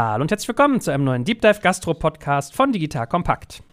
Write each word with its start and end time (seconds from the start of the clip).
Hallo 0.00 0.22
und 0.22 0.30
herzlich 0.30 0.46
willkommen 0.46 0.80
zu 0.80 0.92
einem 0.92 1.02
neuen 1.02 1.24
Deep 1.24 1.40
Dive 1.40 1.58
Gastro 1.60 1.92
Podcast 1.92 2.54
von 2.54 2.70
Digital 2.70 3.08
Kompakt. 3.08 3.64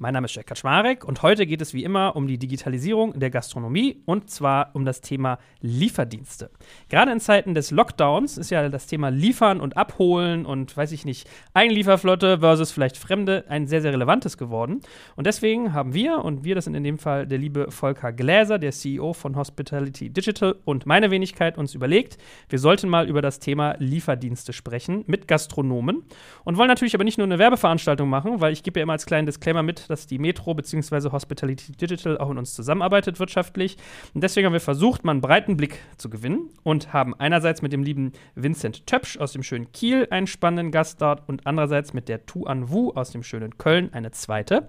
Mein 0.00 0.14
Name 0.14 0.26
ist 0.26 0.36
Jack 0.36 0.46
Kaczmarek 0.46 1.04
und 1.04 1.22
heute 1.22 1.44
geht 1.44 1.60
es 1.60 1.74
wie 1.74 1.82
immer 1.82 2.14
um 2.14 2.28
die 2.28 2.38
Digitalisierung 2.38 3.18
der 3.18 3.30
Gastronomie 3.30 4.00
und 4.06 4.30
zwar 4.30 4.70
um 4.74 4.84
das 4.84 5.00
Thema 5.00 5.40
Lieferdienste. 5.60 6.50
Gerade 6.88 7.10
in 7.10 7.18
Zeiten 7.18 7.52
des 7.52 7.72
Lockdowns 7.72 8.38
ist 8.38 8.50
ja 8.50 8.68
das 8.68 8.86
Thema 8.86 9.08
Liefern 9.08 9.60
und 9.60 9.76
Abholen 9.76 10.46
und 10.46 10.76
weiß 10.76 10.92
ich 10.92 11.04
nicht, 11.04 11.28
Eigenlieferflotte 11.52 12.38
versus 12.38 12.70
vielleicht 12.70 12.96
Fremde 12.96 13.44
ein 13.48 13.66
sehr, 13.66 13.82
sehr 13.82 13.92
relevantes 13.92 14.38
geworden. 14.38 14.82
Und 15.16 15.26
deswegen 15.26 15.72
haben 15.72 15.94
wir, 15.94 16.24
und 16.24 16.44
wir, 16.44 16.54
das 16.54 16.66
sind 16.66 16.76
in 16.76 16.84
dem 16.84 16.98
Fall 16.98 17.26
der 17.26 17.38
liebe 17.38 17.72
Volker 17.72 18.12
Gläser, 18.12 18.60
der 18.60 18.70
CEO 18.70 19.14
von 19.14 19.34
Hospitality 19.34 20.10
Digital 20.10 20.54
und 20.64 20.86
meine 20.86 21.10
Wenigkeit, 21.10 21.58
uns 21.58 21.74
überlegt, 21.74 22.18
wir 22.48 22.60
sollten 22.60 22.88
mal 22.88 23.08
über 23.08 23.20
das 23.20 23.40
Thema 23.40 23.74
Lieferdienste 23.80 24.52
sprechen 24.52 25.02
mit 25.08 25.26
Gastronomen 25.26 26.04
und 26.44 26.56
wollen 26.56 26.68
natürlich 26.68 26.94
aber 26.94 27.02
nicht 27.02 27.18
nur 27.18 27.26
eine 27.26 27.40
Werbeveranstaltung 27.40 28.08
machen, 28.08 28.40
weil 28.40 28.52
ich 28.52 28.62
gebe 28.62 28.78
ja 28.78 28.84
immer 28.84 28.92
als 28.92 29.04
kleinen 29.04 29.26
Disclaimer 29.26 29.64
mit, 29.64 29.87
dass 29.88 30.06
die 30.06 30.18
Metro 30.18 30.54
bzw. 30.54 31.10
Hospitality 31.10 31.72
Digital 31.72 32.18
auch 32.18 32.28
mit 32.28 32.38
uns 32.38 32.54
zusammenarbeitet 32.54 33.18
wirtschaftlich. 33.18 33.76
Und 34.14 34.22
deswegen 34.22 34.46
haben 34.46 34.52
wir 34.52 34.60
versucht, 34.60 35.04
mal 35.04 35.12
einen 35.12 35.20
breiten 35.20 35.56
Blick 35.56 35.80
zu 35.96 36.10
gewinnen 36.10 36.50
und 36.62 36.92
haben 36.92 37.14
einerseits 37.14 37.62
mit 37.62 37.72
dem 37.72 37.82
lieben 37.82 38.12
Vincent 38.34 38.86
Töpsch 38.86 39.18
aus 39.18 39.32
dem 39.32 39.42
schönen 39.42 39.72
Kiel 39.72 40.06
einen 40.10 40.26
spannenden 40.26 40.70
Gast 40.70 41.00
dort 41.00 41.28
und 41.28 41.46
andererseits 41.46 41.92
mit 41.92 42.08
der 42.08 42.26
Tu 42.26 42.44
An 42.44 42.70
Wu 42.70 42.92
aus 42.92 43.10
dem 43.10 43.22
schönen 43.22 43.58
Köln 43.58 43.90
eine 43.92 44.10
zweite. 44.10 44.66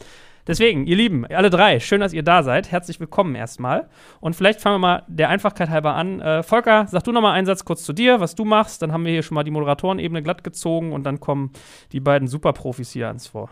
Deswegen, 0.50 0.88
ihr 0.88 0.96
Lieben, 0.96 1.28
alle 1.28 1.52
drei, 1.52 1.80
schön, 1.80 2.02
dass 2.02 2.12
ihr 2.12 2.24
da 2.24 2.42
seid. 2.42 2.72
Herzlich 2.72 3.00
willkommen 3.00 3.36
erstmal. 3.36 3.88
Und 4.20 4.36
vielleicht 4.36 4.62
fangen 4.62 4.76
wir 4.76 4.80
mal 4.80 5.04
der 5.08 5.30
Einfachkeit 5.30 5.70
halber 5.70 5.94
an. 5.94 6.22
Äh, 6.22 6.42
Volker, 6.42 6.88
sag 6.90 7.04
du 7.04 7.12
noch 7.12 7.22
mal 7.22 7.34
einen 7.34 7.46
Satz 7.46 7.66
kurz 7.66 7.84
zu 7.84 7.94
dir, 7.94 8.20
was 8.20 8.34
du 8.34 8.46
machst. 8.46 8.82
Dann 8.82 8.92
haben 8.92 9.06
wir 9.06 9.12
hier 9.12 9.22
schon 9.22 9.36
mal 9.36 9.44
die 9.44 9.52
Moderatorenebene 9.52 10.24
glatt 10.24 10.44
gezogen 10.44 10.92
und 10.92 11.04
dann 11.04 11.20
kommen 11.20 11.52
die 11.92 12.00
beiden 12.00 12.28
Superprofis 12.28 12.92
hier 12.92 13.10
ans 13.10 13.28
Vor. 13.28 13.52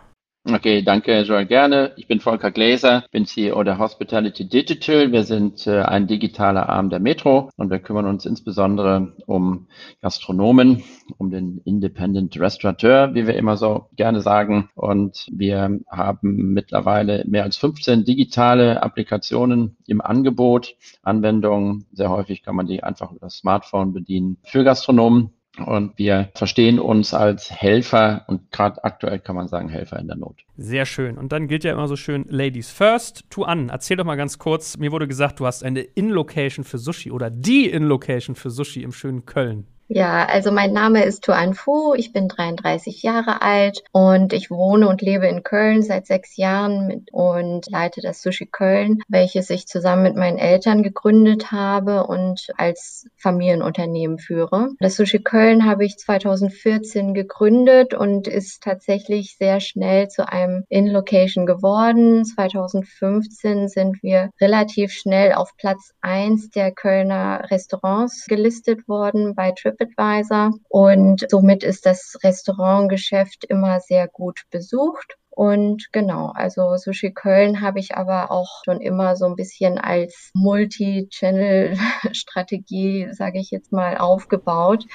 Okay, 0.49 0.81
danke, 0.81 1.23
Joel, 1.23 1.45
gerne. 1.45 1.91
Ich 1.97 2.07
bin 2.07 2.21
Volker 2.21 2.51
Gläser, 2.51 3.03
bin 3.11 3.25
CEO 3.25 3.61
der 3.63 3.79
Hospitality 3.79 4.47
Digital. 4.47 5.11
Wir 5.11 5.25
sind 5.25 5.67
äh, 5.67 5.81
ein 5.81 6.07
digitaler 6.07 6.69
Arm 6.69 6.89
der 6.89 7.01
Metro 7.01 7.49
und 7.57 7.69
wir 7.69 7.79
kümmern 7.79 8.05
uns 8.05 8.25
insbesondere 8.25 9.13
um 9.25 9.67
Gastronomen, 10.01 10.83
um 11.17 11.31
den 11.31 11.59
Independent 11.65 12.39
Restaurateur, 12.39 13.13
wie 13.13 13.27
wir 13.27 13.35
immer 13.35 13.57
so 13.57 13.89
gerne 13.97 14.21
sagen. 14.21 14.69
Und 14.73 15.27
wir 15.33 15.81
haben 15.89 16.53
mittlerweile 16.53 17.25
mehr 17.27 17.43
als 17.43 17.57
15 17.57 18.05
digitale 18.05 18.81
Applikationen 18.81 19.75
im 19.85 19.99
Angebot, 19.99 20.75
Anwendungen. 21.03 21.87
Sehr 21.91 22.09
häufig 22.09 22.41
kann 22.41 22.55
man 22.55 22.67
die 22.67 22.83
einfach 22.83 23.11
über 23.11 23.25
das 23.25 23.35
Smartphone 23.35 23.91
bedienen 23.91 24.37
für 24.43 24.63
Gastronomen. 24.63 25.36
Und 25.65 25.97
wir 25.97 26.29
verstehen 26.35 26.79
uns 26.79 27.13
als 27.13 27.51
Helfer 27.51 28.25
und 28.27 28.51
gerade 28.51 28.83
aktuell 28.83 29.19
kann 29.19 29.35
man 29.35 29.47
sagen 29.47 29.69
Helfer 29.69 29.99
in 29.99 30.07
der 30.07 30.17
Not. 30.17 30.43
Sehr 30.57 30.85
schön. 30.85 31.17
Und 31.17 31.31
dann 31.31 31.47
gilt 31.47 31.63
ja 31.63 31.71
immer 31.71 31.87
so 31.87 31.95
schön 31.95 32.25
Ladies 32.29 32.71
first. 32.71 33.25
Tu 33.29 33.43
an, 33.43 33.69
erzähl 33.69 33.97
doch 33.97 34.05
mal 34.05 34.15
ganz 34.15 34.37
kurz. 34.37 34.77
Mir 34.77 34.91
wurde 34.91 35.07
gesagt, 35.07 35.39
du 35.39 35.45
hast 35.45 35.63
eine 35.63 35.81
In-Location 35.81 36.63
für 36.63 36.77
Sushi 36.77 37.11
oder 37.11 37.29
die 37.29 37.69
In-Location 37.69 38.35
für 38.35 38.49
Sushi 38.49 38.83
im 38.83 38.91
schönen 38.91 39.25
Köln. 39.25 39.67
Ja, 39.89 40.25
also 40.25 40.51
mein 40.51 40.73
Name 40.73 41.05
ist 41.05 41.23
Tuan 41.23 41.53
Fu, 41.53 41.93
ich 41.93 42.11
bin 42.11 42.27
33 42.27 43.03
Jahre 43.03 43.41
alt 43.41 43.83
und 43.93 44.33
ich 44.33 44.51
wohne 44.51 44.89
und 44.89 45.01
lebe 45.01 45.27
in 45.27 45.43
Köln 45.43 45.81
seit 45.81 46.07
sechs 46.07 46.35
Jahren 46.35 47.05
und 47.13 47.69
leite 47.69 48.01
das 48.01 48.21
Sushi 48.21 48.47
Köln, 48.47 48.99
welches 49.07 49.49
ich 49.49 49.65
zusammen 49.65 50.03
mit 50.03 50.17
meinen 50.17 50.39
Eltern 50.39 50.83
gegründet 50.83 51.53
habe 51.53 52.05
und 52.05 52.49
als 52.57 53.07
Familienunternehmen 53.15 54.19
führe. 54.19 54.71
Das 54.79 54.97
Sushi 54.97 55.19
Köln 55.19 55.63
habe 55.63 55.85
ich 55.85 55.95
2014 55.95 57.13
gegründet 57.13 57.93
und 57.93 58.27
ist 58.27 58.63
tatsächlich 58.63 59.37
sehr 59.37 59.61
schnell 59.61 60.09
zu 60.09 60.27
einem 60.27 60.65
In-Location 60.67 61.45
geworden. 61.45 62.25
2015 62.25 63.69
sind 63.69 64.03
wir 64.03 64.31
relativ 64.41 64.91
schnell 64.91 65.31
auf 65.31 65.55
Platz 65.55 65.93
eins 66.01 66.49
der 66.49 66.73
Kölner 66.73 67.47
Restaurants 67.49 68.25
gelistet 68.25 68.85
worden 68.89 69.33
bei 69.33 69.53
Trip 69.53 69.76
TripAdvisor 69.77 70.51
und 70.69 71.25
somit 71.29 71.63
ist 71.63 71.85
das 71.85 72.17
Restaurantgeschäft 72.23 73.45
immer 73.45 73.79
sehr 73.79 74.07
gut 74.07 74.43
besucht. 74.49 75.17
Und 75.37 75.91
genau, 75.91 76.31
also 76.33 76.77
Sushi 76.77 77.13
Köln 77.13 77.61
habe 77.61 77.77
ich 77.77 77.95
aber 77.95 78.31
auch 78.31 78.63
schon 78.65 78.81
immer 78.81 79.15
so 79.15 79.25
ein 79.25 79.35
bisschen 79.35 79.77
als 79.77 80.31
Multi-Channel-Strategie, 80.33 83.09
sage 83.11 83.37
ich 83.37 83.51
jetzt 83.51 83.71
mal, 83.71 83.99
aufgebaut. 83.99 84.85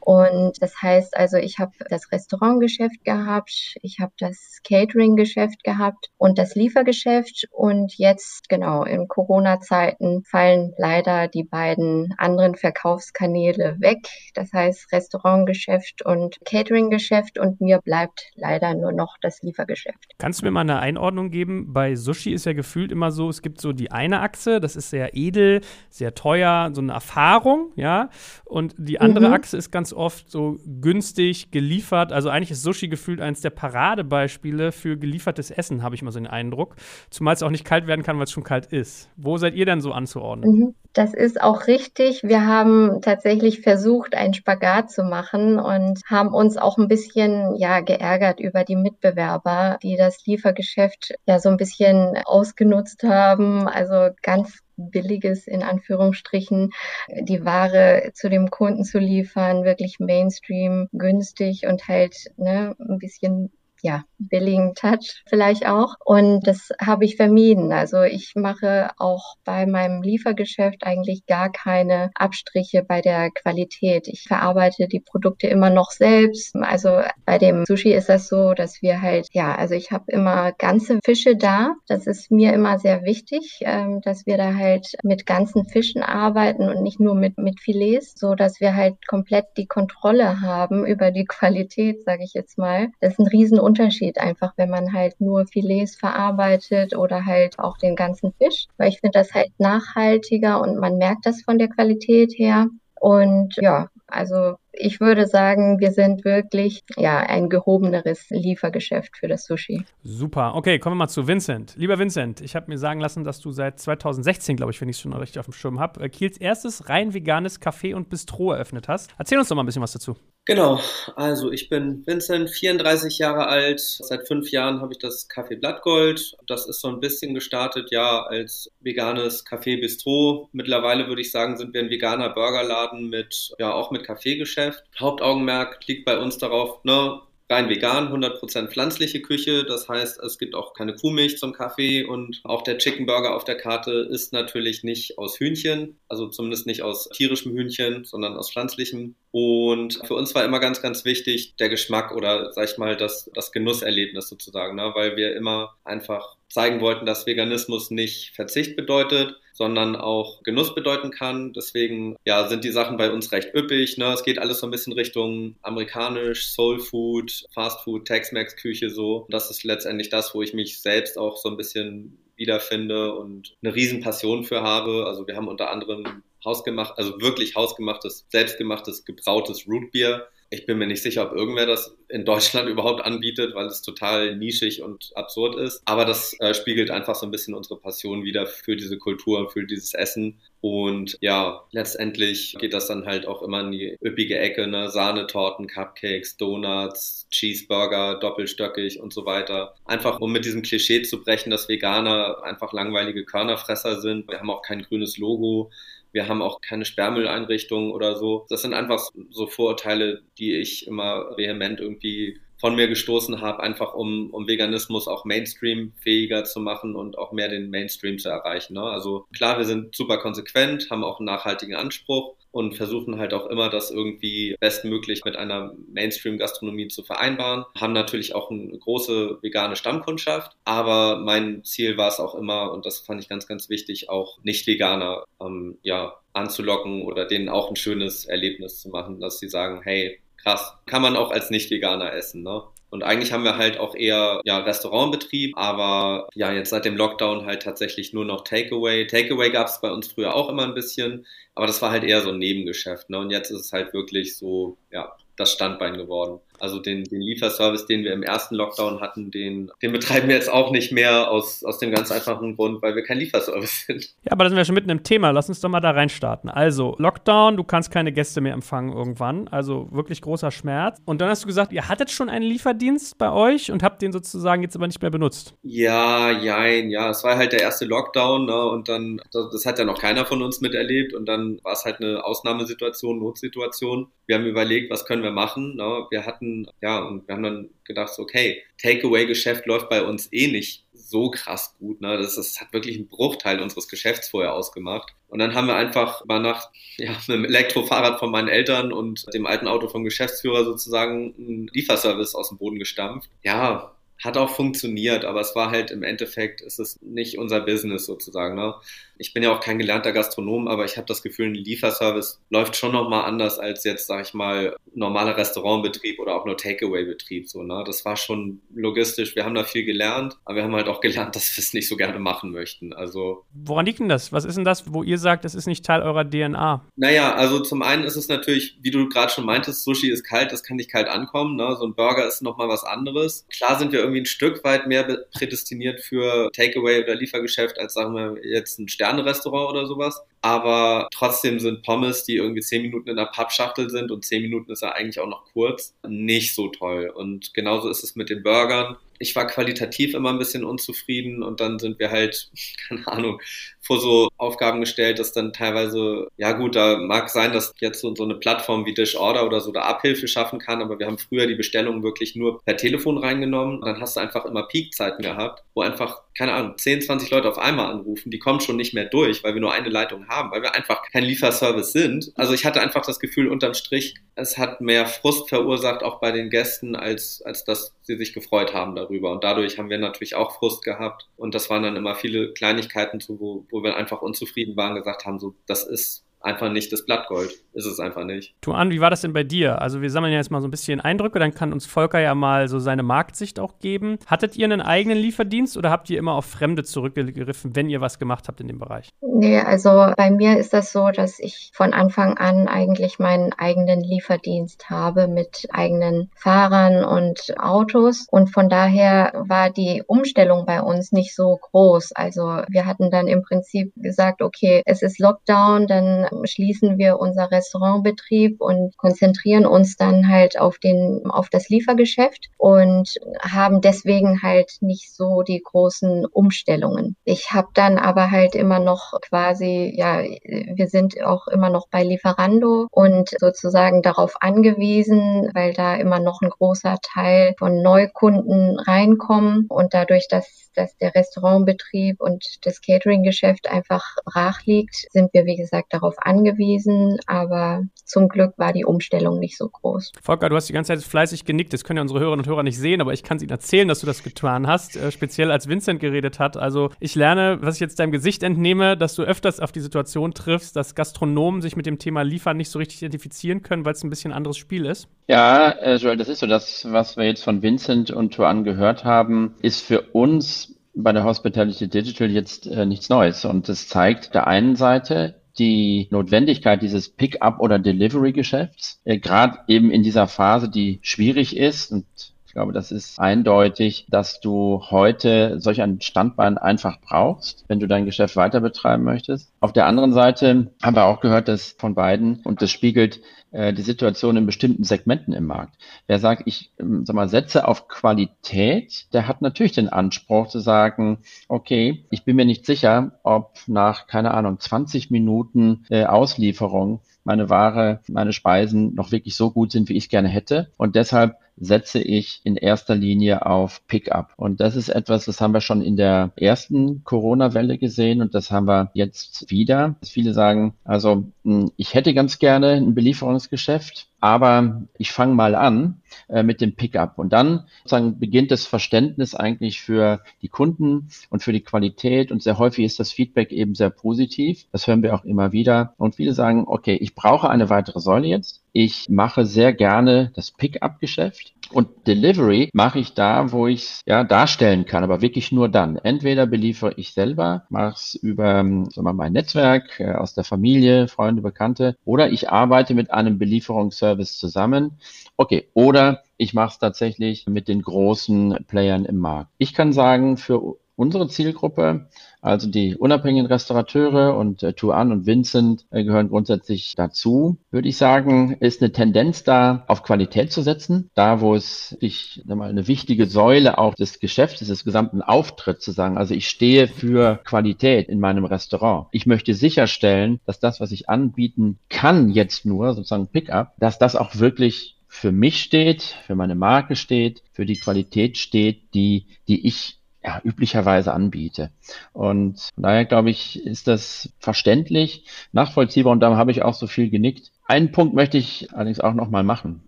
Und 0.00 0.62
das 0.62 0.80
heißt 0.80 1.14
also, 1.14 1.36
ich 1.36 1.58
habe 1.58 1.72
das 1.90 2.10
Restaurantgeschäft 2.10 3.04
gehabt, 3.04 3.74
ich 3.82 3.98
habe 4.00 4.14
das 4.18 4.60
Catering-Geschäft 4.66 5.62
gehabt 5.62 6.08
und 6.16 6.38
das 6.38 6.54
Liefergeschäft. 6.54 7.48
Und 7.50 7.98
jetzt, 7.98 8.48
genau, 8.48 8.84
in 8.84 9.08
Corona-Zeiten 9.08 10.24
fallen 10.24 10.72
leider 10.78 11.28
die 11.28 11.44
beiden 11.44 12.14
anderen 12.16 12.54
Verkaufskanäle 12.54 13.76
weg. 13.80 13.98
Das 14.32 14.54
heißt 14.54 14.90
Restaurantgeschäft 14.90 16.00
und 16.02 16.38
Catering-Geschäft. 16.46 17.38
Und 17.38 17.60
mir 17.60 17.82
bleibt 17.82 18.30
leider 18.36 18.72
nur 18.72 18.92
noch 18.92 19.18
das 19.20 19.42
Liefergeschäft. 19.42 19.81
Geschäft. 19.82 19.98
Kannst 20.18 20.40
du 20.40 20.46
mir 20.46 20.52
mal 20.52 20.60
eine 20.60 20.78
Einordnung 20.78 21.30
geben? 21.30 21.72
Bei 21.72 21.94
Sushi 21.94 22.32
ist 22.32 22.46
ja 22.46 22.52
gefühlt 22.52 22.92
immer 22.92 23.10
so, 23.10 23.28
es 23.28 23.42
gibt 23.42 23.60
so 23.60 23.72
die 23.72 23.90
eine 23.90 24.20
Achse, 24.20 24.60
das 24.60 24.76
ist 24.76 24.90
sehr 24.90 25.16
edel, 25.16 25.60
sehr 25.90 26.14
teuer, 26.14 26.70
so 26.72 26.80
eine 26.80 26.92
Erfahrung, 26.92 27.72
ja. 27.76 28.08
Und 28.44 28.74
die 28.78 29.00
andere 29.00 29.28
mhm. 29.28 29.34
Achse 29.34 29.56
ist 29.56 29.70
ganz 29.70 29.92
oft 29.92 30.30
so 30.30 30.58
günstig 30.80 31.50
geliefert. 31.50 32.12
Also 32.12 32.28
eigentlich 32.28 32.52
ist 32.52 32.62
Sushi 32.62 32.88
gefühlt 32.88 33.20
eines 33.20 33.40
der 33.40 33.50
Paradebeispiele 33.50 34.72
für 34.72 34.96
geliefertes 34.96 35.50
Essen, 35.50 35.82
habe 35.82 35.94
ich 35.94 36.02
mal 36.02 36.12
so 36.12 36.20
den 36.20 36.28
Eindruck. 36.28 36.76
Zumal 37.10 37.34
es 37.34 37.42
auch 37.42 37.50
nicht 37.50 37.64
kalt 37.64 37.86
werden 37.86 38.02
kann, 38.02 38.16
weil 38.16 38.24
es 38.24 38.32
schon 38.32 38.44
kalt 38.44 38.66
ist. 38.66 39.10
Wo 39.16 39.36
seid 39.38 39.54
ihr 39.54 39.66
denn 39.66 39.80
so 39.80 39.92
anzuordnen? 39.92 40.50
Mhm. 40.50 40.74
Das 40.92 41.14
ist 41.14 41.40
auch 41.40 41.68
richtig. 41.68 42.22
Wir 42.22 42.46
haben 42.46 43.00
tatsächlich 43.00 43.62
versucht, 43.62 44.14
einen 44.14 44.34
Spagat 44.34 44.90
zu 44.90 45.04
machen 45.04 45.58
und 45.58 46.00
haben 46.04 46.34
uns 46.34 46.58
auch 46.58 46.76
ein 46.76 46.88
bisschen 46.88 47.56
ja 47.56 47.80
geärgert 47.80 48.40
über 48.40 48.62
die 48.64 48.76
Mitbewerber, 48.76 49.78
die 49.82 49.96
das 49.96 50.26
Liefergeschäft 50.26 51.14
ja 51.26 51.38
so 51.38 51.48
ein 51.48 51.56
bisschen 51.56 52.18
ausgenutzt 52.26 53.04
haben. 53.04 53.68
Also 53.68 54.10
ganz 54.22 54.58
billiges 54.76 55.46
in 55.46 55.62
Anführungsstrichen 55.62 56.70
die 57.08 57.44
Ware 57.44 58.10
zu 58.14 58.28
dem 58.28 58.50
Kunden 58.50 58.84
zu 58.84 58.98
liefern, 58.98 59.64
wirklich 59.64 59.98
Mainstream, 59.98 60.88
günstig 60.92 61.66
und 61.66 61.88
halt 61.88 62.16
ne, 62.36 62.74
ein 62.78 62.98
bisschen 62.98 63.50
ja, 63.82 64.04
billigen 64.28 64.74
Touch 64.74 65.22
vielleicht 65.28 65.66
auch. 65.66 65.96
Und 66.04 66.46
das 66.46 66.70
habe 66.80 67.04
ich 67.04 67.16
vermieden. 67.16 67.72
Also 67.72 68.02
ich 68.02 68.32
mache 68.34 68.90
auch 68.98 69.34
bei 69.44 69.66
meinem 69.66 70.02
Liefergeschäft 70.02 70.84
eigentlich 70.84 71.26
gar 71.26 71.50
keine 71.50 72.10
Abstriche 72.14 72.84
bei 72.84 73.00
der 73.00 73.30
Qualität. 73.30 74.08
Ich 74.08 74.24
verarbeite 74.26 74.86
die 74.86 75.00
Produkte 75.00 75.48
immer 75.48 75.70
noch 75.70 75.90
selbst. 75.90 76.54
Also 76.56 77.00
bei 77.24 77.38
dem 77.38 77.64
Sushi 77.66 77.92
ist 77.92 78.08
das 78.08 78.28
so, 78.28 78.54
dass 78.54 78.82
wir 78.82 79.02
halt, 79.02 79.26
ja, 79.32 79.54
also 79.54 79.74
ich 79.74 79.90
habe 79.90 80.04
immer 80.08 80.52
ganze 80.52 81.00
Fische 81.04 81.36
da. 81.36 81.74
Das 81.88 82.06
ist 82.06 82.30
mir 82.30 82.52
immer 82.52 82.78
sehr 82.78 83.04
wichtig, 83.04 83.60
ähm, 83.62 84.00
dass 84.02 84.26
wir 84.26 84.36
da 84.36 84.54
halt 84.54 84.86
mit 85.02 85.26
ganzen 85.26 85.66
Fischen 85.66 86.02
arbeiten 86.02 86.68
und 86.68 86.82
nicht 86.82 87.00
nur 87.00 87.14
mit, 87.14 87.38
mit 87.38 87.60
Filets, 87.60 88.14
so 88.16 88.34
dass 88.34 88.60
wir 88.60 88.76
halt 88.76 89.06
komplett 89.08 89.46
die 89.56 89.66
Kontrolle 89.66 90.40
haben 90.40 90.86
über 90.86 91.10
die 91.10 91.24
Qualität, 91.32 92.04
sage 92.04 92.24
ich 92.24 92.34
jetzt 92.34 92.58
mal. 92.58 92.88
Das 93.00 93.14
ist 93.14 93.18
ein 93.18 93.26
Riesenunterschied 93.26 93.71
Unterschied 93.72 94.18
einfach, 94.18 94.52
wenn 94.58 94.68
man 94.68 94.92
halt 94.92 95.18
nur 95.18 95.46
Filets 95.46 95.96
verarbeitet 95.96 96.94
oder 96.94 97.24
halt 97.24 97.58
auch 97.58 97.78
den 97.78 97.96
ganzen 97.96 98.34
Fisch. 98.34 98.66
Weil 98.76 98.90
ich 98.90 99.00
finde 99.00 99.18
das 99.18 99.32
halt 99.32 99.50
nachhaltiger 99.58 100.60
und 100.60 100.78
man 100.78 100.98
merkt 100.98 101.24
das 101.24 101.40
von 101.42 101.58
der 101.58 101.68
Qualität 101.68 102.34
her. 102.36 102.66
Und 103.00 103.56
ja, 103.56 103.88
also 104.06 104.56
ich 104.72 105.00
würde 105.00 105.26
sagen, 105.26 105.80
wir 105.80 105.92
sind 105.92 106.24
wirklich 106.24 106.82
ja 106.96 107.18
ein 107.18 107.48
gehobeneres 107.48 108.30
Liefergeschäft 108.30 109.16
für 109.16 109.28
das 109.28 109.44
Sushi. 109.44 109.84
Super. 110.02 110.54
Okay, 110.54 110.78
kommen 110.78 110.96
wir 110.96 111.04
mal 111.04 111.08
zu 111.08 111.28
Vincent. 111.28 111.74
Lieber 111.76 111.98
Vincent, 111.98 112.40
ich 112.40 112.56
habe 112.56 112.70
mir 112.70 112.78
sagen 112.78 113.00
lassen, 113.00 113.24
dass 113.24 113.40
du 113.40 113.52
seit 113.52 113.78
2016, 113.78 114.56
glaube 114.56 114.72
ich, 114.72 114.80
wenn 114.80 114.88
ich 114.88 114.96
es 114.96 115.02
schon 115.02 115.12
richtig 115.12 115.38
auf 115.38 115.46
dem 115.46 115.52
Schirm 115.52 115.78
habe, 115.78 116.02
äh, 116.02 116.08
Kiels 116.08 116.38
erstes 116.38 116.88
rein 116.88 117.14
veganes 117.14 117.60
Café 117.60 117.94
und 117.94 118.08
Bistro 118.08 118.52
eröffnet 118.52 118.88
hast. 118.88 119.10
Erzähl 119.18 119.38
uns 119.38 119.48
doch 119.48 119.56
mal 119.56 119.62
ein 119.62 119.66
bisschen 119.66 119.82
was 119.82 119.92
dazu. 119.92 120.16
Genau, 120.44 120.80
also 121.14 121.52
ich 121.52 121.68
bin 121.68 122.04
Vincent, 122.04 122.50
34 122.50 123.18
Jahre 123.18 123.46
alt. 123.46 123.78
Seit 123.78 124.26
fünf 124.26 124.50
Jahren 124.50 124.80
habe 124.80 124.92
ich 124.92 124.98
das 124.98 125.30
Café 125.30 125.56
Blattgold. 125.56 126.36
Das 126.48 126.66
ist 126.66 126.80
so 126.80 126.88
ein 126.88 126.98
bisschen 126.98 127.32
gestartet, 127.32 127.92
ja, 127.92 128.22
als 128.22 128.68
veganes 128.80 129.46
Café 129.46 129.80
Bistro. 129.80 130.48
Mittlerweile 130.52 131.06
würde 131.06 131.20
ich 131.20 131.30
sagen, 131.30 131.56
sind 131.56 131.72
wir 131.74 131.80
ein 131.80 131.90
veganer 131.90 132.30
Burgerladen 132.30 133.08
mit, 133.08 133.52
ja, 133.60 133.72
auch 133.72 133.92
mit 133.92 134.02
Kaffeegeschäft. 134.02 134.61
Hauptaugenmerk 134.98 135.80
liegt 135.86 136.04
bei 136.04 136.18
uns 136.18 136.38
darauf, 136.38 136.82
ne, 136.84 137.20
rein 137.52 137.68
vegan, 137.68 138.08
100% 138.08 138.68
pflanzliche 138.68 139.20
Küche. 139.20 139.64
Das 139.64 139.88
heißt, 139.88 140.18
es 140.20 140.38
gibt 140.38 140.54
auch 140.54 140.72
keine 140.72 140.94
Kuhmilch 140.94 141.38
zum 141.38 141.52
Kaffee 141.52 142.04
und 142.04 142.40
auch 142.44 142.62
der 142.62 142.78
Chicken 142.78 143.06
Burger 143.06 143.36
auf 143.36 143.44
der 143.44 143.56
Karte 143.56 144.08
ist 144.10 144.32
natürlich 144.32 144.84
nicht 144.84 145.18
aus 145.18 145.38
Hühnchen, 145.38 145.98
also 146.08 146.28
zumindest 146.28 146.66
nicht 146.66 146.82
aus 146.82 147.08
tierischem 147.10 147.52
Hühnchen, 147.52 148.04
sondern 148.04 148.36
aus 148.36 148.50
pflanzlichem. 148.50 149.14
Und 149.30 150.00
für 150.04 150.14
uns 150.14 150.34
war 150.34 150.44
immer 150.44 150.60
ganz, 150.60 150.80
ganz 150.82 151.04
wichtig 151.04 151.54
der 151.56 151.68
Geschmack 151.68 152.12
oder, 152.14 152.52
sag 152.52 152.70
ich 152.70 152.78
mal, 152.78 152.96
das, 152.96 153.30
das 153.34 153.52
Genusserlebnis 153.52 154.28
sozusagen, 154.28 154.76
ne? 154.76 154.92
weil 154.94 155.16
wir 155.16 155.36
immer 155.36 155.74
einfach 155.84 156.36
zeigen 156.52 156.80
wollten, 156.80 157.06
dass 157.06 157.26
Veganismus 157.26 157.90
nicht 157.90 158.34
Verzicht 158.34 158.76
bedeutet, 158.76 159.40
sondern 159.54 159.96
auch 159.96 160.42
Genuss 160.42 160.74
bedeuten 160.74 161.10
kann. 161.10 161.52
Deswegen 161.52 162.16
ja, 162.24 162.46
sind 162.48 162.64
die 162.64 162.70
Sachen 162.70 162.98
bei 162.98 163.10
uns 163.10 163.32
recht 163.32 163.54
üppig. 163.54 163.96
Ne? 163.96 164.12
Es 164.12 164.22
geht 164.22 164.38
alles 164.38 164.60
so 164.60 164.66
ein 164.66 164.70
bisschen 164.70 164.92
Richtung 164.92 165.56
amerikanisch, 165.62 166.48
Soul 166.48 166.78
Food, 166.78 167.46
Fast 167.54 167.80
Food, 167.80 168.06
Tex-Mex-Küche 168.06 168.90
so. 168.90 169.26
Das 169.30 169.50
ist 169.50 169.64
letztendlich 169.64 170.10
das, 170.10 170.34
wo 170.34 170.42
ich 170.42 170.52
mich 170.52 170.80
selbst 170.82 171.16
auch 171.16 171.38
so 171.38 171.48
ein 171.48 171.56
bisschen 171.56 172.18
wiederfinde 172.36 173.14
und 173.14 173.56
eine 173.62 173.74
Riesenpassion 173.74 174.44
für 174.44 174.62
habe. 174.62 175.06
Also 175.06 175.26
wir 175.26 175.36
haben 175.36 175.48
unter 175.48 175.70
anderem 175.70 176.22
hausgemacht, 176.44 176.98
also 176.98 177.20
wirklich 177.20 177.54
hausgemachtes, 177.54 178.26
selbstgemachtes, 178.28 179.04
gebrautes 179.04 179.66
Rootbier 179.66 180.26
ich 180.52 180.66
bin 180.66 180.78
mir 180.78 180.86
nicht 180.86 181.02
sicher, 181.02 181.24
ob 181.24 181.36
irgendwer 181.36 181.66
das 181.66 181.96
in 182.08 182.24
Deutschland 182.24 182.68
überhaupt 182.68 183.04
anbietet, 183.04 183.54
weil 183.54 183.66
es 183.66 183.82
total 183.82 184.36
nischig 184.36 184.82
und 184.82 185.10
absurd 185.14 185.56
ist. 185.56 185.82
Aber 185.86 186.04
das 186.04 186.38
äh, 186.40 186.52
spiegelt 186.54 186.90
einfach 186.90 187.14
so 187.14 187.26
ein 187.26 187.32
bisschen 187.32 187.54
unsere 187.54 187.80
Passion 187.80 188.22
wieder 188.22 188.46
für 188.46 188.76
diese 188.76 188.98
Kultur 188.98 189.50
für 189.50 189.64
dieses 189.64 189.94
Essen. 189.94 190.40
Und 190.60 191.18
ja, 191.20 191.64
letztendlich 191.72 192.54
geht 192.60 192.72
das 192.72 192.86
dann 192.86 193.06
halt 193.06 193.26
auch 193.26 193.42
immer 193.42 193.62
in 193.62 193.72
die 193.72 193.98
üppige 194.00 194.38
Ecke, 194.38 194.68
ne? 194.68 194.90
Sahnetorten, 194.90 195.66
Cupcakes, 195.66 196.36
Donuts, 196.36 197.26
Cheeseburger, 197.30 198.20
doppelstöckig 198.20 199.00
und 199.00 199.12
so 199.12 199.26
weiter. 199.26 199.74
Einfach 199.86 200.20
um 200.20 200.30
mit 200.30 200.44
diesem 200.44 200.62
Klischee 200.62 201.02
zu 201.02 201.22
brechen, 201.24 201.50
dass 201.50 201.68
Veganer 201.68 202.44
einfach 202.44 202.72
langweilige 202.72 203.24
Körnerfresser 203.24 204.00
sind. 204.00 204.28
Wir 204.28 204.38
haben 204.38 204.50
auch 204.50 204.62
kein 204.62 204.82
grünes 204.82 205.18
Logo. 205.18 205.72
Wir 206.12 206.28
haben 206.28 206.42
auch 206.42 206.60
keine 206.60 206.84
Sperrmülleinrichtung 206.84 207.90
oder 207.90 208.16
so. 208.16 208.46
Das 208.48 208.62
sind 208.62 208.74
einfach 208.74 209.08
so 209.30 209.46
Vorurteile, 209.46 210.22
die 210.38 210.54
ich 210.54 210.86
immer 210.86 211.36
vehement 211.36 211.80
irgendwie 211.80 212.38
von 212.62 212.76
mir 212.76 212.86
gestoßen 212.86 213.40
habe, 213.40 213.60
einfach 213.60 213.92
um, 213.92 214.30
um 214.30 214.46
Veganismus 214.46 215.08
auch 215.08 215.24
Mainstream-fähiger 215.24 216.44
zu 216.44 216.60
machen 216.60 216.94
und 216.94 217.18
auch 217.18 217.32
mehr 217.32 217.48
den 217.48 217.70
Mainstream 217.70 218.18
zu 218.18 218.28
erreichen. 218.28 218.74
Ne? 218.74 218.82
Also 218.82 219.26
klar, 219.34 219.58
wir 219.58 219.64
sind 219.64 219.96
super 219.96 220.18
konsequent, 220.18 220.88
haben 220.88 221.02
auch 221.02 221.18
einen 221.18 221.26
nachhaltigen 221.26 221.74
Anspruch, 221.74 222.36
und 222.52 222.76
versuchen 222.76 223.18
halt 223.18 223.34
auch 223.34 223.46
immer, 223.46 223.68
das 223.68 223.90
irgendwie 223.90 224.56
bestmöglich 224.60 225.24
mit 225.24 225.36
einer 225.36 225.74
Mainstream-Gastronomie 225.92 226.88
zu 226.88 227.02
vereinbaren. 227.02 227.64
Haben 227.78 227.94
natürlich 227.94 228.34
auch 228.34 228.50
eine 228.50 228.78
große 228.78 229.38
vegane 229.42 229.74
Stammkundschaft, 229.74 230.52
aber 230.64 231.16
mein 231.16 231.64
Ziel 231.64 231.96
war 231.96 232.08
es 232.08 232.20
auch 232.20 232.34
immer, 232.34 232.70
und 232.70 232.86
das 232.86 233.00
fand 233.00 233.20
ich 233.20 233.28
ganz, 233.28 233.48
ganz 233.48 233.68
wichtig, 233.68 234.08
auch 234.10 234.38
Nicht-Veganer 234.44 235.24
ähm, 235.40 235.78
ja, 235.82 236.14
anzulocken 236.34 237.02
oder 237.02 237.26
denen 237.26 237.48
auch 237.48 237.70
ein 237.70 237.76
schönes 237.76 238.26
Erlebnis 238.26 238.80
zu 238.80 238.90
machen, 238.90 239.20
dass 239.20 239.38
sie 239.38 239.48
sagen, 239.48 239.80
hey, 239.82 240.20
krass, 240.36 240.74
kann 240.86 241.02
man 241.02 241.16
auch 241.16 241.30
als 241.30 241.50
Nicht-Veganer 241.50 242.12
essen, 242.12 242.42
ne? 242.42 242.62
Und 242.92 243.02
eigentlich 243.02 243.32
haben 243.32 243.42
wir 243.42 243.56
halt 243.56 243.78
auch 243.78 243.94
eher 243.94 244.42
ja, 244.44 244.58
Restaurantbetrieb, 244.58 245.56
aber 245.56 246.28
ja, 246.34 246.52
jetzt 246.52 246.68
seit 246.68 246.84
dem 246.84 246.94
Lockdown 246.94 247.46
halt 247.46 247.62
tatsächlich 247.62 248.12
nur 248.12 248.26
noch 248.26 248.44
Takeaway. 248.44 249.06
Takeaway 249.06 249.48
gab 249.48 249.68
es 249.68 249.80
bei 249.80 249.90
uns 249.90 250.08
früher 250.08 250.34
auch 250.34 250.50
immer 250.50 250.64
ein 250.64 250.74
bisschen, 250.74 251.26
aber 251.54 251.66
das 251.66 251.80
war 251.80 251.90
halt 251.90 252.04
eher 252.04 252.20
so 252.20 252.28
ein 252.28 252.38
Nebengeschäft. 252.38 253.08
Ne? 253.08 253.18
Und 253.18 253.30
jetzt 253.30 253.50
ist 253.50 253.60
es 253.60 253.72
halt 253.72 253.94
wirklich 253.94 254.36
so, 254.36 254.76
ja, 254.90 255.10
das 255.36 255.52
Standbein 255.52 255.96
geworden. 255.96 256.40
Also 256.62 256.78
den, 256.78 257.02
den 257.02 257.20
Lieferservice, 257.20 257.86
den 257.86 258.04
wir 258.04 258.12
im 258.12 258.22
ersten 258.22 258.54
Lockdown 258.54 259.00
hatten, 259.00 259.32
den, 259.32 259.72
den 259.82 259.90
betreiben 259.90 260.28
wir 260.28 260.36
jetzt 260.36 260.48
auch 260.48 260.70
nicht 260.70 260.92
mehr 260.92 261.28
aus, 261.28 261.64
aus 261.64 261.78
dem 261.78 261.90
ganz 261.90 262.12
einfachen 262.12 262.54
Grund, 262.54 262.80
weil 262.82 262.94
wir 262.94 263.02
kein 263.02 263.18
Lieferservice 263.18 263.80
sind. 263.86 264.14
Ja, 264.22 264.30
aber 264.30 264.44
da 264.44 264.50
sind 264.50 264.56
wir 264.56 264.64
schon 264.64 264.76
mitten 264.76 264.88
im 264.88 265.02
Thema. 265.02 265.30
Lass 265.30 265.48
uns 265.48 265.60
doch 265.60 265.68
mal 265.68 265.80
da 265.80 265.90
reinstarten. 265.90 266.48
Also, 266.48 266.94
Lockdown, 266.98 267.56
du 267.56 267.64
kannst 267.64 267.90
keine 267.90 268.12
Gäste 268.12 268.40
mehr 268.40 268.52
empfangen 268.52 268.92
irgendwann. 268.92 269.48
Also 269.48 269.88
wirklich 269.90 270.22
großer 270.22 270.52
Schmerz. 270.52 270.98
Und 271.04 271.20
dann 271.20 271.30
hast 271.30 271.42
du 271.42 271.48
gesagt, 271.48 271.72
ihr 271.72 271.88
hattet 271.88 272.12
schon 272.12 272.28
einen 272.28 272.44
Lieferdienst 272.44 273.18
bei 273.18 273.32
euch 273.32 273.72
und 273.72 273.82
habt 273.82 274.00
den 274.00 274.12
sozusagen 274.12 274.62
jetzt 274.62 274.76
aber 274.76 274.86
nicht 274.86 275.02
mehr 275.02 275.10
benutzt. 275.10 275.54
Ja, 275.64 276.30
jein, 276.30 276.90
ja. 276.90 277.10
Es 277.10 277.24
war 277.24 277.36
halt 277.36 277.52
der 277.52 277.62
erste 277.62 277.86
Lockdown, 277.86 278.46
ne? 278.46 278.64
Und 278.68 278.88
dann, 278.88 279.20
das, 279.32 279.50
das 279.50 279.66
hat 279.66 279.80
ja 279.80 279.84
noch 279.84 279.98
keiner 279.98 280.26
von 280.26 280.40
uns 280.42 280.60
miterlebt. 280.60 281.12
Und 281.12 281.26
dann 281.26 281.58
war 281.64 281.72
es 281.72 281.84
halt 281.84 282.00
eine 282.00 282.24
Ausnahmesituation, 282.24 283.18
Notsituation. 283.18 284.12
Wir 284.26 284.36
haben 284.36 284.46
überlegt, 284.46 284.92
was 284.92 285.04
können 285.04 285.21
wir 285.22 285.30
machen. 285.30 285.76
Ne? 285.76 286.06
Wir 286.10 286.26
hatten 286.26 286.66
ja, 286.80 286.98
und 287.00 287.26
wir 287.26 287.34
haben 287.34 287.42
dann 287.42 287.70
gedacht, 287.84 288.18
okay, 288.18 288.62
Takeaway-Geschäft 288.80 289.66
läuft 289.66 289.88
bei 289.88 290.02
uns 290.02 290.28
eh 290.32 290.48
nicht 290.48 290.84
so 290.92 291.30
krass 291.30 291.76
gut. 291.78 292.00
Ne? 292.00 292.18
Das, 292.18 292.36
das 292.36 292.60
hat 292.60 292.72
wirklich 292.72 292.96
einen 292.96 293.08
Bruchteil 293.08 293.60
unseres 293.60 293.88
Geschäfts 293.88 294.28
vorher 294.28 294.54
ausgemacht. 294.54 295.12
Und 295.28 295.38
dann 295.38 295.54
haben 295.54 295.66
wir 295.66 295.76
einfach 295.76 296.24
mal 296.26 296.40
nach 296.40 296.70
ja, 296.96 297.16
einem 297.28 297.44
Elektrofahrrad 297.44 298.18
von 298.18 298.30
meinen 298.30 298.48
Eltern 298.48 298.92
und 298.92 299.24
dem 299.34 299.46
alten 299.46 299.68
Auto 299.68 299.88
vom 299.88 300.04
Geschäftsführer 300.04 300.64
sozusagen 300.64 301.34
einen 301.38 301.70
Lieferservice 301.72 302.34
aus 302.34 302.48
dem 302.48 302.58
Boden 302.58 302.78
gestampft. 302.78 303.30
Ja, 303.42 303.94
hat 304.22 304.36
auch 304.36 304.50
funktioniert, 304.50 305.24
aber 305.24 305.40
es 305.40 305.56
war 305.56 305.70
halt 305.70 305.90
im 305.90 306.02
Endeffekt, 306.02 306.60
ist 306.60 306.78
es 306.78 307.00
nicht 307.02 307.38
unser 307.38 307.60
Business 307.60 308.06
sozusagen. 308.06 308.54
Ne? 308.54 308.74
Ich 309.22 309.32
bin 309.32 309.44
ja 309.44 309.54
auch 309.54 309.60
kein 309.60 309.78
gelernter 309.78 310.10
Gastronom, 310.10 310.66
aber 310.66 310.84
ich 310.84 310.96
habe 310.96 311.06
das 311.06 311.22
Gefühl, 311.22 311.46
ein 311.46 311.54
Lieferservice 311.54 312.40
läuft 312.50 312.74
schon 312.74 312.90
nochmal 312.90 313.24
anders 313.24 313.60
als 313.60 313.84
jetzt, 313.84 314.08
sag 314.08 314.26
ich 314.26 314.34
mal, 314.34 314.74
normaler 314.96 315.36
Restaurantbetrieb 315.36 316.18
oder 316.18 316.34
auch 316.34 316.44
nur 316.44 316.56
Takeaway-Betrieb. 316.56 317.48
So, 317.48 317.62
ne? 317.62 317.84
Das 317.86 318.04
war 318.04 318.16
schon 318.16 318.62
logistisch. 318.74 319.36
Wir 319.36 319.44
haben 319.44 319.54
da 319.54 319.62
viel 319.62 319.84
gelernt, 319.84 320.38
aber 320.44 320.56
wir 320.56 320.64
haben 320.64 320.74
halt 320.74 320.88
auch 320.88 321.00
gelernt, 321.00 321.36
dass 321.36 321.56
wir 321.56 321.62
es 321.62 321.72
nicht 321.72 321.88
so 321.88 321.96
gerne 321.96 322.18
machen 322.18 322.50
möchten. 322.50 322.92
Also 322.92 323.44
Woran 323.52 323.86
liegt 323.86 324.00
denn 324.00 324.08
das? 324.08 324.32
Was 324.32 324.44
ist 324.44 324.56
denn 324.56 324.64
das, 324.64 324.92
wo 324.92 325.04
ihr 325.04 325.18
sagt, 325.18 325.44
es 325.44 325.54
ist 325.54 325.66
nicht 325.66 325.84
Teil 325.84 326.02
eurer 326.02 326.28
DNA? 326.28 326.84
Naja, 326.96 327.34
also 327.36 327.60
zum 327.60 327.82
einen 327.82 328.02
ist 328.02 328.16
es 328.16 328.26
natürlich, 328.26 328.78
wie 328.82 328.90
du 328.90 329.08
gerade 329.08 329.32
schon 329.32 329.46
meintest, 329.46 329.84
Sushi 329.84 330.10
ist 330.10 330.24
kalt, 330.24 330.50
das 330.50 330.64
kann 330.64 330.76
nicht 330.76 330.90
kalt 330.90 331.06
ankommen. 331.06 331.54
Ne? 331.54 331.76
So 331.78 331.86
ein 331.86 331.94
Burger 331.94 332.26
ist 332.26 332.42
nochmal 332.42 332.68
was 332.68 332.82
anderes. 332.82 333.46
Klar 333.56 333.78
sind 333.78 333.92
wir 333.92 334.00
irgendwie 334.00 334.22
ein 334.22 334.26
Stück 334.26 334.64
weit 334.64 334.88
mehr 334.88 335.04
prädestiniert 335.32 336.00
für 336.00 336.50
Takeaway 336.52 337.04
oder 337.04 337.14
Liefergeschäft 337.14 337.78
als, 337.78 337.94
sagen 337.94 338.16
wir, 338.16 338.36
jetzt 338.44 338.80
ein 338.80 338.88
Stern 338.88 339.11
Sterne-Restaurant 339.12 339.70
oder 339.70 339.86
sowas. 339.86 340.22
Aber 340.40 341.08
trotzdem 341.12 341.60
sind 341.60 341.82
Pommes, 341.82 342.24
die 342.24 342.36
irgendwie 342.36 342.60
zehn 342.60 342.82
Minuten 342.82 343.08
in 343.08 343.16
der 343.16 343.26
Pappschachtel 343.26 343.90
sind 343.90 344.10
und 344.10 344.24
zehn 344.24 344.42
Minuten 344.42 344.72
ist 344.72 344.82
ja 344.82 344.92
eigentlich 344.92 345.20
auch 345.20 345.28
noch 345.28 345.44
kurz, 345.52 345.94
nicht 346.06 346.54
so 346.54 346.68
toll. 346.68 347.12
Und 347.14 347.54
genauso 347.54 347.88
ist 347.88 348.02
es 348.02 348.16
mit 348.16 348.30
den 348.30 348.42
Burgern 348.42 348.96
ich 349.22 349.36
war 349.36 349.46
qualitativ 349.46 350.14
immer 350.14 350.30
ein 350.30 350.38
bisschen 350.38 350.64
unzufrieden 350.64 351.44
und 351.44 351.60
dann 351.60 351.78
sind 351.78 352.00
wir 352.00 352.10
halt, 352.10 352.50
keine 352.88 353.06
Ahnung, 353.06 353.40
vor 353.82 354.00
so 354.00 354.28
Aufgaben 354.38 354.80
gestellt, 354.80 355.18
dass 355.18 355.32
dann 355.32 355.52
teilweise, 355.52 356.28
ja 356.36 356.52
gut, 356.52 356.76
da 356.76 356.96
mag 356.96 357.28
sein, 357.30 357.52
dass 357.52 357.72
jetzt 357.80 358.00
so, 358.00 358.14
so 358.14 358.24
eine 358.24 358.36
Plattform 358.36 358.86
wie 358.86 358.94
Order 359.16 359.46
oder 359.46 359.60
so 359.60 359.72
da 359.72 359.82
Abhilfe 359.82 360.28
schaffen 360.28 360.58
kann, 360.58 360.80
aber 360.80 360.98
wir 360.98 361.06
haben 361.06 361.18
früher 361.18 361.46
die 361.46 361.54
Bestellungen 361.54 362.02
wirklich 362.02 362.36
nur 362.36 362.62
per 362.64 362.76
Telefon 362.76 363.18
reingenommen 363.18 363.80
dann 363.80 364.00
hast 364.00 364.16
du 364.16 364.20
einfach 364.20 364.44
immer 364.44 364.66
Peakzeiten 364.66 365.22
gehabt, 365.22 365.62
wo 365.74 365.82
einfach, 365.82 366.22
keine 366.36 366.52
Ahnung, 366.52 366.76
10, 366.76 367.02
20 367.02 367.30
Leute 367.30 367.48
auf 367.48 367.58
einmal 367.58 367.90
anrufen, 367.90 368.30
die 368.30 368.38
kommen 368.38 368.60
schon 368.60 368.76
nicht 368.76 368.94
mehr 368.94 369.06
durch, 369.06 369.42
weil 369.42 369.54
wir 369.54 369.60
nur 369.60 369.72
eine 369.72 369.88
Leitung 369.88 370.28
haben, 370.28 370.50
weil 370.50 370.62
wir 370.62 370.74
einfach 370.74 371.02
kein 371.12 371.24
Lieferservice 371.24 371.92
sind. 371.92 372.32
Also 372.36 372.54
ich 372.54 372.64
hatte 372.64 372.80
einfach 372.80 373.04
das 373.04 373.20
Gefühl, 373.20 373.48
unterm 373.48 373.74
Strich, 373.74 374.14
es 374.34 374.56
hat 374.56 374.80
mehr 374.80 375.06
Frust 375.06 375.48
verursacht, 375.48 376.02
auch 376.02 376.20
bei 376.20 376.32
den 376.32 376.48
Gästen, 376.48 376.96
als, 376.96 377.42
als 377.44 377.64
dass 377.64 377.94
sie 378.02 378.16
sich 378.16 378.32
gefreut 378.32 378.72
haben 378.74 378.94
darüber. 378.94 379.30
Und 379.30 379.44
dadurch 379.44 379.78
haben 379.78 379.90
wir 379.90 379.98
natürlich 379.98 380.34
auch 380.34 380.58
Frust 380.58 380.82
gehabt. 380.82 381.28
Und 381.36 381.54
das 381.54 381.70
waren 381.70 381.82
dann 381.82 381.96
immer 381.96 382.14
viele 382.14 382.52
Kleinigkeiten, 382.52 383.22
wo, 383.28 383.66
wo 383.72 383.82
wir 383.82 383.96
einfach 383.96 384.22
unzufrieden 384.22 384.76
waren, 384.76 384.94
gesagt 384.94 385.24
haben, 385.24 385.40
so, 385.40 385.56
das 385.66 385.84
ist 385.84 386.24
einfach 386.42 386.70
nicht 386.70 386.92
das 386.92 387.04
Blattgold. 387.04 387.52
Ist 387.74 387.86
es 387.86 388.00
einfach 388.00 388.24
nicht. 388.24 388.54
Tuan, 388.60 388.90
wie 388.90 389.00
war 389.00 389.10
das 389.10 389.22
denn 389.22 389.32
bei 389.32 389.44
dir? 389.44 389.80
Also 389.80 390.02
wir 390.02 390.10
sammeln 390.10 390.32
ja 390.32 390.38
jetzt 390.38 390.50
mal 390.50 390.60
so 390.60 390.68
ein 390.68 390.70
bisschen 390.70 391.00
Eindrücke, 391.00 391.38
dann 391.38 391.54
kann 391.54 391.72
uns 391.72 391.86
Volker 391.86 392.20
ja 392.20 392.34
mal 392.34 392.68
so 392.68 392.78
seine 392.78 393.02
Marktsicht 393.02 393.58
auch 393.58 393.78
geben. 393.78 394.18
Hattet 394.26 394.56
ihr 394.56 394.66
einen 394.66 394.82
eigenen 394.82 395.16
Lieferdienst 395.16 395.76
oder 395.76 395.90
habt 395.90 396.10
ihr 396.10 396.18
immer 396.18 396.34
auf 396.34 396.44
Fremde 396.44 396.84
zurückgegriffen, 396.84 397.74
wenn 397.74 397.88
ihr 397.88 398.00
was 398.00 398.18
gemacht 398.18 398.48
habt 398.48 398.60
in 398.60 398.68
dem 398.68 398.78
Bereich? 398.78 399.08
Nee, 399.22 399.58
also 399.60 400.12
bei 400.16 400.30
mir 400.30 400.58
ist 400.58 400.72
das 400.74 400.92
so, 400.92 401.10
dass 401.10 401.38
ich 401.38 401.70
von 401.72 401.94
Anfang 401.94 402.36
an 402.36 402.68
eigentlich 402.68 403.18
meinen 403.18 403.52
eigenen 403.54 404.02
Lieferdienst 404.02 404.90
habe 404.90 405.28
mit 405.28 405.66
eigenen 405.70 406.30
Fahrern 406.34 407.04
und 407.04 407.54
Autos. 407.58 408.26
Und 408.30 408.48
von 408.48 408.68
daher 408.68 409.32
war 409.34 409.70
die 409.70 410.02
Umstellung 410.06 410.66
bei 410.66 410.82
uns 410.82 411.12
nicht 411.12 411.34
so 411.34 411.58
groß. 411.60 412.12
Also 412.14 412.42
wir 412.68 412.86
hatten 412.86 413.10
dann 413.10 413.28
im 413.28 413.42
Prinzip 413.42 413.92
gesagt, 413.96 414.42
okay, 414.42 414.82
es 414.84 415.02
ist 415.02 415.18
Lockdown, 415.18 415.86
dann 415.86 416.26
schließen 416.44 416.98
wir 416.98 417.18
unser 417.18 417.50
Restaurantbetrieb 417.50 418.60
und 418.60 418.96
konzentrieren 418.96 419.66
uns 419.66 419.96
dann 419.96 420.28
halt 420.28 420.58
auf 420.58 420.78
den, 420.78 421.22
auf 421.28 421.48
das 421.48 421.68
Liefergeschäft 421.68 422.48
und 422.58 423.14
haben 423.40 423.80
deswegen 423.80 424.42
halt 424.42 424.72
nicht 424.80 425.14
so 425.14 425.42
die 425.42 425.62
großen 425.62 426.26
Umstellungen. 426.26 427.16
Ich 427.24 427.52
habe 427.52 427.68
dann 427.74 427.98
aber 427.98 428.30
halt 428.30 428.54
immer 428.54 428.78
noch 428.78 429.12
quasi, 429.20 429.92
ja, 429.96 430.22
wir 430.22 430.88
sind 430.88 431.22
auch 431.22 431.48
immer 431.48 431.70
noch 431.70 431.88
bei 431.90 432.02
Lieferando 432.02 432.86
und 432.90 433.30
sozusagen 433.38 434.02
darauf 434.02 434.34
angewiesen, 434.40 435.50
weil 435.54 435.72
da 435.72 435.94
immer 435.96 436.20
noch 436.20 436.40
ein 436.42 436.50
großer 436.50 436.96
Teil 437.02 437.54
von 437.58 437.82
Neukunden 437.82 438.78
reinkommen 438.78 439.66
und 439.68 439.94
dadurch, 439.94 440.28
dass 440.28 440.62
dass 440.74 440.96
der 440.96 441.14
Restaurantbetrieb 441.14 442.20
und 442.20 442.44
das 442.62 442.80
Catering-Geschäft 442.80 443.68
einfach 443.68 444.16
brach 444.24 444.64
liegt, 444.64 445.06
sind 445.12 445.32
wir, 445.34 445.44
wie 445.44 445.56
gesagt, 445.56 445.92
darauf 445.92 446.16
angewiesen. 446.24 447.18
Aber 447.26 447.82
zum 448.04 448.28
Glück 448.28 448.54
war 448.58 448.72
die 448.72 448.84
Umstellung 448.84 449.38
nicht 449.38 449.56
so 449.56 449.68
groß. 449.68 450.12
Volker, 450.22 450.48
du 450.48 450.56
hast 450.56 450.68
die 450.68 450.72
ganze 450.72 450.94
Zeit 450.94 451.02
fleißig 451.02 451.44
genickt. 451.44 451.72
Das 451.72 451.84
können 451.84 451.98
ja 451.98 452.02
unsere 452.02 452.20
Hörerinnen 452.20 452.44
und 452.44 452.50
Hörer 452.50 452.62
nicht 452.62 452.78
sehen, 452.78 453.00
aber 453.00 453.12
ich 453.12 453.22
kann 453.22 453.36
es 453.36 453.42
ihnen 453.42 453.50
erzählen, 453.50 453.88
dass 453.88 454.00
du 454.00 454.06
das 454.06 454.22
getan 454.22 454.66
hast, 454.66 454.96
äh, 454.96 455.10
speziell 455.10 455.50
als 455.50 455.68
Vincent 455.68 456.00
geredet 456.00 456.38
hat. 456.38 456.56
Also 456.56 456.90
ich 457.00 457.14
lerne, 457.14 457.58
was 457.60 457.76
ich 457.76 457.80
jetzt 457.80 457.98
deinem 457.98 458.12
Gesicht 458.12 458.42
entnehme, 458.42 458.96
dass 458.96 459.14
du 459.14 459.22
öfters 459.22 459.60
auf 459.60 459.72
die 459.72 459.80
Situation 459.80 460.32
triffst, 460.32 460.76
dass 460.76 460.94
Gastronomen 460.94 461.62
sich 461.62 461.76
mit 461.76 461.86
dem 461.86 461.98
Thema 461.98 462.22
Liefern 462.22 462.56
nicht 462.56 462.70
so 462.70 462.78
richtig 462.78 463.02
identifizieren 463.02 463.62
können, 463.62 463.84
weil 463.84 463.92
es 463.92 464.04
ein 464.04 464.10
bisschen 464.10 464.32
ein 464.32 464.36
anderes 464.36 464.56
Spiel 464.56 464.86
ist. 464.86 465.08
Ja, 465.28 465.70
äh, 465.70 465.96
Joel, 465.96 466.16
das 466.16 466.28
ist 466.28 466.40
so. 466.40 466.46
Das, 466.46 466.86
was 466.90 467.16
wir 467.16 467.24
jetzt 467.24 467.44
von 467.44 467.62
Vincent 467.62 468.10
und 468.10 468.34
Tuan 468.34 468.64
gehört 468.64 469.04
haben, 469.04 469.54
ist 469.62 469.80
für 469.80 470.02
uns 470.12 470.74
bei 470.94 471.12
der 471.12 471.24
Hospitality 471.24 471.88
Digital 471.88 472.30
jetzt 472.30 472.66
äh, 472.66 472.84
nichts 472.84 473.08
Neues. 473.08 473.44
Und 473.44 473.68
das 473.68 473.88
zeigt 473.88 474.34
der 474.34 474.46
einen 474.46 474.76
Seite 474.76 475.41
die 475.58 476.08
Notwendigkeit 476.10 476.82
dieses 476.82 477.08
Pick-up 477.08 477.60
oder 477.60 477.78
Delivery-Geschäfts, 477.78 479.00
äh, 479.04 479.18
gerade 479.18 479.58
eben 479.68 479.90
in 479.90 480.02
dieser 480.02 480.26
Phase, 480.26 480.68
die 480.68 480.98
schwierig 481.02 481.56
ist 481.56 481.92
und 481.92 482.06
ich 482.52 482.54
glaube, 482.54 482.74
das 482.74 482.92
ist 482.92 483.18
eindeutig, 483.18 484.04
dass 484.10 484.40
du 484.40 484.82
heute 484.90 485.58
solch 485.58 485.80
ein 485.80 486.02
Standbein 486.02 486.58
einfach 486.58 487.00
brauchst, 487.00 487.64
wenn 487.68 487.80
du 487.80 487.86
dein 487.86 488.04
Geschäft 488.04 488.36
weiter 488.36 488.60
betreiben 488.60 489.04
möchtest. 489.04 489.54
Auf 489.60 489.72
der 489.72 489.86
anderen 489.86 490.12
Seite 490.12 490.70
haben 490.82 490.94
wir 490.94 491.06
auch 491.06 491.20
gehört, 491.20 491.48
dass 491.48 491.74
von 491.78 491.94
beiden, 491.94 492.42
und 492.44 492.60
das 492.60 492.70
spiegelt 492.70 493.20
äh, 493.52 493.72
die 493.72 493.80
Situation 493.80 494.36
in 494.36 494.44
bestimmten 494.44 494.84
Segmenten 494.84 495.32
im 495.32 495.46
Markt. 495.46 495.76
Wer 496.06 496.18
sagt, 496.18 496.42
ich 496.44 496.72
ähm, 496.78 497.06
sag 497.06 497.16
mal, 497.16 497.30
setze 497.30 497.66
auf 497.66 497.88
Qualität, 497.88 499.06
der 499.14 499.28
hat 499.28 499.40
natürlich 499.40 499.72
den 499.72 499.88
Anspruch 499.88 500.48
zu 500.48 500.58
sagen, 500.58 501.20
okay, 501.48 502.04
ich 502.10 502.26
bin 502.26 502.36
mir 502.36 502.44
nicht 502.44 502.66
sicher, 502.66 503.12
ob 503.22 503.60
nach, 503.66 504.06
keine 504.06 504.34
Ahnung, 504.34 504.60
20 504.60 505.10
Minuten 505.10 505.86
äh, 505.88 506.04
Auslieferung 506.04 507.00
meine 507.24 507.48
Ware, 507.48 508.00
meine 508.08 508.32
Speisen 508.32 508.94
noch 508.94 509.12
wirklich 509.12 509.36
so 509.36 509.50
gut 509.50 509.72
sind, 509.72 509.88
wie 509.88 509.96
ich 509.96 510.04
es 510.04 510.10
gerne 510.10 510.28
hätte. 510.28 510.70
Und 510.76 510.96
deshalb 510.96 511.36
setze 511.62 512.00
ich 512.00 512.40
in 512.42 512.56
erster 512.56 512.96
Linie 512.96 513.46
auf 513.46 513.86
Pickup. 513.86 514.32
Und 514.36 514.60
das 514.60 514.74
ist 514.74 514.88
etwas, 514.88 515.26
das 515.26 515.40
haben 515.40 515.54
wir 515.54 515.60
schon 515.60 515.80
in 515.80 515.96
der 515.96 516.32
ersten 516.36 517.04
Corona-Welle 517.04 517.78
gesehen 517.78 518.20
und 518.20 518.34
das 518.34 518.50
haben 518.50 518.66
wir 518.66 518.90
jetzt 518.94 519.48
wieder. 519.48 519.94
Dass 520.00 520.10
viele 520.10 520.34
sagen, 520.34 520.74
also 520.84 521.24
hm, 521.44 521.70
ich 521.76 521.94
hätte 521.94 522.14
ganz 522.14 522.40
gerne 522.40 522.72
ein 522.72 522.94
Belieferungsgeschäft, 522.94 524.08
aber 524.20 524.82
ich 524.98 525.12
fange 525.12 525.34
mal 525.34 525.54
an 525.54 526.00
äh, 526.28 526.42
mit 526.42 526.60
dem 526.60 526.74
Pickup. 526.74 527.18
Und 527.18 527.32
dann 527.32 527.64
sozusagen 527.84 528.18
beginnt 528.18 528.50
das 528.50 528.66
Verständnis 528.66 529.34
eigentlich 529.34 529.80
für 529.80 530.20
die 530.42 530.48
Kunden 530.48 531.10
und 531.30 531.42
für 531.42 531.52
die 531.52 531.60
Qualität. 531.60 532.32
Und 532.32 532.42
sehr 532.42 532.58
häufig 532.58 532.84
ist 532.84 532.98
das 532.98 533.12
Feedback 533.12 533.52
eben 533.52 533.74
sehr 533.74 533.90
positiv. 533.90 534.66
Das 534.72 534.86
hören 534.86 535.02
wir 535.02 535.14
auch 535.14 535.24
immer 535.24 535.52
wieder. 535.52 535.94
Und 535.96 536.16
viele 536.16 536.34
sagen, 536.34 536.64
okay, 536.66 536.96
ich 536.96 537.14
brauche 537.14 537.48
eine 537.50 537.70
weitere 537.70 538.00
Säule 538.00 538.26
jetzt. 538.26 538.61
Ich 538.72 539.08
mache 539.08 539.44
sehr 539.44 539.72
gerne 539.72 540.32
das 540.34 540.50
Pickup-Geschäft. 540.50 541.52
Und 541.72 542.06
Delivery 542.06 542.68
mache 542.74 542.98
ich 542.98 543.14
da, 543.14 543.50
wo 543.50 543.66
ich 543.66 543.84
es 543.84 544.00
ja, 544.06 544.24
darstellen 544.24 544.84
kann, 544.84 545.04
aber 545.04 545.22
wirklich 545.22 545.52
nur 545.52 545.68
dann. 545.68 545.96
Entweder 545.96 546.46
beliefere 546.46 546.92
ich 546.96 547.12
selber, 547.12 547.64
mache 547.70 547.94
es 547.94 548.14
über 548.14 548.56
sagen 548.56 548.90
wir 548.94 549.12
mein 549.14 549.32
Netzwerk 549.32 549.98
äh, 549.98 550.12
aus 550.12 550.34
der 550.34 550.44
Familie, 550.44 551.08
Freunde, 551.08 551.40
Bekannte, 551.40 551.96
oder 552.04 552.30
ich 552.30 552.50
arbeite 552.50 552.94
mit 552.94 553.10
einem 553.10 553.38
Belieferungsservice 553.38 554.36
zusammen. 554.38 554.98
Okay, 555.36 555.68
oder 555.72 556.22
ich 556.42 556.54
mache 556.54 556.72
es 556.72 556.78
tatsächlich 556.80 557.46
mit 557.46 557.68
den 557.68 557.82
großen 557.82 558.64
Playern 558.66 559.04
im 559.04 559.18
Markt. 559.18 559.52
Ich 559.58 559.74
kann 559.74 559.92
sagen, 559.92 560.36
für 560.36 560.76
unsere 560.96 561.28
Zielgruppe, 561.28 562.08
also 562.40 562.68
die 562.68 562.96
unabhängigen 562.96 563.46
Restaurateure 563.46 564.36
und 564.36 564.62
äh, 564.64 564.72
Tuan 564.72 565.12
und 565.12 565.24
Vincent 565.24 565.86
äh, 565.90 566.02
gehören 566.02 566.28
grundsätzlich 566.28 566.94
dazu, 566.96 567.58
würde 567.70 567.88
ich 567.88 567.96
sagen, 567.96 568.56
ist 568.58 568.82
eine 568.82 568.92
Tendenz 568.92 569.44
da, 569.44 569.84
auf 569.86 570.02
Qualität 570.02 570.52
zu 570.52 570.62
setzen. 570.62 571.10
Da, 571.14 571.40
wo 571.40 571.54
es 571.54 571.90
sich 572.00 572.42
mal 572.44 572.68
eine 572.68 572.88
wichtige 572.88 573.26
Säule 573.26 573.78
auch 573.78 573.94
des 573.94 574.18
Geschäfts, 574.18 574.66
des 574.66 574.84
gesamten 574.84 575.22
Auftritts 575.22 575.84
zu 575.84 575.92
sagen, 575.92 576.18
also 576.18 576.34
ich 576.34 576.48
stehe 576.48 576.88
für 576.88 577.40
Qualität 577.44 578.08
in 578.08 578.18
meinem 578.18 578.44
Restaurant. 578.44 579.06
Ich 579.12 579.26
möchte 579.26 579.54
sicherstellen, 579.54 580.40
dass 580.44 580.58
das, 580.58 580.80
was 580.80 580.90
ich 580.90 581.08
anbieten 581.08 581.78
kann, 581.88 582.30
jetzt 582.30 582.66
nur 582.66 582.94
sozusagen 582.94 583.28
Pickup, 583.28 583.74
dass 583.78 584.00
das 584.00 584.16
auch 584.16 584.36
wirklich 584.36 584.96
für 585.14 585.30
mich 585.30 585.62
steht, 585.62 586.02
für 586.26 586.34
meine 586.34 586.54
Marke 586.54 586.96
steht, 586.96 587.42
für 587.52 587.66
die 587.66 587.76
Qualität 587.76 588.38
steht, 588.38 588.94
die, 588.94 589.26
die 589.46 589.66
ich 589.68 589.98
ja, 590.24 590.40
üblicherweise 590.42 591.12
anbiete. 591.12 591.70
Und 592.14 592.70
daher 592.78 593.04
glaube 593.04 593.28
ich, 593.28 593.64
ist 593.64 593.88
das 593.88 594.32
verständlich, 594.38 595.26
nachvollziehbar 595.52 596.12
und 596.12 596.20
darum 596.20 596.38
habe 596.38 596.50
ich 596.50 596.62
auch 596.62 596.72
so 596.72 596.86
viel 596.86 597.10
genickt. 597.10 597.52
Einen 597.66 597.92
Punkt 597.92 598.14
möchte 598.14 598.38
ich 598.38 598.72
allerdings 598.72 599.00
auch 599.00 599.12
nochmal 599.12 599.44
machen. 599.44 599.82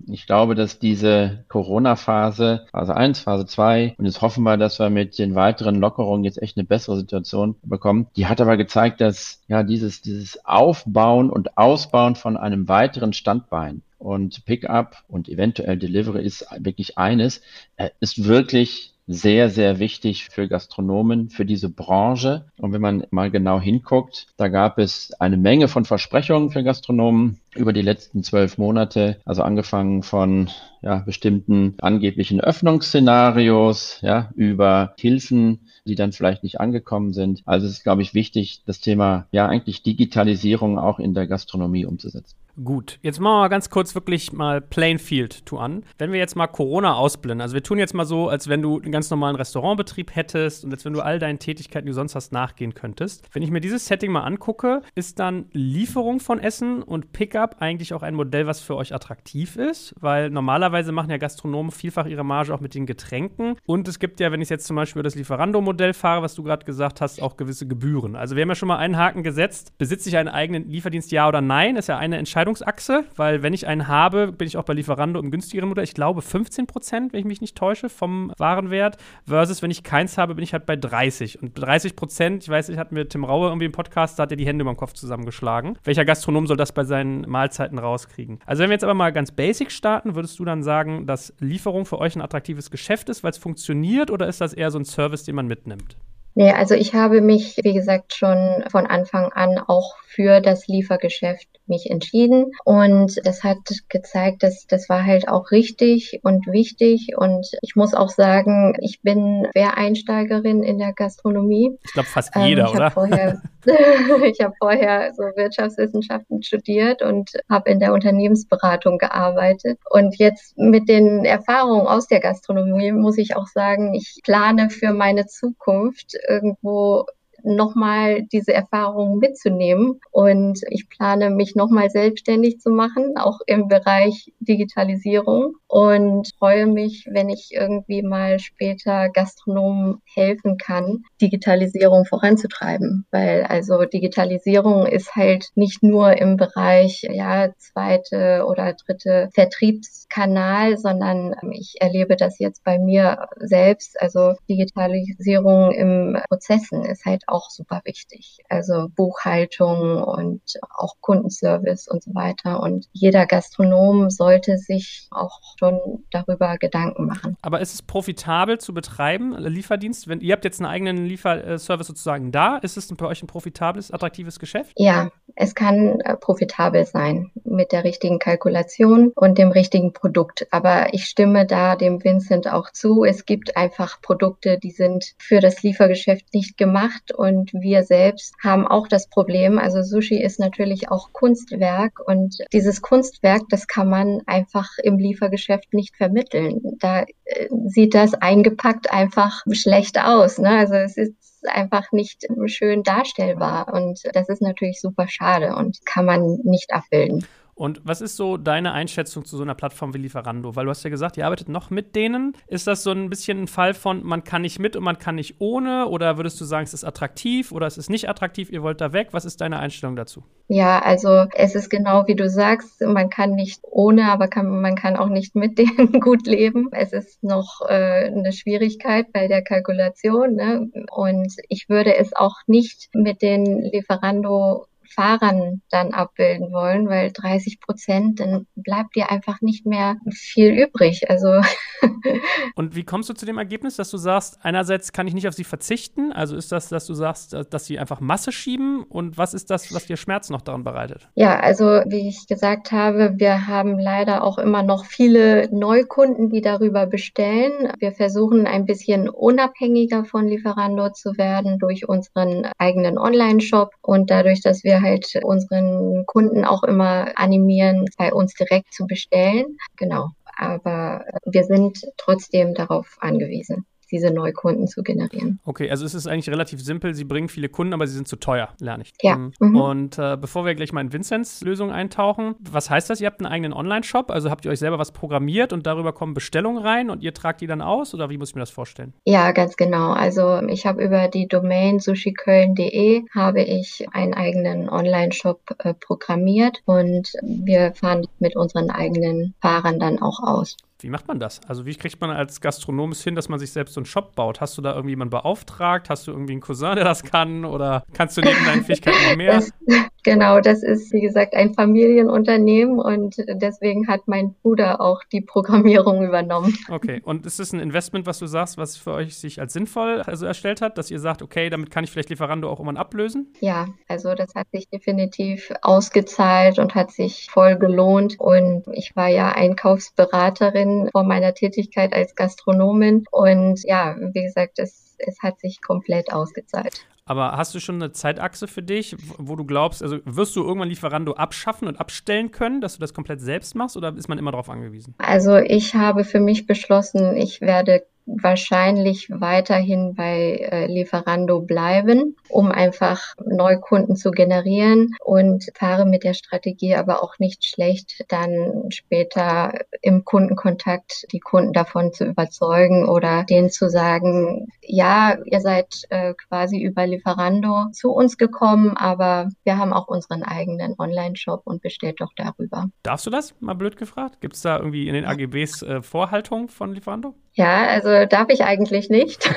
Ich 0.07 0.27
glaube, 0.27 0.55
dass 0.55 0.79
diese 0.79 1.45
Corona-Phase, 1.49 2.67
Phase 2.71 2.95
1, 2.95 3.21
Phase 3.21 3.47
2, 3.47 3.95
und 3.97 4.05
jetzt 4.05 4.21
hoffen 4.21 4.45
wir, 4.45 4.59
dass 4.59 4.79
wir 4.79 4.91
mit 4.91 5.19
den 5.19 5.35
weiteren 5.35 5.77
Lockerungen 5.77 6.25
jetzt 6.25 6.41
echt 6.41 6.59
eine 6.59 6.67
bessere 6.67 6.99
Situation 6.99 7.57
bekommen. 7.63 8.09
Die 8.17 8.27
hat 8.27 8.43
aber 8.43 8.59
gezeigt, 8.59 9.01
dass 9.01 9.43
ja 9.49 9.63
dieses, 9.63 10.03
dieses 10.03 10.45
Aufbauen 10.45 11.31
und 11.31 11.57
Ausbauen 11.57 12.15
von 12.15 12.37
einem 12.37 12.69
weiteren 12.69 13.15
Standbein 13.15 13.83
und 14.05 14.45
Pickup 14.45 15.03
und 15.09 15.29
eventuell 15.29 15.79
Delivery 15.79 16.25
ist 16.25 16.47
wirklich 16.59 16.99
eines, 16.99 17.41
äh, 17.77 17.91
ist 18.01 18.25
wirklich 18.25 18.95
sehr, 19.07 19.51
sehr 19.51 19.79
wichtig 19.79 20.25
für 20.31 20.49
Gastronomen, 20.49 21.29
für 21.29 21.45
diese 21.45 21.69
Branche. 21.69 22.47
Und 22.57 22.73
wenn 22.73 22.81
man 22.81 23.05
mal 23.11 23.31
genau 23.31 23.61
hinguckt, 23.61 24.29
da 24.37 24.49
gab 24.49 24.79
es 24.79 25.13
eine 25.21 25.37
Menge 25.37 25.69
von 25.69 25.85
Versprechungen 25.85 26.51
für 26.51 26.65
Gastronomen 26.65 27.39
über 27.55 27.73
die 27.73 27.83
letzten 27.83 28.23
zwölf 28.23 28.57
Monate, 28.57 29.21
also 29.25 29.43
angefangen 29.43 30.03
von 30.03 30.49
ja, 30.81 30.99
bestimmten 31.01 31.75
angeblichen 31.79 32.41
Öffnungsszenarios, 32.41 33.99
ja, 34.01 34.31
über 34.37 34.95
Hilfen, 34.99 35.61
die 35.87 35.97
dann 35.97 36.13
vielleicht 36.13 36.43
nicht 36.43 36.61
angekommen 36.61 37.13
sind. 37.13 37.43
Also 37.45 37.67
es 37.67 37.75
ist, 37.75 37.83
glaube 37.83 38.03
ich, 38.03 38.15
wichtig, 38.15 38.63
das 38.65 38.81
Thema 38.81 39.27
ja 39.33 39.47
eigentlich 39.47 39.83
Digitalisierung 39.83 40.79
auch 40.79 40.99
in 40.99 41.13
der 41.13 41.27
Gastronomie 41.27 41.85
umzusetzen. 41.85 42.37
Gut, 42.63 43.01
jetzt 43.03 43.19
machen 43.19 43.35
wir 43.35 43.41
mal 43.41 43.49
ganz 43.49 43.69
kurz 43.69 43.97
wirklich 43.97 44.33
mal 44.33 44.61
Plainfield 44.61 45.45
to 45.45 45.59
an. 45.59 45.85
Wenn 45.99 46.13
wir 46.13 46.21
jetzt 46.21 46.37
mal 46.37 46.47
Corona 46.47 46.95
ausblenden, 46.95 47.41
also 47.41 47.55
wir 47.55 47.65
tun 47.65 47.79
jetzt 47.79 47.95
mal 47.95 48.05
so, 48.05 48.29
als 48.29 48.49
wenn 48.49 48.63
du 48.63 48.79
einen 48.79 48.93
ganz 48.93 49.11
normalen 49.11 49.35
Restaurantbetrieb 49.35 50.15
hättest 50.15 50.65
und 50.65 50.73
als 50.73 50.85
wenn 50.85 50.93
du 50.93 51.01
all 51.01 51.19
deinen 51.19 51.41
Tätigkeiten, 51.41 51.87
die 51.87 51.91
du 51.91 51.95
sonst 51.95 52.15
hast, 52.15 52.31
nachgehen 52.31 52.73
könntest. 52.73 53.29
Wenn 53.33 53.43
ich 53.43 53.51
mir 53.51 53.61
dieses 53.61 53.87
Setting 53.87 54.13
mal 54.13 54.21
angucke, 54.21 54.83
ist 54.95 55.19
dann 55.19 55.47
Lieferung 55.51 56.21
von 56.21 56.39
Essen 56.39 56.85
und 56.85 57.13
Pickup 57.13 57.57
eigentlich 57.59 57.93
auch 57.93 58.05
ein 58.05 58.15
Modell, 58.15 58.47
was 58.47 58.61
für 58.61 58.77
euch 58.77 58.95
attraktiv 58.95 59.57
ist, 59.57 59.93
weil 59.99 60.31
normalerweise 60.31 60.93
machen 60.93 61.11
ja 61.11 61.17
Gastronomen 61.17 61.73
vielfach 61.73 62.07
ihre 62.07 62.25
Marge 62.25 62.55
auch 62.55 62.61
mit 62.61 62.77
den 62.77 62.87
Getränken 62.87 63.57
und 63.67 63.89
es 63.89 63.99
gibt 63.99 64.21
ja, 64.21 64.31
wenn 64.31 64.41
ich 64.41 64.49
jetzt 64.49 64.69
zum 64.69 64.77
Beispiel 64.77 65.03
das 65.03 65.17
Lieferando-Modell 65.17 65.93
fahre, 65.93 66.23
was 66.23 66.37
du 66.37 66.45
gerade 66.45 66.65
gesagt 66.65 67.01
hast, 67.01 67.21
auch 67.21 67.37
gewisse 67.37 67.67
Gebühren. 67.67 68.15
Also 68.15 68.37
wir 68.37 68.43
haben 68.43 68.51
ja 68.51 68.55
schon 68.55 68.69
mal 68.69 68.79
einen 68.79 68.97
Haken 68.97 69.25
gesetzt. 69.25 69.77
Besitze 69.77 70.09
ich 70.09 70.17
einen 70.17 70.29
eigenen 70.29 70.69
Lieferdienst, 70.69 71.11
ja 71.11 71.27
oder 71.27 71.41
nein? 71.41 71.75
Ist 71.75 71.89
ja 71.89 71.99
eine 71.99 72.17
Entscheidung 72.17 72.44
Entscheidungsachse, 72.45 73.05
weil 73.17 73.43
wenn 73.43 73.55
ich 73.55 73.67
einen 73.67 73.89
habe, 73.89 74.31
bin 74.31 74.47
ich 74.47 74.57
auch 74.59 74.65
bei 74.65 74.75
Lieferando 74.75 75.19
im 75.19 75.31
günstigeren 75.31 75.69
Modell. 75.69 75.85
Ich 75.85 75.95
glaube 75.95 76.21
15 76.21 76.67
Prozent, 76.67 77.13
wenn 77.13 77.21
ich 77.21 77.25
mich 77.25 77.41
nicht 77.41 77.57
täusche, 77.57 77.89
vom 77.89 78.33
Warenwert. 78.37 78.99
Versus, 79.27 79.63
wenn 79.63 79.71
ich 79.71 79.83
keins 79.83 80.19
habe, 80.19 80.35
bin 80.35 80.45
ich 80.45 80.53
halt 80.53 80.67
bei 80.67 80.77
30. 80.77 81.43
Und 81.43 81.53
30 81.55 81.97
Prozent, 81.97 82.43
ich 82.43 82.49
weiß, 82.51 82.69
ich 82.69 82.77
hatte 82.77 82.93
mir 82.93 83.09
Tim 83.09 83.25
Raue 83.25 83.49
irgendwie 83.49 83.65
im 83.65 83.73
Podcast, 83.73 84.19
da 84.19 84.25
hat 84.25 84.31
er 84.31 84.37
die 84.37 84.47
Hände 84.47 84.63
über 84.63 84.73
den 84.73 84.77
Kopf 84.77 84.93
zusammengeschlagen. 84.93 85.79
Welcher 85.85 86.05
Gastronom 86.05 86.47
soll 86.47 86.59
das 86.59 86.73
bei 86.73 86.85
seinen 86.85 87.23
Mahlzeiten 87.23 87.79
rauskriegen? 87.79 88.41
Also, 88.45 88.63
wenn 88.63 88.71
wir 88.71 88.75
jetzt 88.75 88.85
aber 88.85 88.95
mal 88.95 89.13
ganz 89.13 89.33
basic 89.33 89.71
starten, 89.73 90.15
würdest 90.15 90.39
du 90.39 90.45
dann 90.45 90.63
sagen, 90.63 91.07
dass 91.07 91.33
Lieferung 91.41 91.87
für 91.87 91.99
euch 91.99 92.15
ein 92.15 92.23
attraktives 92.23 92.71
Geschäft 92.71 93.09
ist, 93.09 93.25
weil 93.25 93.31
es 93.31 93.39
funktioniert, 93.39 94.11
oder 94.11 94.29
ist 94.29 94.41
das 94.41 94.53
eher 94.53 94.71
so 94.71 94.79
ein 94.79 94.85
Service, 94.85 95.25
den 95.25 95.35
man 95.35 95.47
mitnimmt? 95.47 95.97
Nee, 96.37 96.51
also 96.51 96.75
ich 96.75 96.95
habe 96.95 97.21
mich, 97.21 97.59
wie 97.63 97.75
gesagt, 97.75 98.13
schon 98.15 98.65
von 98.69 98.87
Anfang 98.87 99.33
an 99.33 99.59
auch 99.59 99.95
für 100.05 100.41
das 100.41 100.67
Liefergeschäft 100.67 101.49
mich 101.67 101.91
entschieden 101.91 102.53
und 102.65 103.21
das 103.27 103.43
hat 103.43 103.59
gezeigt, 103.89 104.43
dass 104.43 104.67
das 104.67 104.89
war 104.89 105.05
halt 105.05 105.29
auch 105.29 105.51
richtig 105.51 106.21
und 106.23 106.47
wichtig 106.47 107.13
und 107.17 107.47
ich 107.63 107.77
muss 107.77 107.95
auch 107.95 108.11
sagen, 108.11 108.75
ich 108.81 109.01
bin 109.03 109.47
Quereinsteigerin 109.53 110.63
in 110.63 110.79
der 110.79 110.93
Gastronomie. 110.93 111.79
Ich 111.85 111.93
glaube 111.93 112.09
fast 112.09 112.35
jeder, 112.37 112.65
ähm, 112.65 112.69
ich 112.69 112.75
oder? 112.75 112.91
Vorher, 112.91 113.43
ich 114.25 114.41
habe 114.41 114.55
vorher 114.59 115.13
so 115.15 115.23
Wirtschaftswissenschaften 115.23 116.43
studiert 116.43 117.03
und 117.03 117.31
habe 117.49 117.71
in 117.71 117.81
der 117.81 117.93
Unternehmensberatung 117.93 118.99
gearbeitet 118.99 119.79
und 119.91 120.17
jetzt 120.19 120.57
mit 120.59 120.89
den 120.89 121.25
Erfahrungen 121.25 121.87
aus 121.87 122.07
der 122.07 122.21
Gastronomie 122.21 122.93
muss 122.93 123.19
ich 123.19 123.37
auch 123.37 123.47
sagen, 123.47 123.95
ich 123.95 124.21
plane 124.23 124.71
für 124.71 124.93
meine 124.93 125.27
Zukunft 125.27 126.15
irgendwo 126.29 127.07
nochmal 127.45 128.23
diese 128.33 128.53
Erfahrungen 128.53 129.19
mitzunehmen. 129.19 130.01
Und 130.11 130.61
ich 130.71 130.89
plane, 130.89 131.31
mich 131.31 131.55
nochmal 131.55 131.91
selbstständig 131.91 132.61
zu 132.61 132.71
machen, 132.71 133.15
auch 133.17 133.39
im 133.47 133.69
Bereich 133.69 134.33
Digitalisierung. 134.41 135.55
Und 135.67 136.31
freue 136.39 136.67
mich, 136.67 137.07
wenn 137.11 137.29
ich 137.29 137.51
irgendwie 137.53 138.03
mal 138.03 138.39
später 138.39 139.09
Gastronomen 139.09 139.99
helfen 140.15 140.57
kann, 140.57 141.03
Digitalisierung 141.21 142.05
voranzutreiben. 142.05 143.07
Weil 143.11 143.45
also 143.45 143.85
Digitalisierung 143.85 144.87
ist 144.87 145.15
halt 145.15 145.49
nicht 145.55 145.83
nur 145.83 146.17
im 146.17 146.37
Bereich, 146.37 147.03
ja, 147.11 147.51
zweite 147.59 148.45
oder 148.47 148.75
dritte 148.75 149.29
Vertriebskanal, 149.35 150.77
sondern 150.79 151.35
ich 151.53 151.75
erlebe 151.81 152.17
das 152.17 152.39
jetzt 152.39 152.65
bei 152.65 152.79
mir 152.79 153.29
selbst. 153.39 154.01
Also 154.01 154.35
Digitalisierung 154.49 155.73
im 155.73 156.19
Prozessen 156.29 156.85
ist 156.85 157.05
halt 157.05 157.25
auch 157.27 157.34
super 157.51 157.81
wichtig. 157.85 158.39
Also 158.49 158.89
Buchhaltung 158.95 160.03
und 160.03 160.43
auch 160.77 160.95
Kundenservice 161.01 161.89
und 161.89 162.03
so 162.03 162.15
weiter. 162.15 162.61
Und 162.61 162.87
jeder 162.93 163.27
Gastronom 163.27 164.11
sollte 164.11 164.59
sich 164.59 165.09
auch 165.11 165.41
schon 165.59 166.05
darüber 166.11 166.57
Gedanken 166.59 167.07
machen. 167.07 167.37
Aber 167.43 167.61
ist 167.61 167.75
es 167.75 167.83
profitabel 167.83 168.59
zu 168.59 168.75
betreiben, 168.75 169.35
Lieferdienst? 169.39 170.09
Wenn 170.09 170.21
ihr 170.21 170.35
habt 170.35 170.45
jetzt 170.45 170.61
einen 170.61 170.71
eigenen 170.71 171.07
Lieferservice 171.07 171.87
sozusagen 171.87 172.33
da, 172.33 172.59
ist 172.59 172.77
es 172.77 172.89
bei 172.95 173.07
euch 173.07 173.23
ein 173.23 173.27
profitables, 173.27 173.91
attraktives 173.91 174.39
Geschäft? 174.39 174.73
Ja, 174.77 175.11
es 175.37 175.55
kann 175.55 176.01
äh, 176.01 176.17
profitabel 176.17 176.85
sein 176.87 177.31
mit 177.45 177.73
der 177.73 177.85
richtigen 177.85 178.19
Kalkulation 178.19 179.13
und 179.15 179.39
dem 179.39 179.51
richtigen 179.51 179.93
Produkt. 179.93 180.47
Aber 180.51 180.93
ich 180.93 181.07
stimme 181.07 181.47
da 181.47 181.77
dem 181.77 182.03
Vincent 182.03 182.49
auch 182.49 182.71
zu. 182.71 183.05
Es 183.05 183.27
gibt 183.27 183.57
einfach 183.57 184.01
Produkte, 184.01 184.59
die 184.59 184.71
sind 184.71 185.15
für 185.19 185.41
das 185.41 185.63
Liefergeschäft 185.63 186.33
nicht 186.35 186.57
gemacht 186.57 187.13
und 187.13 187.24
wir 187.53 187.83
selbst 187.83 188.35
haben 188.43 188.67
auch 188.67 188.89
das 188.89 189.09
Problem. 189.09 189.59
Also 189.59 189.83
Sushi 189.83 190.23
ist 190.23 190.39
natürlich 190.39 190.91
auch 190.91 191.13
Kunstwerk 191.13 192.01
und 192.07 192.37
dieses 192.53 192.83
Kunstwerk, 192.83 193.43
das 193.51 193.67
kann 193.67 193.89
man 193.89 194.21
einfach 194.27 194.71
im 194.83 194.99
Liefergeschäft 194.99 195.75
nicht 195.75 195.97
vermitteln. 195.97 196.61
Da 196.81 197.03
äh, 197.25 197.49
sieht 197.67 197.95
das 197.95 198.15
eingepackt 198.15 198.91
einfach 198.91 199.43
schlecht 199.53 199.99
aus. 199.99 200.39
Ne? 200.39 200.51
Also 200.51 200.75
es 200.75 200.97
ist 200.97 201.15
einfach 201.47 201.93
nicht 201.93 202.27
schön 202.47 202.83
darstellbar. 202.83 203.73
Und 203.73 204.01
das 204.13 204.29
ist 204.29 204.43
natürlich 204.43 204.81
super 204.81 205.09
schade 205.09 205.55
und 205.57 205.85
kann 205.85 206.05
man 206.05 206.39
nicht 206.45 206.73
abbilden. 206.73 207.27
Und 207.55 207.81
was 207.85 208.01
ist 208.01 208.17
so 208.17 208.37
deine 208.37 208.73
Einschätzung 208.73 209.25
zu 209.25 209.37
so 209.37 209.43
einer 209.43 209.55
Plattform 209.55 209.95
wie 209.95 209.99
Lieferando? 209.99 210.57
Weil 210.57 210.65
du 210.65 210.71
hast 210.71 210.83
ja 210.83 210.91
gesagt, 210.91 211.17
ihr 211.17 211.25
arbeitet 211.25 211.49
noch 211.49 211.71
mit 211.71 211.95
denen. 211.95 212.37
Ist 212.47 212.67
das 212.67 212.83
so 212.83 212.91
ein 212.91 213.11
bisschen 213.11 213.43
ein 213.43 213.47
Fall 213.47 213.75
von, 213.75 214.05
man 214.05 214.25
kann 214.25 214.43
nicht 214.43 214.59
mit 214.59 214.77
und 214.77 214.83
man 214.83 214.99
kann 214.99 215.15
nicht 215.15 215.37
ohne? 215.39 215.87
Oder 215.87 216.17
würdest 216.17 216.41
du 216.41 216.45
sagen, 216.45 216.65
es 216.65 216.75
ist 216.75 216.85
attraktiv 216.85 217.53
oder 217.53 217.67
es 217.67 217.79
ist 217.79 217.91
nicht 217.91 218.09
attraktiv, 218.09 218.51
ihr 218.51 218.63
wollt 218.63 218.81
da 218.81 218.93
weg? 218.93 219.09
Was 219.13 219.25
ist 219.25 219.41
deine 219.41 219.59
Einstellung 219.59 219.97
dazu? 219.97 220.25
Ja, 220.49 220.81
also 220.81 221.27
es 221.35 221.55
ist 221.55 221.71
genau 221.71 222.07
wie 222.07 222.17
du 222.17 222.29
sagst, 222.29 222.81
man 222.83 223.09
kann 223.09 223.35
nicht 223.35 223.61
ohne, 223.71 224.11
aber 224.11 224.29
kann, 224.29 224.61
man 224.61 224.75
kann 224.75 224.97
auch 224.97 225.09
nicht 225.09 225.37
mit 225.37 225.59
denen 225.59 226.01
gut 226.01 226.27
leben. 226.27 226.71
Es 226.73 226.93
ist 226.93 227.23
noch 227.23 227.61
äh, 227.69 228.07
eine 228.07 228.33
Schwierigkeit 228.33 229.13
bei 229.13 229.29
der 229.29 229.43
Kalkulation. 229.43 230.35
Ne? 230.35 230.71
Und 230.91 231.35
ich 231.49 231.69
würde 231.69 231.97
es 231.97 232.15
auch 232.15 232.37
nicht 232.47 232.89
mit 232.95 233.23
den 233.23 233.63
Lieferando 233.63 234.67
Fahrern 234.95 235.63
dann 235.71 235.93
abbilden 235.93 236.53
wollen, 236.53 236.89
weil 236.89 237.13
30 237.13 237.61
Prozent, 237.61 238.21
dann 238.21 238.47
bleibt 238.55 238.97
dir 238.97 239.11
einfach 239.11 239.41
nicht 239.41 239.67
mehr 239.67 239.97
viel 240.11 240.51
übrig. 240.51 241.11
Also 241.11 241.41
Und 242.55 242.75
wie 242.77 242.85
kommst 242.85 243.09
du 243.09 243.15
zu 243.15 243.27
dem 243.27 243.39
Ergebnis, 243.39 243.77
dass 243.77 243.91
du 243.91 243.97
sagst, 243.97 244.39
einerseits 244.43 244.93
kann 244.93 245.07
ich 245.07 245.15
nicht 245.15 245.29
auf 245.29 245.35
sie 245.35 245.45
verzichten? 245.45 246.13
Also 246.13 246.37
ist 246.37 246.53
das, 246.53 246.69
dass 246.69 246.87
du 246.87 246.95
sagst, 246.95 247.37
dass 247.51 247.67
sie 247.67 247.79
einfach 247.79 248.01
Masse 248.01 248.33
schieben? 248.33 248.85
Und 248.85 249.19
was 249.19 249.35
ist 249.35 249.51
das, 249.51 249.73
was 249.75 249.87
dir 249.87 249.97
Schmerz 249.97 250.31
noch 250.31 250.43
daran 250.43 250.65
bereitet? 250.65 251.09
Ja, 251.15 251.41
also 251.41 251.65
wie 251.65 252.09
ich 252.09 252.27
gesagt 252.27 252.73
habe, 252.73 253.15
wir 253.17 253.47
haben 253.47 253.79
leider 253.79 254.23
auch 254.23 254.39
immer 254.39 254.63
noch 254.63 254.85
viele 254.85 255.49
Neukunden, 255.53 256.31
die 256.31 256.41
darüber 256.41 256.87
bestellen. 256.87 257.73
Wir 257.79 257.93
versuchen 257.93 258.47
ein 258.47 258.67
bisschen 258.67 259.09
unabhängiger 259.09 260.05
von 260.05 260.27
Lieferando 260.29 260.91
zu 260.91 261.17
werden 261.17 261.59
durch 261.59 261.89
unseren 261.89 262.49
eigenen 262.59 262.99
Online-Shop 262.99 263.71
und 263.83 264.11
dadurch, 264.11 264.43
dass 264.43 264.65
wir 264.65 264.81
halt 264.85 265.07
unseren 265.23 266.05
Kunden 266.07 266.45
auch 266.45 266.63
immer 266.63 267.13
animieren, 267.17 267.87
bei 267.97 268.13
uns 268.13 268.35
direkt 268.35 268.73
zu 268.73 268.87
bestellen. 268.87 269.57
Genau. 269.77 270.11
Aber 270.37 271.05
wir 271.25 271.45
sind 271.45 271.81
trotzdem 271.97 272.55
darauf 272.55 272.97
angewiesen 273.01 273.67
diese 273.95 274.11
Neukunden 274.11 274.67
zu 274.67 274.83
generieren. 274.83 275.39
Okay, 275.45 275.71
also 275.71 275.85
es 275.87 275.95
ist 275.95 276.09
eigentlich 276.09 276.29
relativ 276.29 276.61
simpel. 276.61 276.95
Sie 276.95 277.05
bringen 277.05 277.29
viele 277.29 277.49
Kunden, 277.49 277.73
aber 277.73 277.87
sie 277.87 277.95
sind 277.95 278.09
zu 278.09 278.17
teuer, 278.17 278.49
lerne 278.59 278.83
ich. 278.83 278.93
Ja. 279.03 279.17
Mhm. 279.17 279.33
mhm. 279.39 279.57
Und 279.57 279.99
äh, 279.99 280.17
bevor 280.21 280.45
wir 280.45 280.55
gleich 280.57 280.73
mal 280.73 280.81
in 280.81 280.93
Vincents 280.93 281.43
Lösung 281.43 281.71
eintauchen, 281.71 282.35
was 282.41 282.71
heißt 282.71 282.91
das? 282.91 283.01
Ihr 283.01 283.07
habt 283.07 283.21
einen 283.21 283.33
eigenen 283.33 283.53
Online-Shop, 283.53 284.11
also 284.11 284.31
habt 284.31 284.45
ihr 284.45 284.51
euch 284.51 284.59
selber 284.59 284.81
was 284.81 284.91
programmiert 284.91 285.53
und 285.53 285.67
darüber 285.67 285.93
kommen 285.93 286.13
Bestellungen 286.13 286.61
rein 286.61 286.91
und 286.91 287.05
ihr 287.05 287.15
tragt 287.15 287.41
die 287.41 287.47
dann 287.47 287.63
aus 287.63 287.95
oder 287.95 288.11
wie 288.11 288.19
muss 288.19 288.31
ich 288.31 288.35
mir 288.35 288.41
das 288.43 288.51
vorstellen? 288.51 288.95
Ja, 289.05 289.31
ganz 289.31 289.57
genau. 289.57 289.93
Also 289.93 290.41
ich 290.49 290.67
habe 290.67 290.83
über 290.83 291.07
die 291.07 291.29
Domain 291.29 291.79
sushiköln.de 291.79 293.05
habe 293.15 293.43
ich 293.43 293.87
einen 293.93 294.15
eigenen 294.15 294.69
Online-Shop 294.69 295.41
äh, 295.59 295.75
programmiert 295.75 296.63
und 296.65 297.13
wir 297.23 297.75
fahren 297.75 298.09
mit 298.19 298.35
unseren 298.35 298.71
eigenen 298.71 299.35
Fahrern 299.41 299.79
dann 299.79 300.03
auch 300.03 300.21
aus. 300.21 300.57
Wie 300.85 300.91
macht 300.91 301.09
man 301.09 301.19
das? 301.19 301.41
Also 301.49 301.65
wie 301.65 301.75
kriegt 301.77 301.99
man 302.03 302.11
als 302.11 302.43
Gastronom 302.43 302.93
es 302.93 303.03
hin, 303.03 303.15
dass 303.15 303.31
man 303.31 303.39
sich 303.39 303.53
selbst 303.53 303.73
so 303.73 303.81
einen 303.81 303.87
Shop 303.87 304.15
baut? 304.15 304.43
Hast 304.43 304.59
du 304.59 304.61
da 304.61 304.73
irgendwie 304.75 304.91
jemanden 304.91 305.13
beauftragt? 305.13 305.89
Hast 305.89 306.07
du 306.07 306.11
irgendwie 306.11 306.33
einen 306.33 306.43
Cousin, 306.43 306.75
der 306.75 306.85
das 306.85 307.03
kann? 307.03 307.47
Oder 307.47 307.85
kannst 307.95 308.19
du 308.19 308.21
neben 308.21 308.45
deinen 308.45 308.65
Fähigkeiten 308.65 309.09
noch 309.09 309.17
mehr? 309.17 309.43
Das, 309.67 309.94
genau, 310.05 310.41
das 310.41 310.63
ist 310.63 310.93
wie 310.93 311.01
gesagt 311.01 311.35
ein 311.35 311.55
Familienunternehmen 311.55 312.79
und 312.79 313.17
deswegen 313.29 313.89
hat 313.89 314.03
mein 314.07 314.35
Bruder 314.43 314.81
auch 314.81 315.03
die 315.13 315.21
Programmierung 315.21 316.05
übernommen. 316.05 316.57
Okay, 316.71 317.01
und 317.05 317.27
ist 317.27 317.41
es 317.41 317.53
ein 317.53 317.61
Investment, 317.61 318.07
was 318.07 318.19
du 318.19 318.27
sagst, 318.27 318.59
was 318.59 318.77
für 318.77 318.93
euch 318.93 319.17
sich 319.17 319.41
als 319.41 319.53
sinnvoll 319.53 320.03
also 320.03 320.27
erstellt 320.27 320.61
hat, 320.61 320.79
dass 320.79 320.91
ihr 320.91 321.01
sagt, 321.01 321.23
okay, 321.23 321.51
damit 321.51 321.71
kann 321.71 321.85
ich 321.85 321.91
vielleicht 321.91 322.11
Lieferando 322.11 322.49
auch 322.49 322.59
irgendwann 322.59 322.77
ablösen? 322.77 323.33
Ja, 323.41 323.67
also 323.89 324.15
das 324.15 324.35
hat 324.35 324.49
sich 324.53 324.69
definitiv 324.69 325.53
ausgezahlt 325.63 326.59
und 326.59 326.75
hat 326.75 326.91
sich 326.91 327.29
voll 327.31 327.57
gelohnt. 327.57 328.19
Und 328.19 328.65
ich 328.73 328.95
war 328.97 329.09
ja 329.09 329.31
Einkaufsberaterin 329.33 330.89
vor 330.93 331.05
meiner 331.05 331.35
Tätigkeit 331.35 331.93
als 331.93 332.15
Gastronomin. 332.15 333.05
Und 333.11 333.63
ja, 333.65 333.97
wie 333.99 334.23
gesagt, 334.23 334.59
es, 334.59 334.97
es 334.99 335.19
hat 335.23 335.41
sich 335.41 335.61
komplett 335.63 336.13
ausgezahlt. 336.13 336.87
Aber 337.07 337.33
hast 337.33 337.55
du 337.55 337.61
schon 337.61 337.77
eine 337.77 337.93
Zeitachse 337.93 338.49
für 338.49 338.63
dich, 338.63 338.97
wo 339.19 339.37
du 339.37 339.45
glaubst, 339.45 339.83
also 339.83 339.99
wirst 340.05 340.35
du 340.37 340.43
irgendwann 340.43 340.71
Lieferando 340.71 341.13
abschaffen 341.13 341.69
und 341.69 341.79
abstellen 341.79 342.31
können, 342.31 342.63
dass 342.63 342.75
du 342.75 342.81
das 342.81 342.95
komplett 342.95 343.21
selbst 343.21 343.55
machst 343.55 343.77
oder 343.77 343.95
ist 343.95 344.09
man 344.09 344.19
immer 344.19 344.31
darauf 344.31 344.49
angewiesen? 344.49 344.95
Also 344.99 345.37
ich 345.37 345.75
habe 345.75 346.05
für 346.05 346.21
mich 346.21 346.47
beschlossen, 346.47 347.17
ich 347.17 347.43
werde 347.43 347.85
wahrscheinlich 348.07 349.09
weiterhin 349.11 349.95
bei 349.95 350.37
äh, 350.51 350.67
Lieferando 350.67 351.41
bleiben, 351.41 352.17
um 352.29 352.51
einfach 352.51 353.15
Neukunden 353.25 353.97
zu 353.97 354.11
generieren 354.11 354.91
und 355.05 355.47
fahre 355.55 355.87
mit 355.87 356.05
der 356.05 356.15
Strategie 356.15 356.75
aber 356.75 357.03
auch 357.03 357.19
nicht 357.19 357.45
schlecht, 357.45 358.05
dann 358.09 358.67
später 358.71 359.53
im 359.81 360.05
Kundenkontakt 360.05 361.07
die 361.13 361.21
Kunden 361.21 361.53
davon 361.53 361.93
zu 361.93 362.05
überzeugen 362.05 362.89
oder 362.89 363.25
denen 363.25 363.51
zu 363.51 363.69
sagen, 363.69 364.49
ja, 364.61 365.17
ihr 365.25 365.41
seid 365.41 365.83
äh, 365.91 366.15
quasi 366.29 366.59
über 366.61 366.87
Lieferando 366.87 367.71
zu 367.73 367.91
uns 367.91 368.19
gekommen, 368.19 368.77
aber 368.77 369.29
wir 369.45 369.59
haben 369.59 369.73
auch 369.73 369.89
unseren 369.89 370.23
eigenen 370.23 370.75
Online-Shop 370.79 371.43
und 371.45 371.63
bestellt 371.63 372.01
doch 372.01 372.13
darüber. 372.17 372.69
Darfst 372.83 373.07
du 373.07 373.11
das? 373.11 373.35
Mal 373.41 373.55
blöd 373.55 373.77
gefragt. 373.77 374.21
Gibt 374.21 374.35
es 374.35 374.43
da 374.43 374.59
irgendwie 374.59 374.89
in 374.89 374.95
den 374.95 375.05
AGBs 375.05 375.63
äh, 375.63 375.83
Vorhaltung 375.83 376.49
von 376.49 376.75
Lieferando? 376.75 377.15
Ja, 377.37 377.67
also 377.67 377.89
darf 378.09 378.29
ich 378.29 378.45
eigentlich 378.45 378.91
nicht. 378.91 379.29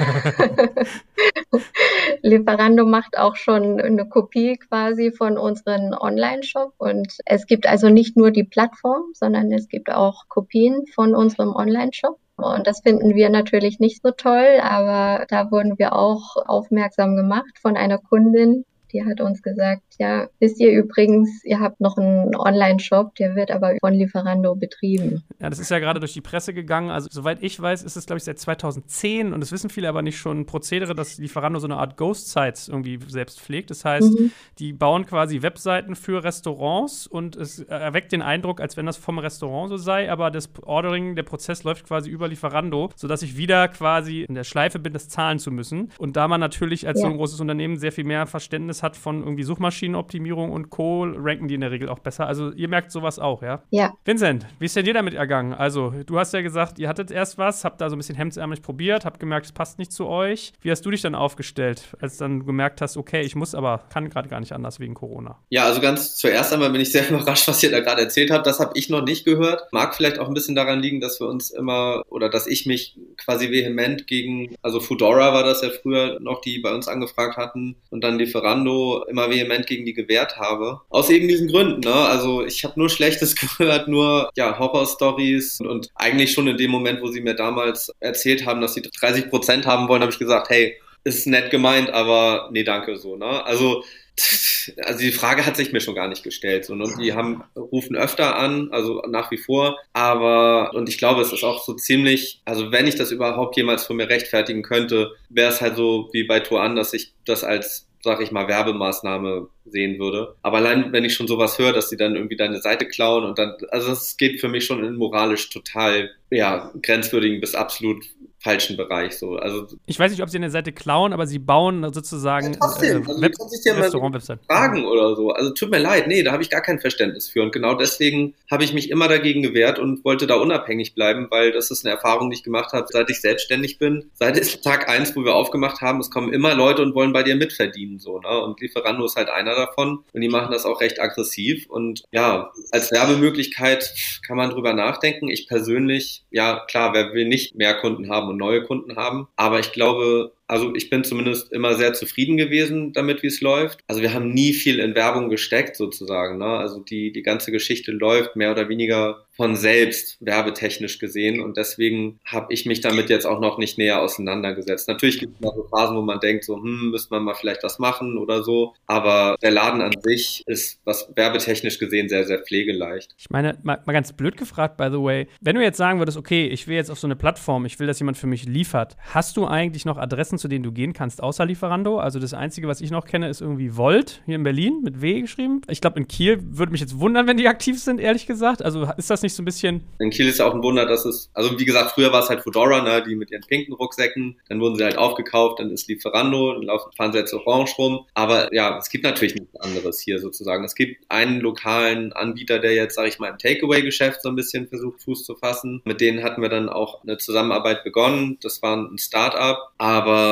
Lieferando 2.22 2.86
macht 2.86 3.18
auch 3.18 3.36
schon 3.36 3.80
eine 3.80 4.08
Kopie 4.08 4.58
quasi 4.58 5.12
von 5.12 5.38
unserem 5.38 5.94
Online-Shop 5.94 6.74
und 6.78 7.14
es 7.26 7.46
gibt 7.46 7.68
also 7.68 7.90
nicht 7.90 8.18
nur 8.18 8.32
die 8.32 8.44
Plattform, 8.44 9.04
sondern 9.14 9.52
es 9.52 9.68
gibt 9.68 9.90
auch 9.92 10.28
Kopien 10.28 10.86
von 10.94 11.16
unserem 11.16 11.56
Online-Shop. 11.56 12.18
Und 12.38 12.68
das 12.68 12.82
finden 12.82 13.16
wir 13.16 13.30
natürlich 13.30 13.80
nicht 13.80 14.04
so 14.04 14.12
toll, 14.12 14.60
aber 14.62 15.26
da 15.28 15.50
wurden 15.50 15.80
wir 15.80 15.94
auch 15.94 16.36
aufmerksam 16.48 17.16
gemacht 17.16 17.58
von 17.60 17.76
einer 17.76 17.98
Kundin, 17.98 18.64
Die 18.94 19.04
hat 19.04 19.22
uns 19.22 19.42
gesagt, 19.42 19.84
ja, 20.00 20.28
wisst 20.40 20.60
ihr 20.60 20.72
übrigens, 20.72 21.44
ihr 21.44 21.60
habt 21.60 21.82
noch 21.82 21.98
einen 21.98 22.36
Online-Shop, 22.36 23.16
der 23.16 23.36
wird 23.36 23.52
aber 23.52 23.76
von 23.80 23.94
Lieferando 23.94 24.56
betrieben. 24.56 25.24
Ja, 25.40 25.50
das 25.50 25.60
ist 25.60 25.70
ja 25.70 25.80
gerade 25.80 26.00
durch 26.00 26.14
die 26.14 26.22
Presse 26.22 26.54
gegangen. 26.54 26.90
Also 26.90 27.08
soweit 27.12 27.42
ich 27.42 27.60
weiß, 27.60 27.84
ist 27.84 27.96
es, 27.96 28.06
glaube 28.06 28.18
ich, 28.18 28.24
seit 28.24 28.40
2010 28.40 29.34
und 29.34 29.42
das 29.42 29.52
wissen 29.52 29.70
viele 29.70 29.90
aber 29.90 30.02
nicht 30.02 30.18
schon 30.18 30.42
ein 30.42 30.46
Prozedere, 30.46 30.96
dass 30.96 31.18
Lieferando 31.18 31.60
so 31.60 31.68
eine 31.68 31.78
Art 31.78 31.98
Ghost-Sites 31.98 32.68
irgendwie 32.68 33.00
selbst 33.08 33.42
pflegt. 33.42 33.70
Das 33.70 33.86
heißt, 33.86 34.20
mhm. 34.20 34.32
die 34.60 34.74
bauen 34.74 35.06
quasi 35.06 35.42
Webseiten 35.42 35.96
für 35.96 36.24
Restaurants 36.24 37.08
und 37.08 37.36
es 37.36 37.60
erweckt 37.60 38.12
den 38.12 38.22
Eindruck, 38.22 38.62
als 38.62 38.78
wenn 38.78 38.86
das 38.86 38.98
vom 38.98 39.20
Restaurant 39.20 39.70
so 39.70 39.78
sei, 39.78 40.12
aber 40.12 40.32
das 40.32 40.50
Ordering, 40.64 41.16
der 41.16 41.24
Prozess 41.24 41.64
läuft 41.64 41.88
quasi 41.88 42.10
über 42.10 42.28
Lieferando, 42.28 42.90
sodass 42.96 43.22
ich 43.22 43.38
wieder 43.38 43.68
quasi 43.68 44.22
in 44.22 44.36
der 44.36 44.44
Schleife 44.44 44.80
bin, 44.80 44.94
das 44.94 45.10
zahlen 45.10 45.40
zu 45.40 45.52
müssen. 45.52 45.92
Und 45.98 46.16
da 46.16 46.28
man 46.28 46.40
natürlich 46.40 46.88
als 46.88 47.00
ja. 47.00 47.06
so 47.06 47.12
ein 47.12 47.18
großes 47.18 47.40
Unternehmen 47.40 47.78
sehr 47.78 47.92
viel 47.92 48.04
mehr 48.04 48.26
Verständnis 48.28 48.77
hat 48.84 48.98
von 48.98 49.22
irgendwie 49.22 49.44
Suchmaschinenoptimierung 49.44 50.52
und 50.52 50.70
Co., 50.70 51.04
ranken 51.04 51.48
die 51.48 51.56
in 51.56 51.62
der 51.62 51.72
Regel 51.72 51.90
auch 51.90 52.00
besser. 52.00 52.28
Also 52.28 52.52
ihr 52.52 52.68
merkt 52.68 52.92
sowas 52.92 53.20
auch, 53.20 53.42
ja? 53.42 53.64
Ja. 53.70 53.94
Vincent, 54.06 54.46
wie 54.60 54.66
ist 54.66 54.76
denn 54.76 54.86
dir 54.86 54.94
damit 54.94 55.14
ergangen? 55.14 55.54
Also, 55.54 55.94
du 56.06 56.18
hast 56.20 56.34
ja 56.34 56.42
gesagt, 56.42 56.80
ihr 56.80 56.88
hattet 56.88 57.12
erst 57.12 57.38
was, 57.38 57.64
habt 57.64 57.82
da 57.82 57.90
so 57.90 57.96
ein 57.96 58.00
bisschen 58.00 58.16
hemdsärmlich 58.16 58.62
probiert, 58.62 59.06
habt 59.06 59.20
gemerkt, 59.20 59.48
es 59.48 59.52
passt 59.52 59.80
nicht 59.80 59.92
zu 59.92 60.08
euch. 60.08 60.54
Wie 60.62 60.72
hast 60.72 60.86
du 60.86 60.92
dich 60.92 61.02
dann 61.02 61.16
aufgestellt, 61.16 61.96
als 62.00 62.18
dann 62.18 62.46
gemerkt 62.46 62.82
hast, 62.82 62.98
okay, 62.98 63.22
ich 63.22 63.36
muss 63.36 63.56
aber, 63.56 63.84
kann 63.90 64.10
gerade 64.10 64.30
gar 64.30 64.40
nicht 64.40 64.54
anders 64.54 64.80
wegen 64.80 64.94
Corona? 64.94 65.40
Ja, 65.50 65.66
also 65.66 65.82
ganz 65.82 66.16
zuerst 66.16 66.54
einmal 66.54 66.70
bin 66.70 66.82
ich 66.82 66.92
sehr 66.92 67.10
überrascht, 67.10 67.48
was 67.48 67.62
ihr 67.64 67.72
da 67.72 67.80
gerade 67.80 68.02
erzählt 68.02 68.32
habt. 68.32 68.48
Das 68.48 68.60
habe 68.60 68.72
ich 68.76 68.90
noch 68.90 69.04
nicht 69.04 69.26
gehört. 69.26 69.72
Mag 69.72 69.96
vielleicht 69.96 70.20
auch 70.20 70.28
ein 70.28 70.34
bisschen 70.34 70.56
daran 70.56 70.80
liegen, 70.80 71.02
dass 71.02 71.20
wir 71.20 71.28
uns 71.28 71.50
immer 71.50 72.04
oder 72.10 72.30
dass 72.30 72.48
ich 72.48 72.66
mich 72.66 73.00
quasi 73.18 73.52
vehement 73.52 74.08
gegen, 74.08 74.56
also 74.62 74.80
Foodora 74.80 75.34
war 75.34 75.44
das 75.44 75.62
ja 75.62 75.70
früher 75.70 76.20
noch, 76.20 76.42
die 76.42 76.60
bei 76.60 76.74
uns 76.74 76.88
angefragt 76.88 77.38
hatten 77.38 77.76
und 77.90 78.04
dann 78.04 78.18
Lieferando 78.18 78.67
immer 79.10 79.30
vehement 79.30 79.66
gegen 79.68 79.86
die 79.86 79.94
gewehrt 79.94 80.38
habe. 80.38 80.82
Aus 80.90 81.10
eben 81.10 81.28
diesen 81.28 81.48
Gründen, 81.48 81.82
ne? 81.82 81.94
Also 81.94 82.46
ich 82.46 82.64
habe 82.64 82.80
nur 82.80 82.90
Schlechtes 82.90 83.36
gehört, 83.58 83.88
nur 83.88 84.30
ja, 84.36 84.58
Horror-Stories 84.58 85.60
und, 85.62 85.68
und 85.68 85.90
eigentlich 85.96 86.32
schon 86.32 86.48
in 86.48 86.58
dem 86.58 86.72
Moment, 86.72 87.02
wo 87.02 87.08
sie 87.08 87.22
mir 87.22 87.36
damals 87.36 87.92
erzählt 88.00 88.46
haben, 88.46 88.62
dass 88.62 88.74
sie 88.74 88.82
30 88.82 89.30
Prozent 89.30 89.66
haben 89.66 89.88
wollen, 89.88 90.02
habe 90.02 90.12
ich 90.12 90.20
gesagt, 90.20 90.50
hey, 90.50 90.76
ist 91.04 91.28
nett 91.28 91.52
gemeint, 91.52 91.90
aber 91.90 92.50
nee, 92.52 92.64
danke 92.64 92.98
so, 92.98 93.16
ne? 93.16 93.46
Also 93.46 93.84
also 94.84 95.00
die 95.00 95.12
Frage 95.12 95.46
hat 95.46 95.56
sich 95.56 95.72
mir 95.72 95.82
schon 95.82 95.96
gar 95.96 96.08
nicht 96.08 96.24
gestellt. 96.24 96.70
Ne? 96.70 96.94
Die 97.00 97.14
haben, 97.14 97.44
rufen 97.56 97.96
öfter 97.96 98.38
an, 98.38 98.70
also 98.72 99.04
nach 99.10 99.32
wie 99.32 99.38
vor. 99.38 99.78
Aber, 99.94 100.74
und 100.74 100.90
ich 100.90 100.98
glaube, 100.98 101.22
es 101.22 101.32
ist 101.32 101.44
auch 101.44 101.64
so 101.64 101.74
ziemlich, 101.74 102.42
also 102.46 102.72
wenn 102.72 102.88
ich 102.88 102.96
das 102.96 103.12
überhaupt 103.12 103.56
jemals 103.58 103.86
von 103.86 103.98
mir 103.98 104.10
rechtfertigen 104.10 104.64
könnte, 104.64 105.12
wäre 105.30 105.52
es 105.52 105.62
halt 105.62 105.76
so 105.76 106.10
wie 106.14 106.24
bei 106.24 106.40
Tuan, 106.40 106.76
dass 106.76 106.94
ich 106.94 107.14
das 107.26 107.44
als 107.44 107.87
sag 108.08 108.22
ich 108.22 108.32
mal, 108.32 108.48
Werbemaßnahme 108.48 109.50
sehen 109.66 110.00
würde. 110.00 110.36
Aber 110.42 110.58
allein, 110.58 110.94
wenn 110.94 111.04
ich 111.04 111.14
schon 111.14 111.28
sowas 111.28 111.60
höre, 111.60 111.74
dass 111.74 111.90
sie 111.90 111.98
dann 111.98 112.16
irgendwie 112.16 112.38
deine 112.38 112.62
Seite 112.62 112.88
klauen 112.88 113.26
und 113.26 113.38
dann, 113.38 113.54
also 113.70 113.92
es 113.92 114.16
geht 114.16 114.40
für 114.40 114.48
mich 114.48 114.66
schon 114.66 114.84
in 114.84 114.96
moralisch 114.96 115.50
total, 115.50 116.12
ja, 116.32 116.72
grenzwürdigen 116.82 117.42
bis 117.42 117.54
absolut 117.54 118.06
falschen 118.48 118.78
Bereich. 118.78 119.18
So. 119.18 119.36
Also, 119.36 119.68
ich 119.86 120.00
weiß 120.00 120.10
nicht, 120.10 120.24
ob 120.24 120.30
sie 120.30 120.38
eine 120.38 120.50
Seite 120.50 120.72
klauen, 120.72 121.12
aber 121.12 121.28
sie 121.28 121.38
bauen 121.38 121.92
sozusagen 121.94 122.54
ja, 122.54 122.60
trotzdem. 122.62 123.04
Äh, 123.04 123.10
also, 123.10 123.22
Web 123.22 123.34
Restaurant-Website. 123.78 124.40
Fragen 124.48 124.86
oder 124.86 125.18
so. 125.18 125.32
Also 125.32 125.52
tut 125.52 125.70
mir 125.70 125.80
leid, 125.80 126.08
nee, 126.08 126.24
da 126.24 126.32
habe 126.32 126.42
ich 126.42 126.50
gar 126.50 126.62
kein 126.62 126.80
Verständnis 126.80 127.28
für. 127.28 127.44
Und 127.44 127.52
genau 127.52 127.74
deswegen 127.74 128.36
habe 128.50 128.64
ich 128.64 128.74
mich 128.74 128.90
immer 128.90 129.10
dagegen 129.10 129.42
gewehrt 129.42 129.80
und 129.80 130.06
wollte 130.06 130.28
da 130.28 130.36
unabhängig 130.36 130.96
bleiben, 130.96 131.28
weil 131.30 131.52
das 131.52 131.72
ist 131.72 131.86
eine 131.86 131.96
Erfahrung, 131.96 132.30
die 132.30 132.38
ich 132.38 132.44
gemacht 132.44 132.72
habe, 132.72 132.88
seit 132.90 133.10
ich 133.10 133.20
selbstständig 133.20 133.80
bin. 133.80 134.12
Seit 134.14 134.38
Tag 134.64 134.88
eins, 134.88 135.14
wo 135.14 135.26
wir 135.26 135.36
aufgemacht 135.36 135.82
haben, 135.82 136.00
es 136.00 136.10
kommen 136.10 136.32
immer 136.32 136.56
Leute 136.56 136.84
und 136.84 136.96
wollen 136.96 137.12
bei 137.12 137.24
dir 137.24 137.36
mitverdienen. 137.36 138.00
So, 138.00 138.20
ne? 138.20 138.40
Und 138.42 138.62
Lieferando 138.62 139.04
ist 139.04 139.18
halt 139.18 139.30
einer 139.30 139.56
davon. 139.56 140.06
Und 140.14 140.22
die 140.22 140.30
machen 140.30 140.54
das 140.54 140.66
auch 140.66 140.80
recht 140.80 141.02
aggressiv. 141.02 141.70
Und 141.70 142.06
ja, 142.14 142.54
als 142.72 142.94
Werbemöglichkeit 142.94 143.94
kann 144.26 144.38
man 144.38 144.52
drüber 144.52 144.72
nachdenken. 144.72 145.28
Ich 145.28 145.50
persönlich, 145.50 146.24
ja 146.32 146.64
klar, 146.66 146.94
wer 146.94 147.12
will 147.12 147.28
nicht 147.28 147.56
mehr 147.56 147.74
Kunden 147.74 148.10
haben 148.10 148.30
und 148.30 148.37
neue 148.38 148.64
Kunden 148.64 148.96
haben. 148.96 149.28
Aber 149.36 149.60
ich 149.60 149.72
glaube, 149.72 150.34
also 150.48 150.74
ich 150.76 150.90
bin 150.90 151.04
zumindest 151.04 151.52
immer 151.52 151.76
sehr 151.76 151.94
zufrieden 151.94 152.38
gewesen 152.38 152.94
damit, 152.94 153.24
wie 153.24 153.28
es 153.28 153.42
läuft. 153.42 153.80
Also 153.88 154.02
wir 154.02 154.14
haben 154.14 154.34
nie 154.34 154.54
viel 154.54 154.80
in 154.80 154.96
Werbung 154.96 155.30
gesteckt 155.30 155.76
sozusagen. 155.76 156.38
Ne? 156.38 156.46
Also 156.46 156.80
die, 156.80 157.12
die 157.12 157.22
ganze 157.22 157.52
Geschichte 157.52 157.92
läuft 157.92 158.36
mehr 158.36 158.52
oder 158.52 158.70
weniger 158.70 159.26
von 159.38 159.56
selbst 159.56 160.18
werbetechnisch 160.20 160.98
gesehen 160.98 161.40
und 161.40 161.58
deswegen 161.58 162.20
habe 162.26 162.52
ich 162.52 162.66
mich 162.66 162.82
damit 162.82 163.10
jetzt 163.10 163.26
auch 163.26 163.40
noch 163.40 163.60
nicht 163.60 163.78
näher 163.78 164.02
auseinandergesetzt. 164.02 164.88
Natürlich 164.88 165.20
gibt 165.20 165.36
es 165.36 165.42
mal 165.42 165.54
so 165.56 165.68
Phasen, 165.70 165.96
wo 165.96 166.02
man 166.02 166.20
denkt, 166.20 166.44
so, 166.44 166.56
hm, 166.56 166.90
müsste 166.90 167.14
man 167.14 167.24
mal 167.24 167.36
vielleicht 167.36 167.64
das 167.64 167.78
machen 167.78 168.18
oder 168.18 168.44
so, 168.44 168.74
aber 168.88 169.38
der 169.44 169.52
Laden 169.52 169.82
an 169.82 169.94
sich 170.02 170.44
ist, 170.48 170.80
was 170.86 171.12
werbetechnisch 171.16 171.78
gesehen, 171.78 172.10
sehr, 172.10 172.26
sehr 172.26 172.40
pflegeleicht. 172.40 173.14
Ich 173.20 173.30
meine, 173.30 173.60
mal, 173.62 173.80
mal 173.86 173.94
ganz 173.94 174.12
blöd 174.12 174.38
gefragt, 174.38 174.76
by 174.76 174.88
the 174.92 175.00
way, 175.00 175.28
wenn 175.40 175.56
du 175.56 175.62
jetzt 175.62 175.78
sagen 175.78 176.00
würdest, 176.00 176.18
okay, 176.18 176.48
ich 176.48 176.68
will 176.68 176.76
jetzt 176.76 176.90
auf 176.90 176.98
so 176.98 177.06
eine 177.06 177.16
Plattform, 177.16 177.66
ich 177.68 177.80
will, 177.80 177.86
dass 177.86 178.00
jemand 178.00 178.18
für 178.18 178.28
mich 178.28 178.46
liefert, 178.46 178.98
hast 179.14 179.38
du 179.38 179.46
eigentlich 179.46 179.86
noch 179.86 179.98
Adressen, 179.98 180.37
zu 180.38 180.48
denen 180.48 180.64
du 180.64 180.72
gehen 180.72 180.94
kannst, 180.94 181.22
außer 181.22 181.46
Lieferando? 181.46 182.00
Also 182.00 182.20
das 182.20 182.34
Einzige, 182.34 182.68
was 182.68 182.82
ich 182.82 182.92
noch 182.92 183.06
kenne, 183.06 183.30
ist 183.30 183.42
irgendwie 183.42 183.76
Volt 183.76 184.22
hier 184.26 184.36
in 184.36 184.44
Berlin 184.44 184.82
mit 184.84 185.02
W 185.02 185.22
geschrieben. 185.22 185.62
Ich 185.70 185.82
glaube, 185.82 186.00
in 186.00 186.08
Kiel 186.08 186.40
würde 186.42 186.72
mich 186.72 186.82
jetzt 186.82 187.00
wundern, 187.00 187.28
wenn 187.28 187.38
die 187.38 187.48
aktiv 187.48 187.80
sind, 187.80 188.00
ehrlich 188.00 188.26
gesagt. 188.26 188.64
Also 188.64 188.88
ist 188.98 189.10
das 189.10 189.22
nicht 189.22 189.34
so 189.34 189.42
ein 189.42 189.46
bisschen. 189.46 189.84
In 190.00 190.10
Kiel 190.10 190.28
ist 190.28 190.40
ja 190.40 190.46
auch 190.46 190.54
ein 190.54 190.64
Wunder, 190.64 190.86
dass 190.86 191.06
es, 191.06 191.30
also 191.34 191.60
wie 191.60 191.66
gesagt, 191.66 191.92
früher 191.92 192.12
war 192.12 192.24
es 192.24 192.30
halt 192.30 192.42
Fedora, 192.42 192.82
ne, 192.82 193.04
die 193.08 193.16
mit 193.16 193.32
ihren 193.32 193.44
pinken 193.48 193.74
Rucksäcken, 193.74 194.40
dann 194.50 194.60
wurden 194.60 194.76
sie 194.76 194.84
halt 194.84 194.98
aufgekauft, 194.98 195.60
dann 195.60 195.72
ist 195.72 195.88
Lieferando, 195.88 196.54
dann 196.54 196.68
fahren 196.96 197.12
sie 197.12 197.20
jetzt 197.20 197.34
orange 197.34 197.78
rum. 197.78 198.06
Aber 198.14 198.54
ja, 198.54 198.78
es 198.78 198.90
gibt 198.90 199.04
natürlich 199.04 199.36
nichts 199.36 199.56
anderes 199.60 200.00
hier 200.00 200.20
sozusagen. 200.20 200.64
Es 200.64 200.76
gibt 200.76 201.04
einen 201.10 201.40
lokalen 201.40 202.14
Anbieter, 202.14 202.60
der 202.60 202.74
jetzt, 202.74 202.96
sage 202.96 203.10
ich 203.10 203.20
mal, 203.20 203.30
im 203.30 203.38
Takeaway-Geschäft 203.38 204.22
so 204.22 204.30
ein 204.30 204.36
bisschen 204.36 204.68
versucht, 204.68 205.02
Fuß 205.04 205.24
zu 205.24 205.36
fassen. 205.36 205.82
Mit 205.86 206.02
denen 206.02 206.24
hatten 206.24 206.42
wir 206.42 206.50
dann 206.50 206.70
auch 206.70 207.04
eine 207.04 207.18
Zusammenarbeit 207.18 207.84
begonnen. 207.84 208.38
Das 208.42 208.62
war 208.62 208.76
ein 208.78 208.98
Start-up, 208.98 209.74
aber 209.78 210.27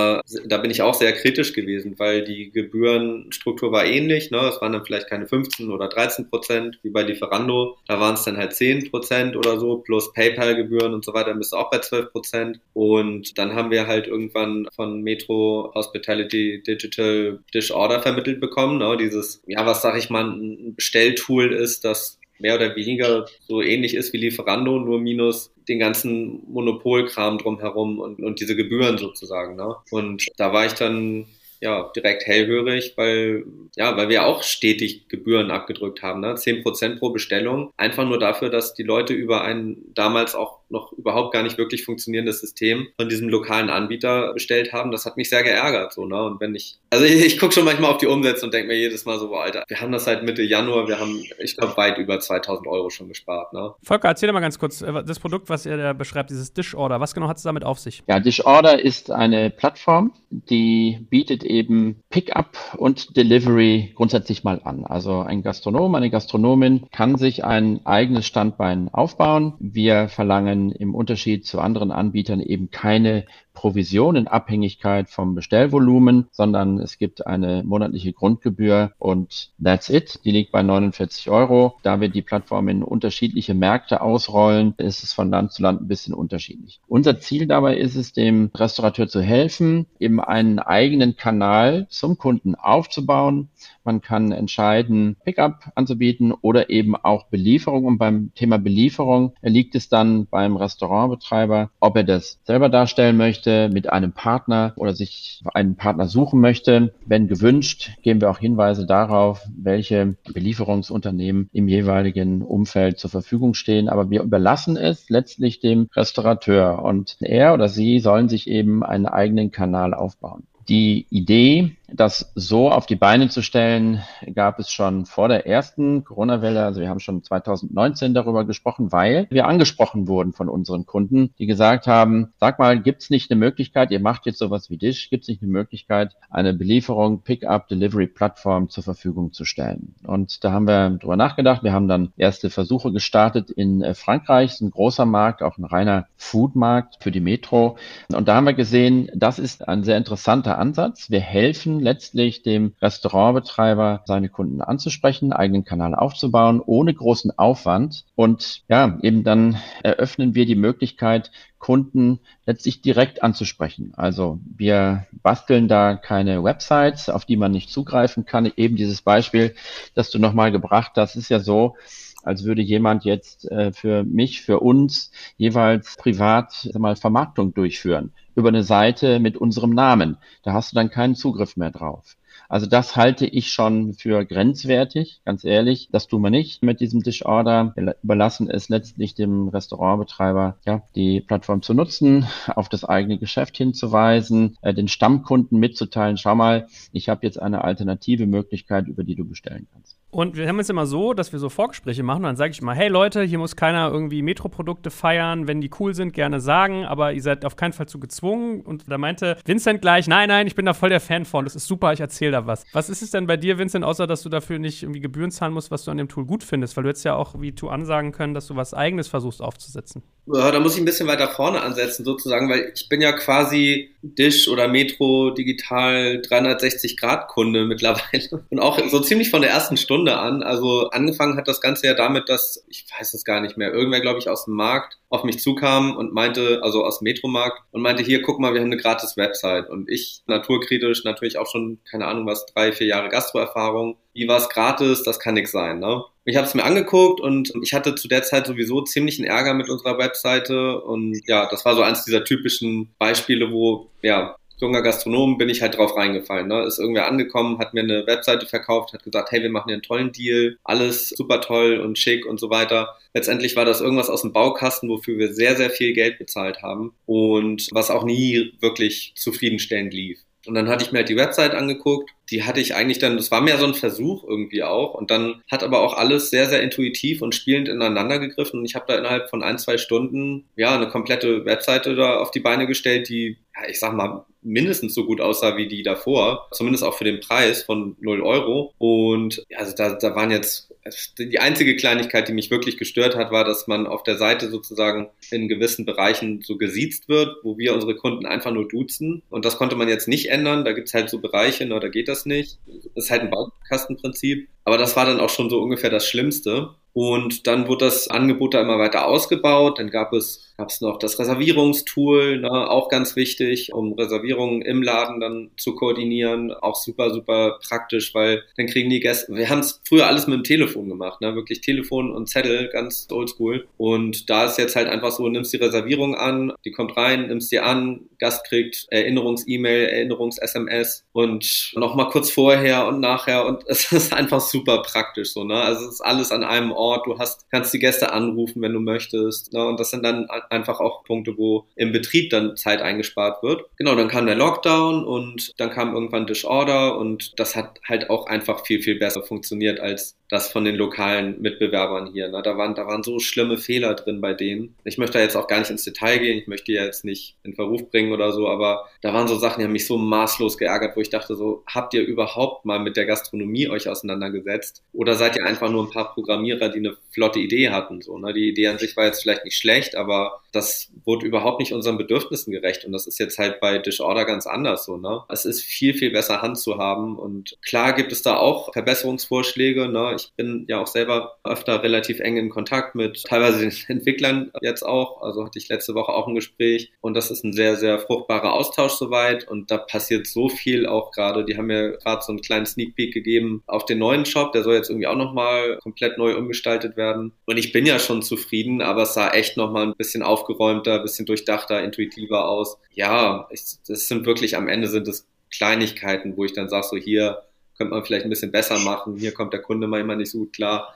da 0.46 0.58
bin 0.58 0.72
ich 0.72 0.82
auch 0.82 0.94
sehr 0.94 1.14
kritisch 1.14 1.54
gewesen, 1.54 1.98
weil 1.98 2.24
die 2.24 2.52
Gebührenstruktur 2.52 3.72
war 3.72 3.86
ähnlich. 3.86 4.32
Ne? 4.32 4.40
Es 4.40 4.62
waren 4.62 4.74
dann 4.74 4.86
vielleicht 4.86 5.10
keine 5.10 5.28
15 5.28 5.72
oder 5.72 5.88
13 5.88 6.30
Prozent 6.30 6.80
wie 6.84 6.90
bei 6.90 7.04
Lieferando. 7.04 7.78
Da 7.88 8.00
waren 8.00 8.16
es 8.16 8.24
dann 8.24 8.38
halt 8.38 8.54
10 8.54 8.90
Prozent 8.92 9.36
oder 9.36 9.60
so, 9.60 9.78
plus 9.78 10.14
PayPal-Gebühren 10.14 10.94
und 10.94 11.06
so 11.06 11.14
weiter, 11.14 11.30
dann 11.30 11.40
bist 11.40 11.54
du 11.54 11.58
auch 11.58 11.70
bei 11.70 11.80
12 11.80 12.12
Prozent. 12.12 12.60
Und 12.74 13.38
dann 13.38 13.56
haben 13.56 13.72
wir 13.72 13.88
halt 13.88 14.08
irgendwann 14.08 14.68
von 14.76 15.02
Metro 15.02 15.72
Hospitality 15.76 16.64
Digital 16.66 17.40
Dish 17.54 17.72
Order 17.72 18.02
vermittelt 18.02 18.40
bekommen. 18.40 18.80
Ne? 18.80 18.98
Dieses, 18.98 19.42
ja, 19.48 19.66
was 19.66 19.82
sag 19.82 19.98
ich 19.98 20.10
mal, 20.10 20.26
ein 20.26 20.76
Bestelltool 20.76 21.54
ist, 21.54 21.86
das 21.86 22.20
mehr 22.40 22.56
oder 22.56 22.76
weniger 22.76 23.26
so 23.48 23.62
ähnlich 23.62 23.96
ist 23.96 24.14
wie 24.14 24.18
Lieferando, 24.18 24.80
nur 24.80 25.00
minus 25.00 25.54
den 25.68 25.80
ganzen 25.80 26.44
Monopolkram 26.52 27.38
drumherum 27.38 28.00
und, 28.00 28.20
und 28.20 28.40
diese 28.40 28.56
Gebühren 28.56 28.98
sozusagen. 28.98 29.56
Ne? 29.56 29.76
Und 29.92 30.26
da 30.38 30.54
war 30.54 30.66
ich 30.66 30.74
dann 30.74 31.26
ja, 31.62 31.92
direkt 31.96 32.28
hellhörig, 32.28 32.94
weil, 32.96 33.46
ja, 33.76 33.96
weil 33.98 34.10
wir 34.10 34.26
auch 34.26 34.44
stetig 34.44 35.08
Gebühren 35.08 35.52
abgedrückt 35.52 36.04
haben, 36.04 36.20
ne? 36.20 36.36
10% 36.36 37.00
pro 37.00 37.10
Bestellung. 37.10 37.72
Einfach 37.78 38.06
nur 38.06 38.20
dafür, 38.20 38.50
dass 38.50 38.74
die 38.74 38.84
Leute 38.84 39.14
über 39.14 39.44
ein 39.44 39.78
damals 39.96 40.36
auch 40.36 40.60
noch 40.70 40.92
überhaupt 40.94 41.34
gar 41.34 41.44
nicht 41.44 41.58
wirklich 41.58 41.84
funktionierendes 41.86 42.42
System 42.42 42.88
von 42.98 43.10
diesem 43.10 43.30
lokalen 43.30 43.70
Anbieter 43.70 44.34
bestellt 44.34 44.74
haben. 44.74 44.92
Das 44.92 45.06
hat 45.06 45.18
mich 45.18 45.30
sehr 45.30 45.44
geärgert, 45.44 45.94
so, 45.94 46.06
ne? 46.06 46.24
Und 46.24 46.40
wenn 46.42 46.56
ich, 46.56 46.80
also 46.90 47.06
ich, 47.06 47.26
ich 47.26 47.40
gucke 47.40 47.54
schon 47.54 47.66
manchmal 47.66 47.92
auf 47.92 47.98
die 47.98 48.08
Umsätze 48.08 48.46
und 48.46 48.54
denke 48.54 48.68
mir 48.68 48.78
jedes 48.78 49.06
Mal 49.06 49.20
so, 49.20 49.30
boah, 49.30 49.44
Alter, 49.44 49.64
wir 49.68 49.80
haben 49.80 49.92
das 49.92 50.06
seit 50.06 50.24
Mitte 50.24 50.42
Januar, 50.42 50.88
wir 50.88 51.00
haben, 51.00 51.24
ich 51.40 51.58
glaube, 51.58 51.78
weit 51.78 51.98
über 51.98 52.20
2000 52.20 52.68
Euro 52.68 52.90
schon 52.90 53.08
gespart, 53.08 53.54
ne? 53.54 53.74
Volker, 53.84 54.10
erzähl 54.10 54.32
mal 54.32 54.40
ganz 54.40 54.60
kurz, 54.60 54.82
äh, 54.82 55.04
das 55.04 55.20
Produkt, 55.20 55.50
was 55.50 55.66
ihr 55.66 55.78
da 55.78 55.94
beschreibt, 55.94 56.30
dieses 56.30 56.54
Dish-Order, 56.54 57.00
was 57.00 57.14
genau 57.14 57.28
hat 57.28 57.38
es 57.38 57.44
damit 57.44 57.64
auf 57.64 57.80
sich? 57.80 58.04
Ja, 58.08 58.20
Dish-Order 58.20 58.84
ist 58.84 59.12
eine 59.12 59.50
Plattform, 59.50 60.14
die 60.30 61.00
bietet 61.10 61.44
eben 61.44 62.02
Pickup 62.10 62.58
und 62.78 63.16
Delivery 63.16 63.94
grundsätzlich 63.96 64.44
mal 64.44 64.62
an. 64.64 64.86
Also 64.86 65.20
ein 65.20 65.44
Gastronom, 65.44 65.96
eine 65.96 66.10
Gastronomin 66.10 66.88
kann 66.92 67.18
sich 67.18 67.44
ein 67.44 67.86
eigenes 67.86 68.26
Standbein 68.26 68.90
aufbauen. 68.92 69.54
Wir 69.60 70.08
verlangen 70.10 70.55
im 70.72 70.96
Unterschied 70.96 71.46
zu 71.46 71.60
anderen 71.60 71.92
Anbietern 71.92 72.40
eben 72.40 72.70
keine 72.72 73.26
Provision 73.56 74.16
in 74.16 74.28
Abhängigkeit 74.28 75.10
vom 75.10 75.34
Bestellvolumen, 75.34 76.28
sondern 76.32 76.78
es 76.78 77.00
gibt 77.00 77.26
eine 77.26 77.64
monatliche 77.64 78.14
Grundgebühr 78.14 78.92
und 79.00 79.50
that's 79.64 79.90
it. 79.90 80.20
Die 80.24 80.32
liegt 80.32 80.52
bei 80.52 80.62
49 80.62 81.32
Euro. 81.32 81.78
Da 81.82 82.00
wir 82.00 82.10
die 82.10 82.22
Plattform 82.22 82.68
in 82.68 82.84
unterschiedliche 82.84 83.56
Märkte 83.56 84.02
ausrollen, 84.02 84.76
ist 84.78 85.04
es 85.04 85.14
von 85.14 85.32
Land 85.32 85.54
zu 85.54 85.64
Land 85.64 85.82
ein 85.82 85.88
bisschen 85.88 86.14
unterschiedlich. 86.14 86.82
Unser 86.88 87.20
Ziel 87.20 87.48
dabei 87.48 87.78
ist 87.78 87.96
es, 87.96 88.14
dem 88.14 88.52
Restaurateur 88.54 89.08
zu 89.08 89.22
helfen, 89.22 89.88
eben 90.00 90.20
einen 90.20 90.60
eigenen 90.60 91.16
Kanal 91.16 91.88
zum 91.90 92.18
Kunden 92.18 92.56
aufzubauen. 92.56 93.50
Man 93.84 94.02
kann 94.02 94.32
entscheiden, 94.32 95.16
Pickup 95.24 95.72
anzubieten 95.76 96.34
oder 96.34 96.70
eben 96.70 96.96
auch 96.96 97.28
Belieferung. 97.28 97.86
Und 97.86 97.98
beim 97.98 98.32
Thema 98.36 98.58
Belieferung 98.58 99.34
liegt 99.42 99.76
es 99.76 99.90
dann 99.90 100.28
beim 100.28 100.58
Restaurantbetreiber, 100.58 101.70
ob 101.80 101.96
er 101.96 102.04
das 102.04 102.40
selber 102.44 102.70
darstellen 102.70 103.18
möchte 103.18 103.45
möchte 103.46 103.70
mit 103.72 103.92
einem 103.92 104.12
Partner 104.12 104.74
oder 104.76 104.94
sich 104.94 105.42
einen 105.54 105.76
Partner 105.76 106.08
suchen 106.08 106.40
möchte. 106.40 106.94
Wenn 107.06 107.28
gewünscht, 107.28 107.92
geben 108.02 108.22
wir 108.22 108.30
auch 108.30 108.40
Hinweise 108.40 108.86
darauf, 108.86 109.42
welche 109.56 110.16
Belieferungsunternehmen 110.34 111.50
im 111.54 111.68
jeweiligen 111.68 112.42
Umfeld 112.42 112.98
zur 113.00 113.10
Verfügung 113.10 113.54
stehen. 113.54 113.90
Aber 113.90 114.10
wir 114.10 114.24
überlassen 114.24 114.78
es 114.78 115.10
letztlich 115.10 115.60
dem 115.60 115.88
Restaurateur 115.96 116.84
und 116.84 117.18
er 117.20 117.54
oder 117.54 117.70
sie 117.70 118.00
sollen 118.00 118.30
sich 118.30 118.48
eben 118.50 118.84
einen 118.84 119.06
eigenen 119.06 119.52
Kanal 119.52 119.94
aufbauen. 119.94 120.44
Die 120.68 121.06
Idee, 121.12 121.76
das 121.96 122.32
so 122.36 122.70
auf 122.72 122.86
die 122.86 122.96
Beine 122.96 123.30
zu 123.30 123.42
stellen, 123.42 124.02
gab 124.34 124.60
es 124.60 124.72
schon 124.72 125.06
vor 125.06 125.28
der 125.28 125.48
ersten 125.48 126.04
Corona-Welle. 126.04 126.64
Also 126.64 126.82
wir 126.82 126.90
haben 126.90 127.00
schon 127.00 127.24
2019 127.24 128.14
darüber 128.14 128.46
gesprochen, 128.46 128.92
weil 128.92 129.28
wir 129.30 129.48
angesprochen 129.48 130.08
wurden 130.08 130.34
von 130.34 130.50
unseren 130.50 130.86
Kunden, 130.86 131.34
die 131.40 131.46
gesagt 131.46 131.88
haben, 131.88 132.34
sag 132.40 132.60
mal, 132.60 132.82
gibt 132.82 133.04
es 133.04 133.10
nicht 133.10 133.32
eine 133.32 133.40
Möglichkeit, 133.40 133.92
ihr 133.92 134.00
macht 134.00 134.26
jetzt 134.26 134.40
sowas 134.40 134.70
wie 134.70 134.78
Dish, 134.78 135.10
gibt 135.10 135.24
es 135.24 135.28
nicht 135.30 135.42
eine 135.42 135.52
Möglichkeit, 135.52 136.16
eine 136.30 136.54
Belieferung, 136.54 137.22
Pickup, 137.22 137.68
Delivery-Plattform 137.68 138.70
zur 138.70 138.84
Verfügung 138.84 139.32
zu 139.32 139.46
stellen? 139.46 139.96
Und 140.06 140.44
da 140.44 140.52
haben 140.52 140.68
wir 140.68 140.90
drüber 140.92 141.16
nachgedacht. 141.16 141.64
Wir 141.64 141.74
haben 141.74 141.88
dann 141.88 142.12
erste 142.18 142.50
Versuche 142.50 142.92
gestartet 142.92 143.50
in 143.50 143.82
äh, 143.82 143.94
Frankreich, 143.94 144.52
das 144.52 144.56
ist 144.56 144.62
ein 144.62 144.72
großer 144.72 145.06
Markt, 145.06 145.42
auch 145.42 145.58
ein 145.58 145.66
reiner 145.66 146.08
Food-Markt 146.18 146.98
für 147.00 147.12
die 147.12 147.20
Metro. 147.20 147.78
Und 148.14 148.28
da 148.28 148.36
haben 148.36 148.46
wir 148.46 148.54
gesehen, 148.54 149.10
das 149.14 149.40
ist 149.40 149.68
ein 149.68 149.84
sehr 149.84 149.98
interessanter 149.98 150.58
Ansatz. 150.58 151.10
Wir 151.10 151.22
helfen 151.22 151.85
letztlich 151.86 152.44
dem 152.44 152.74
Restaurantbetreiber, 152.82 154.02
seine 154.06 154.28
Kunden 154.28 154.62
anzusprechen, 154.62 155.32
eigenen 155.32 155.64
Kanal 155.64 155.96
aufzubauen, 155.96 156.62
ohne 156.66 156.94
großen 156.94 157.38
Aufwand. 157.38 158.04
Und 158.16 158.64
ja, 158.68 158.98
eben 159.02 159.24
dann 159.24 159.58
eröffnen 159.84 160.36
wir 160.36 160.46
die 160.46 160.56
Möglichkeit, 160.56 161.32
Kunden 161.60 162.20
letztlich 162.46 162.82
direkt 162.82 163.24
anzusprechen. 163.24 163.94
Also 163.96 164.40
wir 164.46 165.08
basteln 165.24 165.68
da 165.68 165.96
keine 165.96 166.44
Websites, 166.44 167.10
auf 167.10 167.26
die 167.26 167.38
man 167.38 167.52
nicht 167.52 167.70
zugreifen 167.70 168.26
kann. 168.26 168.52
Eben 168.56 168.76
dieses 168.76 169.02
Beispiel, 169.02 169.56
das 169.94 170.10
du 170.12 170.20
nochmal 170.20 170.52
gebracht 170.52 170.92
hast, 170.96 171.16
ist 171.16 171.30
ja 171.30 171.40
so, 171.40 171.76
als 172.24 172.44
würde 172.44 172.62
jemand 172.62 173.06
jetzt 173.06 173.50
äh, 173.52 173.72
für 173.72 174.04
mich, 174.04 174.42
für 174.42 174.60
uns 174.60 175.12
jeweils 175.38 175.96
privat 175.98 176.70
mal 176.74 176.96
Vermarktung 176.96 177.54
durchführen 177.54 178.12
über 178.36 178.50
eine 178.50 178.64
Seite 178.64 179.20
mit 179.20 179.38
unserem 179.38 179.72
Namen. 179.72 180.18
Da 180.44 180.54
hast 180.54 180.72
du 180.72 180.76
dann 180.76 180.90
keinen 180.90 181.16
Zugriff 181.16 181.58
mehr 181.58 181.72
drauf. 181.72 182.16
Also 182.48 182.68
das 182.68 182.96
halte 182.96 183.26
ich 183.26 183.52
schon 183.52 183.94
für 183.94 184.26
grenzwertig, 184.26 185.22
ganz 185.26 185.44
ehrlich. 185.44 185.90
Das 185.92 186.08
tun 186.08 186.22
wir 186.22 186.30
nicht 186.30 186.64
mit 186.64 186.80
diesem 186.80 187.02
Disorder. 187.02 187.74
Wir 187.76 187.96
überlassen 188.04 188.50
es 188.50 188.70
letztlich 188.70 189.16
dem 189.16 189.48
Restaurantbetreiber, 189.48 190.58
ja, 190.66 190.84
die 190.96 191.22
Plattform 191.22 191.62
zu 191.62 191.74
nutzen, 191.74 192.28
auf 192.48 192.70
das 192.70 192.84
eigene 192.84 193.18
Geschäft 193.18 193.58
hinzuweisen, 193.58 194.58
äh, 194.62 194.74
den 194.74 194.88
Stammkunden 194.88 195.60
mitzuteilen, 195.60 196.18
schau 196.18 196.36
mal, 196.36 196.68
ich 196.92 197.10
habe 197.10 197.26
jetzt 197.26 197.42
eine 197.42 197.64
alternative 197.64 198.28
Möglichkeit, 198.28 198.88
über 198.88 199.04
die 199.04 199.16
du 199.16 199.26
bestellen 199.26 199.68
kannst. 199.74 199.95
Und 200.16 200.38
wir 200.38 200.48
haben 200.48 200.60
es 200.60 200.70
immer 200.70 200.86
so, 200.86 201.14
dass 201.14 201.34
wir 201.34 201.40
so 201.40 201.50
Vorgespräche 201.50 202.02
machen 202.02 202.20
und 202.20 202.24
dann 202.24 202.38
sage 202.38 202.52
ich 202.52 202.62
mal, 202.62 202.74
hey 202.74 202.88
Leute, 202.88 203.24
hier 203.24 203.38
muss 203.38 203.58
keiner 203.58 203.92
irgendwie 203.92 204.22
Metroprodukte 204.22 204.90
feiern, 204.90 205.46
wenn 205.46 205.60
die 205.60 205.70
cool 205.78 205.94
sind, 205.94 206.14
gerne 206.14 206.40
sagen, 206.40 206.86
aber 206.86 207.12
ihr 207.12 207.22
seid 207.22 207.44
auf 207.44 207.58
keinen 207.58 207.74
Fall 207.74 207.90
zu 207.90 208.00
gezwungen. 208.00 208.62
Und 208.62 208.90
da 208.90 208.98
meinte 208.98 209.36
Vincent 209.44 209.82
gleich, 209.82 210.08
nein, 210.08 210.30
nein, 210.30 210.48
ich 210.48 210.56
bin 210.56 210.66
da 210.66 210.74
voll 210.74 210.88
der 210.88 211.02
Fan 211.02 211.26
von, 211.26 211.44
das 211.44 211.58
ist 211.58 211.68
super, 211.68 211.92
ich 211.92 212.00
erzähle 212.00 212.32
da 212.32 212.48
was. 212.48 212.64
Was 212.72 212.90
ist 212.90 213.02
es 213.02 213.12
denn 213.12 213.28
bei 213.28 213.36
dir, 213.36 213.58
Vincent, 213.58 213.84
außer 213.84 214.08
dass 214.08 214.24
du 214.24 214.30
dafür 214.30 214.58
nicht 214.58 214.84
irgendwie 214.84 215.02
Gebühren 215.02 215.32
zahlen 215.32 215.52
musst, 215.52 215.70
was 215.70 215.84
du 215.84 215.92
an 215.92 215.98
dem 215.98 216.08
Tool 216.08 216.26
gut 216.26 216.46
findest? 216.46 216.78
Weil 216.78 216.84
du 216.86 216.90
jetzt 216.92 217.04
ja 217.04 217.14
auch 217.14 217.42
wie 217.42 217.52
tu 217.52 217.68
ansagen 217.68 218.14
können, 218.14 218.34
dass 218.34 218.48
du 218.48 218.56
was 218.56 218.74
eigenes 218.74 219.10
versuchst 219.10 219.42
aufzusetzen. 219.42 220.02
Ja, 220.28 220.50
da 220.50 220.62
muss 220.62 220.76
ich 220.76 220.82
ein 220.82 220.86
bisschen 220.86 221.08
weiter 221.08 221.28
vorne 221.28 221.62
ansetzen 221.62 222.06
sozusagen, 222.06 222.50
weil 222.50 222.72
ich 222.74 222.88
bin 222.88 223.02
ja 223.02 223.12
quasi 223.12 223.92
Dish 224.02 224.48
oder 224.48 224.70
Metro 224.70 225.32
Digital 225.32 226.22
360 226.22 226.96
Grad 226.96 227.28
Kunde 227.28 227.66
mittlerweile 227.66 228.46
und 228.50 228.60
auch 228.60 228.80
so 228.90 229.02
ziemlich 229.02 229.30
von 229.30 229.42
der 229.42 229.52
ersten 229.52 229.78
Stunde 229.78 230.05
an. 230.14 230.44
Also 230.44 230.90
angefangen 230.90 231.38
hat 231.38 231.48
das 231.48 231.62
Ganze 231.62 231.88
ja 231.88 231.94
damit, 231.94 232.30
dass 232.30 232.66
ich 232.70 232.86
weiß 232.98 233.14
es 233.14 233.24
gar 233.24 233.42
nicht 233.42 233.58
mehr, 233.58 233.74
irgendwer 233.74 234.02
glaube 234.02 234.20
ich 234.20 234.30
aus 234.30 234.46
dem 234.46 234.56
Markt 234.56 234.98
auf 235.10 235.24
mich 235.24 235.40
zukam 235.40 235.96
und 235.96 236.14
meinte, 236.14 236.60
also 236.64 236.84
aus 236.84 237.02
Metromarkt 237.02 237.62
und 237.72 237.82
meinte, 237.82 238.04
hier 238.04 238.22
guck 238.22 238.40
mal, 238.40 238.54
wir 238.54 238.62
haben 238.62 238.68
eine 238.68 238.78
gratis 238.78 239.18
Website 239.18 239.70
und 239.70 239.90
ich 239.90 240.22
naturkritisch 240.28 241.04
natürlich 241.04 241.38
auch 241.38 241.50
schon 241.50 241.80
keine 241.90 242.08
Ahnung 242.08 242.26
was 242.26 242.46
drei 242.46 242.72
vier 242.72 242.88
Jahre 242.88 243.10
Gastroerfahrung. 243.10 243.98
Wie 244.14 244.28
war 244.28 244.38
es 244.38 244.50
gratis? 244.50 245.04
Das 245.04 245.20
kann 245.20 245.34
nix 245.34 245.52
sein, 245.52 245.80
ne? 245.80 246.04
Ich 246.28 246.38
habe 246.38 246.48
es 246.48 246.56
mir 246.56 246.64
angeguckt 246.64 247.20
und 247.22 247.52
ich 247.62 247.74
hatte 247.74 247.94
zu 247.96 248.08
der 248.08 248.24
Zeit 248.24 248.48
sowieso 248.48 248.82
ziemlichen 248.82 249.26
Ärger 249.26 249.54
mit 249.54 249.70
unserer 249.70 249.98
Webseite 250.00 250.82
und 250.82 251.22
ja, 251.28 251.48
das 251.50 251.66
war 251.66 251.76
so 251.76 251.82
eins 251.82 252.04
dieser 252.04 252.24
typischen 252.24 252.96
Beispiele, 252.98 253.52
wo 253.52 253.92
ja 254.02 254.36
junger 254.60 254.82
Gastronom 254.82 255.38
bin 255.38 255.50
ich 255.50 255.62
halt 255.62 255.78
drauf 255.78 255.96
reingefallen. 255.96 256.48
Ne? 256.48 256.64
Ist 256.64 256.80
irgendwer 256.80 257.08
angekommen, 257.08 257.60
hat 257.60 257.74
mir 257.74 257.82
eine 257.82 258.08
Webseite 258.08 258.46
verkauft, 258.46 258.94
hat 258.94 259.04
gesagt, 259.04 259.32
hey, 259.32 259.42
wir 259.42 259.50
machen 259.50 259.68
hier 259.68 259.76
einen 259.76 259.84
tollen 259.84 260.12
Deal, 260.12 260.58
alles 260.64 261.10
super 261.10 261.42
toll 261.42 261.80
und 261.80 261.98
schick 261.98 262.26
und 262.26 262.40
so 262.40 262.50
weiter. 262.50 262.96
Letztendlich 263.14 263.56
war 263.56 263.66
das 263.66 263.82
irgendwas 263.82 264.10
aus 264.10 264.22
dem 264.22 264.34
Baukasten, 264.34 264.90
wofür 264.90 265.18
wir 265.18 265.34
sehr, 265.34 265.56
sehr 265.56 265.70
viel 265.70 265.94
Geld 265.94 266.18
bezahlt 266.18 266.62
haben 266.62 266.94
und 267.06 267.68
was 267.72 267.92
auch 267.92 268.04
nie 268.04 268.54
wirklich 268.62 269.14
zufriedenstellend 269.16 269.94
lief. 269.94 270.20
Und 270.48 270.54
dann 270.56 270.70
hatte 270.70 270.86
ich 270.86 270.92
mir 270.92 271.00
halt 271.00 271.10
die 271.10 271.16
Website 271.16 271.54
angeguckt. 271.54 272.12
Die 272.30 272.44
hatte 272.44 272.60
ich 272.60 272.76
eigentlich 272.76 273.00
dann, 273.00 273.18
das 273.18 273.32
war 273.32 273.42
mehr 273.42 273.58
so 273.58 273.66
ein 273.66 273.74
Versuch 273.74 274.24
irgendwie 274.28 274.64
auch. 274.64 274.94
Und 274.94 275.12
dann 275.12 275.42
hat 275.50 275.64
aber 275.64 275.82
auch 275.82 275.94
alles 275.94 276.30
sehr, 276.30 276.48
sehr 276.48 276.62
intuitiv 276.62 277.22
und 277.22 277.34
spielend 277.34 277.68
ineinander 277.68 278.20
gegriffen. 278.20 278.60
Und 278.60 278.66
ich 278.66 278.76
habe 278.76 278.86
da 278.88 278.98
innerhalb 278.98 279.30
von 279.30 279.44
ein, 279.44 279.58
zwei 279.58 279.78
Stunden 279.78 280.46
ja 280.56 280.76
eine 280.76 280.88
komplette 280.88 281.46
Webseite 281.46 281.96
da 281.96 282.18
auf 282.20 282.32
die 282.32 282.40
Beine 282.40 282.68
gestellt, 282.68 283.10
die, 283.10 283.38
ja, 283.56 283.68
ich 283.70 283.80
sag 283.80 283.94
mal, 283.94 284.26
mindestens 284.46 284.94
so 284.94 285.06
gut 285.06 285.20
aussah 285.20 285.58
wie 285.58 285.68
die 285.68 285.84
davor. 285.84 286.48
Zumindest 286.52 286.84
auch 286.84 286.98
für 286.98 287.04
den 287.04 287.20
Preis 287.20 287.64
von 287.64 287.96
0 288.00 288.22
Euro. 288.22 288.74
Und 288.78 289.44
also 289.56 289.76
da, 289.76 289.96
da 289.96 290.16
waren 290.16 290.32
jetzt 290.32 290.72
die 291.18 291.40
einzige 291.40 291.76
Kleinigkeit, 291.76 292.28
die 292.28 292.34
mich 292.34 292.52
wirklich 292.52 292.78
gestört 292.78 293.16
hat, 293.16 293.32
war, 293.32 293.44
dass 293.44 293.68
man 293.68 293.88
auf 293.88 294.04
der 294.04 294.18
Seite 294.18 294.50
sozusagen 294.50 295.10
in 295.32 295.48
gewissen 295.48 295.86
Bereichen 295.86 296.42
so 296.44 296.58
gesiezt 296.58 297.10
wird, 297.10 297.38
wo 297.44 297.58
wir 297.58 297.74
unsere 297.74 297.96
Kunden 297.96 298.26
einfach 298.28 298.52
nur 298.52 298.68
duzen. 298.68 299.24
Und 299.30 299.46
das 299.46 299.58
konnte 299.58 299.76
man 299.76 299.90
jetzt 299.90 300.08
nicht 300.08 300.30
ändern. 300.30 300.64
Da 300.64 300.74
gibt's 300.74 300.94
halt 300.94 301.10
so 301.10 301.20
Bereiche, 301.20 301.66
ne, 301.66 301.80
da 301.80 301.88
geht 301.88 302.08
das 302.08 302.26
nicht. 302.26 302.60
Das 302.68 303.06
ist 303.06 303.12
halt 303.12 303.24
ein 303.24 303.32
Baukastenprinzip. 303.32 304.48
Aber 304.64 304.78
das 304.78 304.96
war 304.96 305.06
dann 305.06 305.20
auch 305.20 305.30
schon 305.30 305.50
so 305.50 305.60
ungefähr 305.60 305.90
das 305.90 306.08
Schlimmste. 306.08 306.70
Und 306.94 307.46
dann 307.46 307.68
wurde 307.68 307.86
das 307.86 308.08
Angebot 308.08 308.54
da 308.54 308.62
immer 308.62 308.80
weiter 308.80 309.08
ausgebaut. 309.08 309.80
Dann 309.80 309.90
gab 309.90 310.14
es, 310.14 310.54
gab 310.58 310.70
es 310.70 310.82
noch 310.82 311.00
das 311.00 311.18
Reservierungstool, 311.18 312.40
ne, 312.40 312.70
auch 312.70 312.90
ganz 312.90 313.16
wichtig, 313.16 313.74
um 313.74 313.94
Reservierungen 313.94 314.62
im 314.62 314.84
Laden 314.84 315.20
dann 315.20 315.52
zu 315.58 315.76
koordinieren. 315.76 316.54
Auch 316.54 316.76
super, 316.76 317.14
super 317.14 317.60
praktisch, 317.66 318.14
weil 318.14 318.44
dann 318.58 318.68
kriegen 318.68 318.90
die 318.90 319.00
Gäste, 319.00 319.34
wir 319.34 319.50
haben 319.50 319.60
es 319.60 319.82
früher 319.88 320.08
alles 320.08 320.28
mit 320.28 320.38
dem 320.38 320.44
Telefon 320.44 320.90
gemacht, 320.90 321.22
ne, 321.22 321.36
wirklich 321.36 321.62
Telefon 321.62 322.12
und 322.12 322.28
Zettel, 322.28 322.70
ganz 322.70 323.08
oldschool. 323.12 323.68
Und 323.78 324.30
da 324.30 324.46
ist 324.46 324.58
jetzt 324.58 324.76
halt 324.76 324.88
einfach 324.88 325.12
so, 325.12 325.28
nimmst 325.28 325.54
die 325.54 325.58
Reservierung 325.58 326.16
an, 326.16 326.54
die 326.66 326.72
kommt 326.72 326.98
rein, 326.98 327.28
nimmst 327.28 327.52
die 327.52 327.60
an, 327.60 328.02
Gast 328.20 328.46
kriegt 328.46 328.88
Erinnerungs-E-Mail, 328.90 329.86
Erinnerungs-SMS 329.88 331.06
und 331.12 331.72
nochmal 331.76 332.10
kurz 332.10 332.32
vorher 332.32 332.88
und 332.88 333.00
nachher 333.00 333.46
und 333.46 333.64
es 333.68 333.92
ist 333.92 334.14
einfach 334.14 334.42
super 334.42 334.82
praktisch 334.82 335.34
so, 335.34 335.44
ne? 335.44 335.56
Also 335.56 335.86
es 335.88 335.96
ist 335.96 336.02
alles 336.02 336.32
an 336.32 336.44
einem 336.44 336.72
Ort 336.72 337.06
du 337.06 337.18
hast, 337.18 337.50
kannst 337.50 337.74
die 337.74 337.80
Gäste 337.80 338.12
anrufen, 338.12 338.62
wenn 338.62 338.74
du 338.74 338.80
möchtest. 338.80 339.54
Ne? 339.54 339.66
Und 339.66 339.80
das 339.80 339.92
sind 339.92 340.04
dann 340.04 340.28
einfach 340.50 340.80
auch 340.80 341.04
Punkte, 341.04 341.38
wo 341.38 341.68
im 341.76 341.92
Betrieb 341.92 342.30
dann 342.30 342.56
Zeit 342.56 342.82
eingespart 342.82 343.44
wird. 343.44 343.66
Genau, 343.78 343.96
dann 343.96 344.08
kam 344.08 344.26
der 344.26 344.36
Lockdown 344.36 345.04
und 345.04 345.54
dann 345.60 345.70
kam 345.70 345.94
irgendwann 345.94 346.28
Disorder 346.28 346.98
und 346.98 347.40
das 347.40 347.56
hat 347.56 347.80
halt 347.88 348.10
auch 348.10 348.28
einfach 348.28 348.66
viel, 348.66 348.82
viel 348.82 348.98
besser 349.00 349.24
funktioniert 349.24 349.80
als 349.80 350.18
das 350.30 350.52
von 350.52 350.66
den 350.66 350.76
lokalen 350.76 351.42
Mitbewerbern 351.42 352.12
hier. 352.12 352.30
Ne? 352.30 352.42
Da, 352.42 352.58
waren, 352.58 352.76
da 352.76 352.88
waren 352.88 353.04
so 353.04 353.20
schlimme 353.20 353.58
Fehler 353.58 353.94
drin 353.94 354.22
bei 354.22 354.34
denen. 354.34 354.76
Ich 354.84 354.98
möchte 354.98 355.18
da 355.18 355.24
jetzt 355.24 355.36
auch 355.36 355.48
gar 355.48 355.60
nicht 355.60 355.70
ins 355.70 355.84
Detail 355.84 356.18
gehen, 356.18 356.40
ich 356.40 356.48
möchte 356.48 356.66
die 356.66 356.74
jetzt 356.74 357.06
nicht 357.06 357.36
in 357.44 357.54
Verruf 357.54 357.90
bringen 357.92 358.12
oder 358.12 358.32
so, 358.32 358.48
aber 358.48 358.90
da 359.02 359.14
waren 359.14 359.28
so 359.28 359.38
Sachen, 359.38 359.60
die 359.60 359.66
haben 359.66 359.72
mich 359.72 359.88
so 359.88 359.98
maßlos 359.98 360.58
geärgert, 360.58 360.96
wo 360.96 361.02
ich 361.02 361.10
dachte 361.10 361.36
so, 361.36 361.64
habt 361.68 361.94
ihr 361.94 362.02
überhaupt 362.02 362.66
mal 362.66 362.80
mit 362.80 362.98
der 362.98 363.06
Gastronomie 363.06 363.70
euch 363.70 363.88
auseinandergesetzt? 363.88 364.84
Oder 364.94 365.16
seid 365.16 365.36
ihr 365.36 365.46
einfach 365.46 365.70
nur 365.70 365.84
ein 365.84 365.92
paar 365.92 366.14
Programmierer, 366.14 366.70
die 366.70 366.80
eine 366.80 366.98
flotte 367.12 367.40
Idee 367.40 367.70
hatten? 367.70 368.02
So, 368.02 368.18
ne? 368.18 368.34
Die 368.34 368.50
Idee 368.50 368.68
an 368.68 368.80
sich 368.80 368.98
war 368.98 369.06
jetzt 369.06 369.22
vielleicht 369.22 369.46
nicht 369.46 369.58
schlecht, 369.58 369.96
aber 369.96 370.42
das 370.56 370.90
wurde 371.04 371.26
überhaupt 371.26 371.60
nicht 371.60 371.74
unseren 371.74 371.98
Bedürfnissen 371.98 372.52
gerecht. 372.52 372.86
Und 372.86 372.94
das 372.94 373.08
ist 373.08 373.20
jetzt 373.20 373.38
halt 373.38 373.60
bei 373.60 373.78
Disorder 373.78 374.26
ganz 374.26 374.48
anders 374.48 374.86
so. 374.86 374.98
Ne? 374.98 375.22
Es 375.28 375.46
ist 375.46 375.62
viel, 375.62 375.94
viel 375.94 376.12
besser 376.12 376.42
Hand 376.42 376.58
zu 376.58 376.78
haben. 376.78 377.20
Und 377.20 377.58
klar 377.62 377.94
gibt 377.94 378.12
es 378.12 378.22
da 378.22 378.38
auch 378.38 378.72
Verbesserungsvorschläge. 378.72 379.90
Ne? 379.90 380.14
Ich 380.16 380.32
bin 380.38 380.66
ja 380.70 380.82
auch 380.82 380.88
selber 380.88 381.38
öfter 381.44 381.84
relativ 381.84 382.20
eng 382.22 382.38
in 382.38 382.50
Kontakt 382.50 382.96
mit 382.96 383.24
teilweise 383.26 383.60
den 383.60 383.74
Entwicklern 383.88 384.52
jetzt 384.62 384.84
auch. 384.84 385.22
Also 385.22 385.46
hatte 385.46 385.60
ich 385.60 385.68
letzte 385.68 385.94
Woche 385.94 386.14
auch 386.14 386.28
ein 386.28 386.36
Gespräch. 386.36 386.92
Und 387.02 387.16
das 387.16 387.32
ist 387.32 387.44
ein 387.44 387.54
sehr, 387.54 387.76
sehr 387.76 388.00
fruchtbarer 388.00 388.54
Austausch 388.54 388.94
soweit. 388.94 389.48
Und 389.48 389.72
da 389.72 389.78
passiert 389.78 390.26
so 390.26 390.48
viel 390.48 390.88
auch 390.88 391.12
gerade. 391.12 391.44
Die 391.44 391.58
haben 391.58 391.68
mir 391.68 391.98
gerade 391.98 392.22
so 392.22 392.32
einen 392.32 392.42
kleinen 392.42 392.66
Sneak 392.66 392.96
Peek 392.96 393.14
gegeben 393.14 393.62
auf 393.68 393.86
den 393.86 394.00
neuen 394.00 394.26
Shop. 394.26 394.54
Der 394.54 394.64
soll 394.64 394.76
jetzt 394.76 394.90
irgendwie 394.90 395.08
auch 395.08 395.18
nochmal 395.18 395.80
komplett 395.84 396.18
neu 396.18 396.38
umgestaltet 396.38 396.96
werden. 396.96 397.34
Und 397.46 397.58
ich 397.58 397.74
bin 397.74 397.86
ja 397.86 398.00
schon 398.00 398.22
zufrieden, 398.22 398.82
aber 398.82 399.04
es 399.04 399.14
sah 399.14 399.32
echt 399.32 399.58
nochmal 399.58 399.84
ein 399.84 399.96
bisschen 399.96 400.24
auf 400.24 400.45
aufgeräumter, 400.46 401.00
bisschen 401.00 401.26
durchdachter, 401.26 401.84
intuitiver 401.84 402.48
aus. 402.48 402.78
Ja, 402.94 403.48
ich, 403.52 403.62
das 403.88 404.08
sind 404.08 404.26
wirklich 404.26 404.56
am 404.56 404.68
Ende 404.68 404.88
sind 404.88 405.08
es 405.08 405.28
Kleinigkeiten, 405.52 406.38
wo 406.38 406.46
ich 406.46 406.54
dann 406.54 406.70
sage, 406.70 406.88
so 406.90 406.98
hier 406.98 407.44
könnte 407.78 407.94
man 407.94 408.06
vielleicht 408.06 408.24
ein 408.24 408.30
bisschen 408.30 408.52
besser 408.52 408.80
machen, 408.80 409.18
hier 409.18 409.34
kommt 409.34 409.54
der 409.54 409.62
Kunde 409.62 409.88
manchmal 409.88 410.18
nicht 410.18 410.32
so 410.32 410.40
gut 410.40 410.54
klar. 410.54 410.94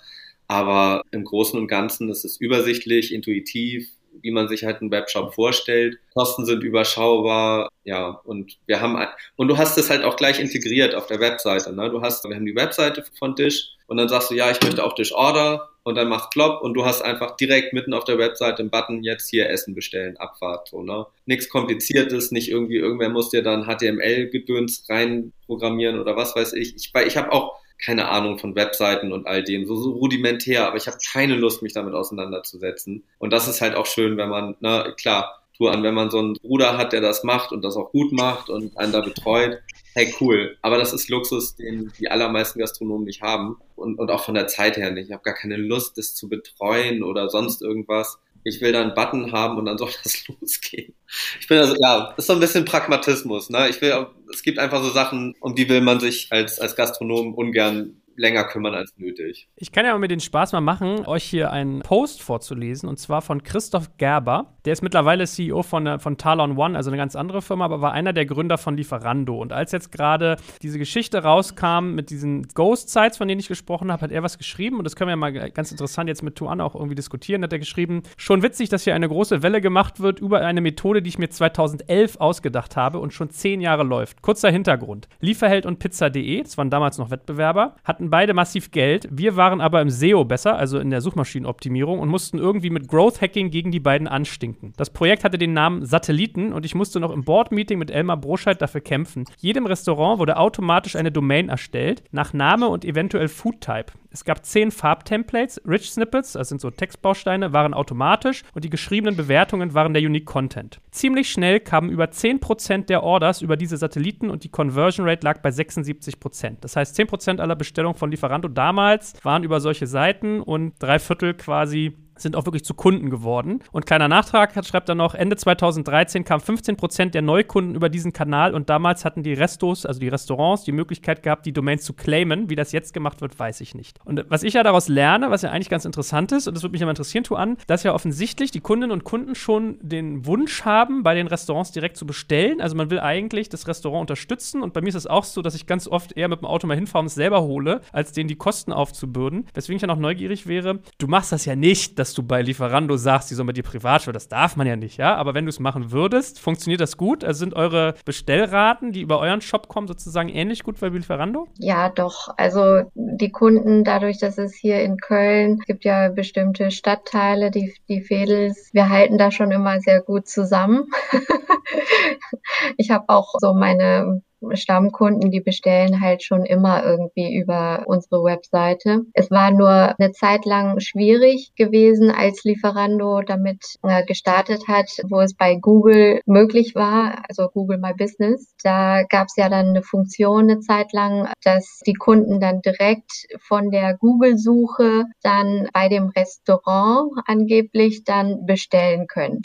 Aber 0.48 1.04
im 1.12 1.24
Großen 1.24 1.60
und 1.60 1.68
Ganzen 1.68 2.10
ist 2.10 2.26
es 2.26 2.38
übersichtlich, 2.38 3.14
intuitiv, 3.14 3.90
wie 4.22 4.32
man 4.32 4.48
sich 4.48 4.64
halt 4.64 4.82
einen 4.82 4.90
Webshop 4.90 5.36
vorstellt. 5.36 6.00
Kosten 6.14 6.46
sind 6.46 6.64
überschaubar, 6.64 7.70
ja, 7.84 8.20
und 8.24 8.58
wir 8.66 8.82
haben, 8.82 8.98
und 9.36 9.48
du 9.48 9.58
hast 9.58 9.78
es 9.78 9.90
halt 9.90 10.04
auch 10.04 10.16
gleich 10.16 10.40
integriert 10.40 10.96
auf 10.96 11.06
der 11.06 11.20
Webseite, 11.20 11.74
ne? 11.74 11.90
Du 11.92 12.02
hast, 12.02 12.28
wir 12.28 12.36
haben 12.36 12.46
die 12.46 12.56
Webseite 12.56 13.04
von 13.20 13.36
Dish 13.36 13.76
und 13.88 13.98
dann 13.98 14.10
sagst 14.10 14.32
du, 14.32 14.36
ja, 14.36 14.50
ich 14.50 14.62
möchte 14.64 14.84
auch 14.84 14.96
Dish 14.96 15.14
Order 15.14 15.70
und 15.90 15.96
dann 15.96 16.08
machst 16.08 16.32
Klopp 16.32 16.62
und 16.62 16.76
du 16.76 16.86
hast 16.86 17.02
einfach 17.02 17.36
direkt 17.36 17.74
mitten 17.74 17.94
auf 17.94 18.04
der 18.04 18.18
Webseite 18.18 18.60
einen 18.60 18.70
Button, 18.70 19.04
jetzt 19.04 19.30
hier 19.30 19.50
Essen 19.50 19.74
bestellen, 19.76 20.18
Abfahrt, 20.18 20.70
so, 20.70 20.84
ne? 20.84 21.08
Nichts 21.26 21.50
kompliziertes, 21.50 22.32
nicht 22.32 22.50
irgendwie, 22.50 22.78
irgendwer 22.78 23.10
muss 23.10 23.30
dir 23.30 23.42
dann 23.42 23.66
HTML-Gedöns 23.66 24.86
reinprogrammieren 24.88 26.00
oder 26.00 26.16
was 26.16 26.36
weiß 26.36 26.54
ich. 26.54 26.76
Ich, 26.76 26.94
ich 26.94 27.18
habe 27.18 27.32
auch 27.32 27.56
keine 27.84 28.10
Ahnung 28.10 28.38
von 28.38 28.56
Webseiten 28.56 29.12
und 29.12 29.26
all 29.26 29.44
dem, 29.44 29.66
so, 29.66 29.76
so 29.76 29.92
rudimentär, 29.92 30.68
aber 30.68 30.78
ich 30.78 30.88
habe 30.88 30.98
keine 31.12 31.36
Lust, 31.36 31.62
mich 31.64 31.74
damit 31.74 31.94
auseinanderzusetzen. 31.94 33.04
Und 33.18 33.34
das 33.34 33.48
ist 33.48 33.62
halt 33.62 33.76
auch 33.76 33.86
schön, 33.86 34.18
wenn 34.18 34.30
man, 34.30 34.56
na 34.60 34.92
klar, 34.92 35.42
tu 35.58 35.68
an, 35.68 35.82
wenn 35.84 35.94
man 35.94 36.12
so 36.12 36.20
einen 36.20 36.34
Bruder 36.34 36.78
hat, 36.78 36.94
der 36.94 37.02
das 37.02 37.24
macht 37.24 37.52
und 37.52 37.64
das 37.64 37.78
auch 37.78 37.92
gut 37.92 38.12
macht 38.12 38.50
und 38.50 38.78
einen 38.78 38.92
da 38.92 39.02
betreut, 39.02 39.60
hey 40.00 40.16
cool. 40.22 40.58
Aber 40.62 40.78
das 40.78 40.94
ist 40.94 41.10
Luxus, 41.10 41.56
den 41.56 41.92
die 42.00 42.10
allermeisten 42.10 42.60
Gastronomen 42.60 43.06
nicht 43.06 43.22
haben 43.22 43.58
und, 43.76 44.00
und 44.00 44.10
auch 44.10 44.24
von 44.24 44.34
der 44.34 44.48
Zeit 44.48 44.78
her 44.78 44.92
nicht. 44.92 45.08
Ich 45.08 45.12
habe 45.12 45.24
gar 45.24 45.34
keine 45.34 45.58
Lust, 45.58 45.98
das 45.98 46.16
zu 46.16 46.30
betreuen 46.30 47.04
oder 47.04 47.30
sonst 47.30 47.62
irgendwas. 47.62 48.18
Ich 48.46 48.62
will 48.62 48.72
da 48.72 48.82
einen 48.82 48.94
Button 48.94 49.34
haben 49.34 49.58
und 49.58 49.66
dann 49.66 49.78
soll 49.78 49.90
das 50.04 50.26
losgehen. 50.28 50.94
Ich 51.40 51.48
bin 51.48 51.58
also, 51.58 51.76
ja, 51.80 52.14
ist 52.18 52.28
so 52.28 52.34
ein 52.34 52.40
bisschen 52.40 52.66
Pragmatismus, 52.66 53.50
ne? 53.50 53.68
Ich 53.70 53.82
will, 53.82 54.08
es 54.32 54.44
gibt 54.44 54.60
einfach 54.60 54.82
so 54.82 54.90
Sachen, 54.90 55.36
um 55.42 55.56
die 55.56 55.68
will 55.68 55.82
man 55.82 56.00
sich 56.00 56.28
als, 56.30 56.60
als 56.60 56.76
Gastronom 56.76 57.34
ungern 57.34 58.02
länger 58.20 58.44
kümmern 58.44 58.76
als 58.76 58.98
nötig. 58.98 59.48
Ich 59.56 59.72
kann 59.72 59.86
ja 59.86 59.94
mal 59.94 60.00
mir 60.00 60.08
den 60.08 60.20
Spaß 60.20 60.52
mal 60.52 60.62
machen, 60.62 61.06
euch 61.06 61.24
hier 61.24 61.52
einen 61.52 61.80
Post 61.80 62.22
vorzulesen 62.22 62.90
und 62.90 63.00
zwar 63.00 63.22
von 63.22 63.44
Christoph 63.44 63.98
Gerber. 63.98 64.54
Der 64.66 64.74
ist 64.74 64.82
mittlerweile 64.82 65.26
CEO 65.26 65.64
von, 65.64 66.00
von 66.00 66.18
Talon 66.18 66.58
One, 66.58 66.76
also 66.76 66.90
eine 66.90 66.98
ganz 66.98 67.16
andere 67.16 67.42
Firma, 67.42 67.66
aber 67.66 67.82
war 67.82 67.94
einer 67.94 68.14
der 68.14 68.26
Gründer 68.26 68.58
von 68.58 68.76
Lieferando. 68.76 69.38
Und 69.38 69.54
als 69.54 69.72
jetzt 69.72 69.92
gerade 69.92 70.38
diese 70.62 70.78
Geschichte 70.78 71.24
rauskam 71.24 71.96
mit 71.96 72.10
diesen 72.10 72.44
Ghost 72.50 72.90
Sites, 72.90 73.18
von 73.18 73.28
denen 73.28 73.40
ich 73.40 73.48
gesprochen 73.48 73.92
habe, 73.92 74.02
hat 74.02 74.12
er 74.12 74.22
was 74.22 74.38
geschrieben 74.38 74.78
und 74.78 74.84
das 74.84 74.96
können 74.96 75.10
wir 75.10 75.16
mal 75.16 75.32
ganz 75.52 75.72
interessant 75.72 76.10
jetzt 76.10 76.22
mit 76.22 76.36
Tuan 76.36 76.62
auch 76.62 76.76
irgendwie 76.76 76.96
diskutieren. 76.96 77.42
Hat 77.44 77.54
er 77.54 77.60
geschrieben, 77.60 78.04
schon 78.18 78.44
witzig, 78.44 78.70
dass 78.70 78.84
hier 78.84 78.96
eine 78.96 79.08
große 79.08 79.42
Welle 79.42 79.62
gemacht 79.62 80.02
wird 80.02 80.20
über 80.20 80.42
eine 80.42 80.62
Methode, 80.62 81.02
die 81.02 81.10
ich 81.10 81.18
mir 81.18 81.30
2011 81.30 82.18
ausgedacht 82.18 82.76
habe 82.76 83.00
und 83.00 83.14
schon 83.14 83.30
zehn 83.30 83.62
Jahre 83.62 83.84
läuft. 83.84 84.22
Kurzer 84.22 84.52
Hintergrund. 84.52 85.08
Lieferheld 85.22 85.66
und 85.66 85.80
Pizza.de, 85.80 86.44
das 86.44 86.58
waren 86.58 86.70
damals 86.70 86.98
noch 86.98 87.12
Wettbewerber, 87.12 87.76
hatten 87.84 88.09
beide 88.10 88.34
massiv 88.34 88.72
Geld. 88.72 89.08
Wir 89.12 89.36
waren 89.36 89.62
aber 89.62 89.82
im 89.82 89.90
SEO 89.90 90.26
besser, 90.26 90.58
also 90.58 90.80
in 90.80 90.90
der 90.90 91.02
Suchmaschinenoptimierung, 91.02 92.00
und 92.00 92.10
mussten 92.10 92.38
irgendwie 92.38 92.70
mit 92.70 92.88
Growth 92.88 93.22
Hacking 93.22 93.50
gegen 93.50 93.72
die 93.72 93.80
beiden 93.80 94.08
anstinken. 94.08 94.74
Das 94.78 94.90
Projekt 94.90 95.24
hatte 95.24 95.38
den 95.38 95.54
Namen 95.54 95.86
Satelliten 95.86 96.54
und 96.54 96.66
ich 96.66 96.76
musste 96.76 97.00
noch 97.00 97.12
im 97.12 97.24
Board-Meeting 97.24 97.80
mit 97.80 97.92
Elmar 97.92 98.18
Broscheid 98.18 98.62
dafür 98.62 98.82
kämpfen. 98.82 99.26
Jedem 99.38 99.66
Restaurant 99.66 100.20
wurde 100.20 100.38
automatisch 100.38 100.96
eine 100.96 101.12
Domain 101.12 101.50
erstellt, 101.50 102.04
nach 102.12 102.34
Name 102.34 102.68
und 102.68 102.86
eventuell 102.86 103.28
Food 103.28 103.62
Type. 103.62 103.94
Es 104.12 104.26
gab 104.26 104.44
zehn 104.44 104.72
Farbtemplates, 104.72 105.62
Rich 105.68 105.92
Snippets, 105.92 106.34
das 106.34 106.50
sind 106.50 106.60
so 106.60 106.72
Textbausteine, 106.72 107.54
waren 107.54 107.76
automatisch 107.76 108.44
und 108.56 108.64
die 108.64 108.70
geschriebenen 108.72 109.16
Bewertungen 109.16 109.76
waren 109.76 109.94
der 109.94 110.02
Unique 110.02 110.26
Content. 110.26 110.82
Ziemlich 110.90 111.30
schnell 111.30 111.60
kamen 111.60 111.92
über 111.92 112.06
10% 112.06 112.88
der 112.88 113.04
Orders 113.04 113.44
über 113.44 113.56
diese 113.56 113.78
Satelliten 113.78 114.32
und 114.32 114.44
die 114.44 114.50
Conversion 114.50 115.08
Rate 115.08 115.24
lag 115.24 115.42
bei 115.42 115.50
76%. 115.50 116.58
Das 116.62 116.76
heißt, 116.76 117.00
10% 117.00 117.40
aller 117.40 117.56
Bestellungen 117.56 117.89
von 117.96 118.12
Lieferando 118.12 118.48
damals 118.48 119.14
waren 119.24 119.44
über 119.44 119.60
solche 119.60 119.88
Seiten 119.88 120.42
und 120.42 120.74
drei 120.80 121.00
Viertel 121.00 121.34
quasi 121.34 121.98
sind 122.22 122.36
auch 122.36 122.46
wirklich 122.46 122.66
zu 122.66 122.74
Kunden 122.74 123.10
geworden. 123.10 123.60
Und 123.72 123.86
kleiner 123.86 124.08
Nachtrag 124.08 124.54
schreibt 124.66 124.90
er 124.90 124.96
noch, 124.96 125.16
Ende 125.16 125.36
2013 125.36 126.24
kamen 126.24 126.42
15 126.42 126.78
Prozent 126.78 127.14
der 127.16 127.22
Neukunden 127.22 127.76
über 127.76 127.90
diesen 127.90 128.14
Kanal 128.14 128.54
und 128.54 128.70
damals 128.70 129.06
hatten 129.06 129.24
die 129.24 129.34
Restos, 129.34 129.86
also 129.86 130.00
die 130.00 130.08
Restaurants, 130.08 130.64
die 130.64 130.72
Möglichkeit 130.72 131.24
gehabt, 131.24 131.46
die 131.46 131.54
Domains 131.54 131.84
zu 131.84 131.94
claimen. 131.94 132.50
Wie 132.50 132.56
das 132.56 132.72
jetzt 132.72 132.94
gemacht 132.94 133.22
wird, 133.22 133.38
weiß 133.38 133.62
ich 133.62 133.76
nicht. 133.76 134.00
Und 134.06 134.26
was 134.30 134.44
ich 134.44 134.54
ja 134.54 134.64
daraus 134.64 134.88
lerne, 134.88 135.32
was 135.32 135.42
ja 135.42 135.52
eigentlich 135.52 135.70
ganz 135.70 135.86
interessant 135.86 136.32
ist, 136.32 136.48
und 136.48 136.56
das 136.56 136.64
würde 136.64 136.74
mich 136.74 136.82
aber 136.82 136.92
interessieren, 136.92 137.24
Tuan, 137.24 137.58
dass 137.68 137.84
ja 137.84 137.94
offensichtlich 137.94 138.52
die 138.52 138.62
Kundinnen 138.62 138.92
und 138.92 139.04
Kunden 139.04 139.36
schon 139.36 139.78
den 139.82 140.26
Wunsch 140.26 140.66
haben, 140.66 141.04
bei 141.04 141.16
den 141.16 141.28
Restaurants 141.28 141.72
direkt 141.72 141.98
zu 141.98 142.06
bestellen. 142.06 142.62
Also 142.62 142.76
man 142.76 142.90
will 142.90 143.00
eigentlich 143.00 143.50
das 143.50 143.68
Restaurant 143.68 144.02
unterstützen 144.02 144.62
und 144.62 144.74
bei 144.74 144.82
mir 144.82 144.90
ist 144.90 144.96
es 144.96 145.08
auch 145.08 145.24
so, 145.24 145.42
dass 145.42 145.56
ich 145.56 145.66
ganz 145.66 145.88
oft 145.88 146.18
eher 146.18 146.28
mit 146.28 146.42
dem 146.42 146.46
Auto 146.46 146.68
mal 146.68 146.76
hinfahre 146.76 147.02
und 147.02 147.08
es 147.08 147.16
selber 147.16 147.42
hole, 147.42 147.82
als 147.92 148.12
denen 148.12 148.28
die 148.28 148.36
Kosten 148.36 148.74
aufzubürden. 148.74 149.46
Weswegen 149.54 149.78
ich 149.78 149.82
ja 149.82 149.88
noch 149.88 149.98
neugierig 149.98 150.48
wäre, 150.48 150.80
du 150.98 151.08
machst 151.08 151.32
das 151.32 151.46
ja 151.46 151.56
nicht, 151.56 152.00
dass 152.00 152.09
dass 152.10 152.16
du 152.16 152.24
bei 152.24 152.42
Lieferando 152.42 152.98
sagst, 152.98 153.30
die 153.30 153.36
sollen 153.36 153.46
bei 153.46 153.54
dir 153.54 153.64
privat 153.64 154.02
stellen. 154.02 154.14
Das 154.14 154.28
darf 154.28 154.56
man 154.56 154.66
ja 154.66 154.76
nicht, 154.76 154.98
ja. 154.98 155.16
Aber 155.16 155.36
wenn 155.36 155.46
du 155.46 155.50
es 155.50 155.60
machen 155.60 155.92
würdest, 155.92 156.40
funktioniert 156.40 156.82
das 156.82 156.98
gut? 156.98 157.24
Also 157.24 157.40
sind 157.40 157.54
eure 157.54 157.94
Bestellraten, 158.04 158.92
die 158.92 159.02
über 159.02 159.20
euren 159.20 159.42
Shop 159.42 159.68
kommen, 159.68 159.88
sozusagen 159.88 160.30
ähnlich 160.30 160.64
gut 160.64 160.80
bei 160.80 160.88
Lieferando? 160.88 161.48
Ja, 161.60 161.90
doch. 161.90 162.30
Also 162.36 162.82
die 162.96 163.32
Kunden, 163.32 163.84
dadurch, 163.84 164.18
dass 164.18 164.40
es 164.40 164.56
hier 164.56 164.82
in 164.82 164.98
Köln 164.98 165.60
gibt 165.60 165.86
ja 165.86 166.10
bestimmte 166.10 166.72
Stadtteile, 166.72 167.52
die, 167.52 167.76
die 167.88 168.02
Fädels, 168.02 168.70
wir 168.74 168.90
halten 168.90 169.20
da 169.20 169.30
schon 169.30 169.52
immer 169.52 169.80
sehr 169.80 170.02
gut 170.02 170.28
zusammen. 170.28 170.86
ich 172.78 172.90
habe 172.90 173.06
auch 173.08 173.36
so 173.40 173.54
meine 173.54 174.24
Stammkunden, 174.54 175.32
die 175.32 175.42
bestellen 175.42 176.02
halt 176.02 176.24
schon 176.24 176.46
immer 176.46 176.84
irgendwie 176.84 177.36
über 177.36 177.84
unsere 177.88 178.24
Webseite. 178.24 179.02
Es 179.14 179.32
war 179.32 179.52
nur 179.52 179.96
eine 180.00 180.12
Zeit 180.12 180.46
lang 180.46 180.80
schwierig 180.80 181.52
gewesen, 181.56 182.12
als 182.12 182.44
Lieferando 182.44 183.22
damit 183.22 183.64
äh, 183.84 184.04
gestartet 184.06 184.68
hat, 184.68 184.90
wo 185.10 185.22
es 185.22 185.36
bei 185.36 185.56
Google 185.56 186.22
möglich 186.26 186.76
war, 186.76 187.24
also 187.28 187.48
Google 187.50 187.78
My 187.80 187.94
Business. 187.94 188.54
Da 188.64 189.04
gab 189.04 189.28
es 189.28 189.36
ja 189.36 189.50
dann 189.50 189.70
eine 189.70 189.84
Funktion 189.84 190.50
eine 190.50 190.60
Zeit 190.60 190.94
lang, 190.94 191.32
dass 191.44 191.82
die 191.86 191.94
Kunden 191.94 192.40
dann 192.40 192.62
direkt 192.62 193.28
von 193.40 193.72
der 193.72 193.98
Google-Suche 193.98 195.06
dann 195.22 195.68
bei 195.74 195.90
dem 195.90 196.10
Restaurant 196.10 197.12
angeblich 197.26 198.04
dann 198.04 198.46
bestellen 198.46 199.08
können. 199.08 199.42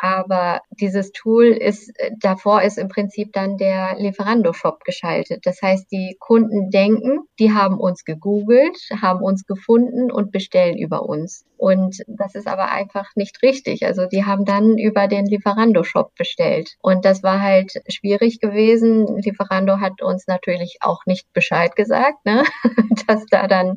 Aber 0.00 0.60
dieses 0.70 1.12
Tool 1.12 1.46
ist, 1.46 1.90
äh, 1.98 2.10
davor 2.18 2.62
ist 2.62 2.78
im 2.78 2.88
Prinzip 2.88 3.32
dann 3.32 3.56
der 3.56 3.96
Lieferando-Shop 3.98 4.84
geschaltet. 4.84 5.46
Das 5.46 5.62
heißt, 5.62 5.90
die 5.92 6.16
Kunden 6.18 6.70
denken, 6.70 7.20
die 7.38 7.52
haben 7.52 7.78
uns 7.78 8.04
gegoogelt, 8.04 8.76
haben 9.00 9.22
uns 9.22 9.46
gefunden 9.46 10.10
und 10.10 10.32
bestellen 10.32 10.76
über 10.76 11.02
uns. 11.02 11.44
Und 11.62 12.02
das 12.08 12.34
ist 12.34 12.48
aber 12.48 12.72
einfach 12.72 13.10
nicht 13.14 13.40
richtig. 13.40 13.86
Also 13.86 14.06
die 14.06 14.24
haben 14.24 14.44
dann 14.44 14.78
über 14.78 15.06
den 15.06 15.26
Lieferando-Shop 15.26 16.12
bestellt. 16.16 16.74
Und 16.80 17.04
das 17.04 17.22
war 17.22 17.40
halt 17.40 17.72
schwierig 17.88 18.40
gewesen. 18.40 19.18
Lieferando 19.18 19.78
hat 19.78 20.02
uns 20.02 20.26
natürlich 20.26 20.78
auch 20.80 21.06
nicht 21.06 21.32
Bescheid 21.32 21.76
gesagt, 21.76 22.24
ne? 22.24 22.42
dass 23.06 23.24
da 23.26 23.46
dann 23.46 23.76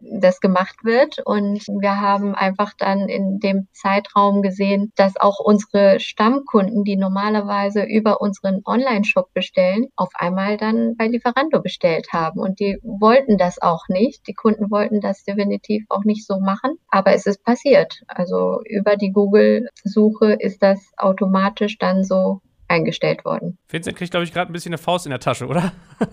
das 0.00 0.40
gemacht 0.40 0.76
wird. 0.82 1.18
Und 1.26 1.66
wir 1.68 2.00
haben 2.00 2.34
einfach 2.34 2.72
dann 2.78 3.08
in 3.10 3.38
dem 3.38 3.68
Zeitraum 3.74 4.40
gesehen, 4.40 4.92
dass 4.96 5.20
auch 5.20 5.38
unsere 5.56 6.00
Stammkunden, 6.00 6.84
die 6.84 6.96
normalerweise 6.96 7.82
über 7.82 8.20
unseren 8.20 8.60
Online-Shop 8.66 9.32
bestellen, 9.32 9.88
auf 9.96 10.10
einmal 10.14 10.58
dann 10.58 10.96
bei 10.96 11.06
Lieferando 11.06 11.62
bestellt 11.62 12.08
haben. 12.12 12.40
Und 12.40 12.60
die 12.60 12.78
wollten 12.82 13.38
das 13.38 13.60
auch 13.62 13.88
nicht. 13.88 14.26
Die 14.26 14.34
Kunden 14.34 14.70
wollten 14.70 15.00
das 15.00 15.24
definitiv 15.24 15.84
auch 15.88 16.04
nicht 16.04 16.26
so 16.26 16.38
machen. 16.40 16.76
Aber 16.88 17.14
es 17.14 17.24
ist 17.24 17.42
passiert. 17.42 18.02
Also 18.06 18.60
über 18.66 18.96
die 18.96 19.12
Google-Suche 19.12 20.36
ist 20.38 20.62
das 20.62 20.78
automatisch 20.98 21.78
dann 21.78 22.04
so 22.04 22.42
eingestellt 22.68 23.24
worden. 23.24 23.56
Vincent 23.68 23.96
kriegt, 23.96 24.10
glaube 24.10 24.24
ich, 24.24 24.32
gerade 24.32 24.50
ein 24.50 24.52
bisschen 24.52 24.70
eine 24.70 24.78
Faust 24.78 25.06
in 25.06 25.10
der 25.10 25.20
Tasche, 25.20 25.46
oder? 25.46 25.72